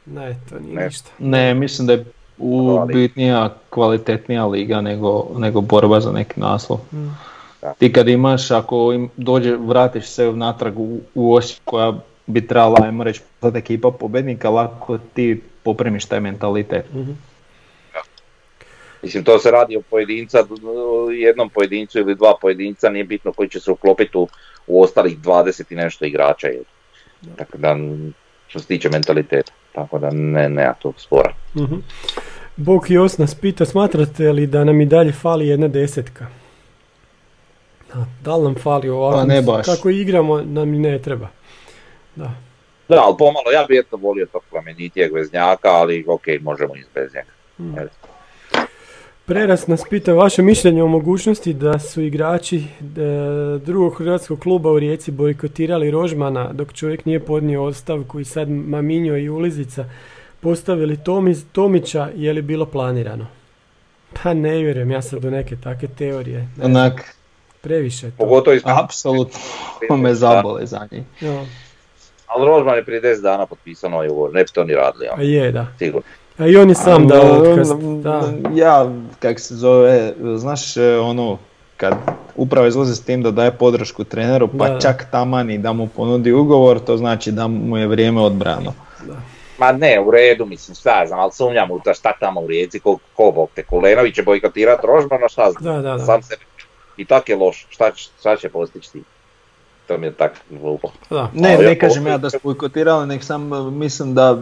[0.06, 0.84] Ne, to nije Ne.
[0.84, 1.10] ništa.
[1.18, 2.04] Ne, mislim da je
[2.38, 6.78] u bitnija, kvalitetnija liga nego, nego borba za neki naslov.
[6.92, 7.08] Mm.
[7.62, 7.74] Da.
[7.78, 11.92] Ti kad imaš, ako im dođe, vratiš se natrag u, u Osijek koja
[12.26, 13.22] bi trebala, ajmo reći,
[13.54, 16.94] ekipa pobednika, lako ti popremiš taj mentalitet.
[16.94, 17.12] Mhm.
[19.02, 23.48] mislim to se radi o pojedinca, o jednom pojedincu ili dva pojedinca, nije bitno koji
[23.48, 24.28] će se uklopiti u,
[24.66, 26.46] u ostalih 20 i nešto igrača.
[26.46, 26.62] Je.
[27.36, 27.76] Tako da,
[28.48, 31.34] što se tiče mentaliteta, tako da ne, nema tog spora.
[31.56, 31.74] Mhm.
[32.56, 36.26] Bok i Os nas pita, smatrate li da nam i dalje fali jedna desetka?
[37.94, 39.16] Da, da li nam fali ovako?
[39.16, 39.66] Pa ne baš.
[39.66, 41.28] Kako igramo, nam i ne treba.
[42.16, 42.45] Da.
[42.88, 47.14] Da, ali pomalo, ja bih eto volio tog plemenitijeg veznjaka, ali ok, možemo i bez
[47.14, 47.30] njega.
[47.58, 47.78] Mm.
[47.78, 48.06] Eto.
[49.26, 52.64] Preras nas pita vaše mišljenje o mogućnosti da su igrači e,
[53.58, 59.16] drugog hrvatskog kluba u Rijeci bojkotirali Rožmana dok čovjek nije podnio ostavku i sad Maminjo
[59.16, 59.84] i Ulizica
[60.40, 63.26] postavili Tomi, Tomića, je li bilo planirano?
[64.22, 66.48] Pa ne vjerujem, ja sad do neke takve teorije.
[66.62, 67.16] Onak,
[67.60, 68.16] previše je to.
[68.16, 68.62] Pogotovo iz...
[68.64, 71.02] apsolutno me zabole za njih.
[72.26, 75.12] Ali Rožman je prije 10 dana potpisao novi ugovor, ne bi to ni radili, a
[75.12, 75.66] ono, je, da.
[75.78, 76.02] sigurno.
[76.38, 77.68] A i on je sam dao Ali, otkaz.
[78.02, 78.22] Da.
[78.54, 81.38] Ja, kak se zove, znaš ono,
[81.76, 81.94] kad
[82.36, 85.88] upravo izlazi s tim da daje podršku treneru, pa Da, čak taman i da mu
[85.88, 88.72] ponudi ugovor, to znači da mu je vrijeme odbrano.
[89.58, 92.80] Ma ne, u redu, mislim, šta znam, ali sumnjam u to šta tamo u Rijeci,
[92.80, 96.04] ko, ko bog te, Kulenović će bojkotirati Rožmana, šta znam, Da, da, da.
[96.04, 96.42] sam sebe.
[96.96, 99.02] I tak je loš, šta, će- šta će postići ti?
[99.86, 100.88] To mi je tak glupo.
[101.10, 101.30] da.
[101.34, 104.38] Ne, Ali ne ako- kažem ja da su bojkotirali, nek sam mislim da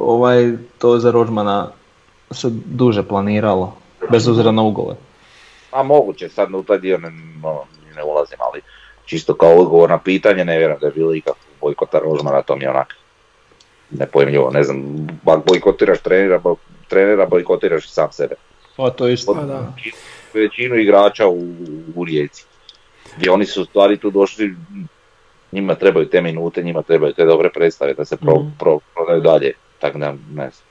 [0.00, 1.70] ovaj, to za Rožmana
[2.30, 3.76] se duže planiralo,
[4.10, 4.94] bez obzira na ugovor.
[5.72, 7.08] A moguće, sad u taj dio ne,
[7.42, 7.60] ono,
[7.96, 8.60] ne ulazim, ali
[9.04, 12.62] čisto kao odgovor na pitanje, ne vjerujem da je bilo ikakvog bojkota Rožmana, to mi
[12.64, 12.94] je onak
[13.90, 15.06] nepojmljivo, ne znam,
[15.46, 16.40] bojkotiraš trenera,
[16.88, 18.34] trenera bojkotiraš sam sebe.
[18.76, 19.34] Pa to isto.
[19.34, 19.72] Pa da.
[20.34, 21.38] većinu igrača u,
[21.96, 22.44] u Rijeci.
[23.16, 24.54] Gdje oni su stvari tu došli,
[25.52, 28.48] njima trebaju te minute, njima trebaju te dobre predstave da se pro, Mhm.
[28.58, 29.52] pro- prodaju dalje.
[29.78, 30.64] Tako da, ne znam.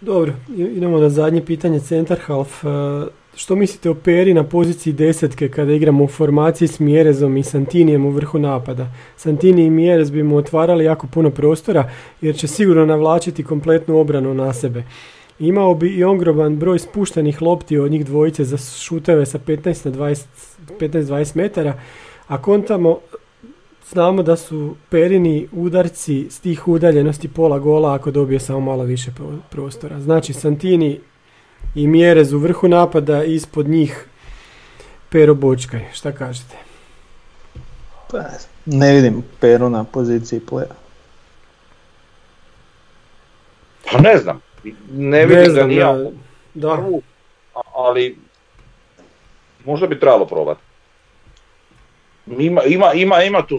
[0.00, 2.64] Dobro, i- idemo na zadnje pitanje centar half.
[2.64, 2.68] E,
[3.34, 8.06] Što mislite o Peri na poziciji desetke kada igramo u formaciji s Mjerezom i Santinijem
[8.06, 8.86] u vrhu napada?
[9.16, 14.34] Santini i Mjerez bi mu otvarali jako puno prostora jer će sigurno navlačiti kompletnu obranu
[14.34, 14.82] na sebe.
[15.38, 19.92] Imao bi i ongroban broj spuštenih lopti od njih dvojice za šuteve sa 15 na
[19.92, 20.24] 20
[20.80, 21.80] 15-20 metara,
[22.28, 22.98] a kontamo
[23.90, 29.10] znamo da su Perini udarci s tih udaljenosti pola gola ako dobije samo malo više
[29.10, 30.00] pro- prostora.
[30.00, 31.00] Znači Santini
[31.74, 34.06] i Mjerez u vrhu napada, ispod njih
[35.08, 35.84] Pero Bočkaj.
[35.92, 36.56] Šta kažete?
[38.10, 38.18] Pa,
[38.66, 40.72] ne vidim Peru na poziciji playa.
[43.92, 44.40] Pa ne znam,
[44.90, 46.10] ne vidim ga znam, ni ja ja-
[46.54, 47.02] Da, prvu,
[47.74, 48.16] ali
[49.64, 50.60] možda bi trebalo probati.
[52.28, 53.58] Ima, ima, ima, ima tu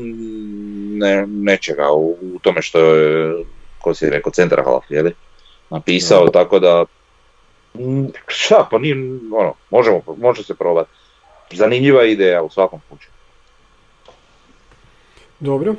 [0.91, 3.35] ne, nečega u, u tome što je,
[3.81, 5.13] ko si rekao, centar half, jeli?
[5.69, 6.85] Napisao, tako da,
[8.27, 8.95] šta, pa nije,
[9.33, 10.89] ono, možemo, može se probati.
[11.51, 13.11] Zanimljiva ideja u svakom slučaju.
[15.39, 15.75] dobro.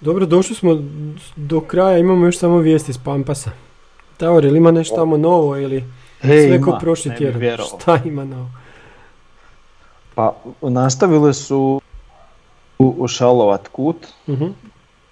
[0.00, 0.78] Dobro, došli smo
[1.36, 3.50] do kraja, imamo još samo vijesti s Pampasa.
[4.18, 5.84] Davor, ili ima nešto tamo novo ili
[6.22, 7.42] E, sve ko prošli tjedan?
[7.74, 8.50] Šta ima novo?
[10.14, 11.80] Pa nastavile su
[12.78, 13.96] u- ušalovat kut,
[14.28, 14.46] Mhm.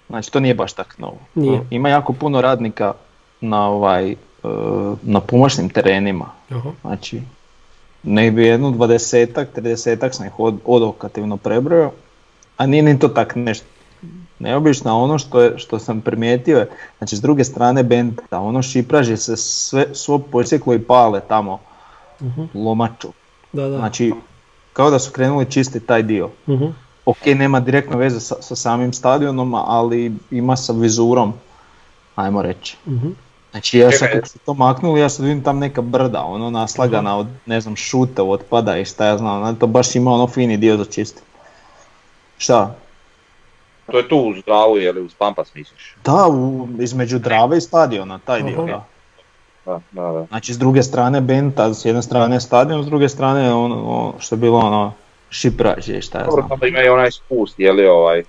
[0.09, 1.17] znači to nije baš tak novo.
[1.35, 1.61] Nije.
[1.69, 2.93] Ima jako puno radnika
[3.41, 4.15] na ovaj, e,
[5.03, 6.71] na pomoćnim terenima, Aha.
[6.81, 7.21] znači
[8.03, 11.91] ne bi jednu dvadesetak, tridesetak sam ih od, odokativno prebrojao,
[12.57, 13.65] a nije ni to tak nešto
[14.39, 18.61] neobično, a ono što, je, što sam primijetio je, znači s druge strane benda, ono
[18.61, 21.59] šipraži se sve, svo posjeklo i pale tamo,
[22.21, 22.41] Mhm.
[22.55, 23.07] lomaču.
[23.53, 23.77] Da, da.
[23.77, 24.13] Znači,
[24.73, 26.29] kao da su krenuli čistiti taj dio.
[26.47, 26.65] Mhm.
[27.05, 31.33] Ok, nema direktno veze sa, sa samim stadionom, ali ima sa vizurom,
[32.15, 32.77] ajmo reći.
[32.87, 33.07] Mhm.
[33.51, 34.13] Znači ja sad Čekaj.
[34.13, 37.75] kad su to maknuli, ja sad vidim tam neka brda, ono naslagana od, ne znam,
[37.75, 41.21] šuta, otpada i šta ja znam, to baš ima ono fini dio za čistiti.
[42.37, 42.75] Šta?
[43.91, 45.95] To je tu uz Dravu, jeli uz Pampas misliš?
[46.05, 48.85] Da, u, između Drave i stadiona, taj dio, da.
[49.65, 50.25] Da, da, da.
[50.25, 54.35] Znači s druge strane Benta, s jedne strane stadion, s druge strane ono, ono što
[54.35, 54.93] je bilo ono
[55.29, 56.59] šipraž i šta ja Dobro, znam.
[56.63, 58.23] ima i onaj spust, jeli ovaj,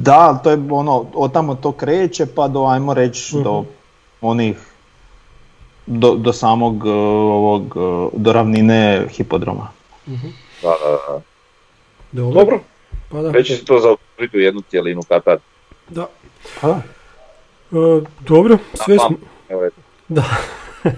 [0.00, 3.68] Da, to je ono, od tamo to kreće pa do, ajmo reći, do Mhm.
[4.22, 4.56] onih,
[5.86, 6.92] do, do samog uh,
[7.32, 9.68] ovog, uh, do ravnine hipodroma.
[10.06, 10.14] da,
[10.62, 11.20] da, da.
[12.12, 12.34] Dobro.
[12.34, 12.60] Dobro,
[13.12, 13.30] Pa da.
[13.30, 15.38] već će se to zaokružiti u jednu cijelinu kad tad.
[15.88, 16.06] da.
[16.60, 16.82] Pa da.
[17.72, 19.04] E, dobro, sve pa.
[19.06, 19.16] smo...
[19.48, 19.68] Evo.
[20.08, 20.24] Da.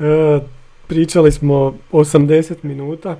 [0.00, 0.40] E,
[0.86, 1.54] pričali smo
[1.92, 3.16] 80 minuta.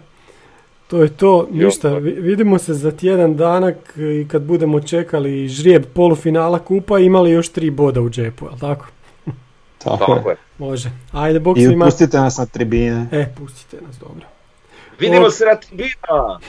[0.89, 1.89] To je to, ništa.
[1.91, 7.31] vi- Vidimo se za tjedan dana k- i kad budemo čekali žrijeb polufinala kupa imali
[7.31, 8.87] još tri boda u džepu, jel tako?
[9.85, 10.37] Tako, je.
[10.59, 10.91] Može.
[11.13, 11.85] Ajde, bok I svima.
[11.85, 13.07] pustite nas na tribine.
[13.13, 14.27] E, pustite nas, dobro.
[14.99, 16.41] Vidimo se na tribina!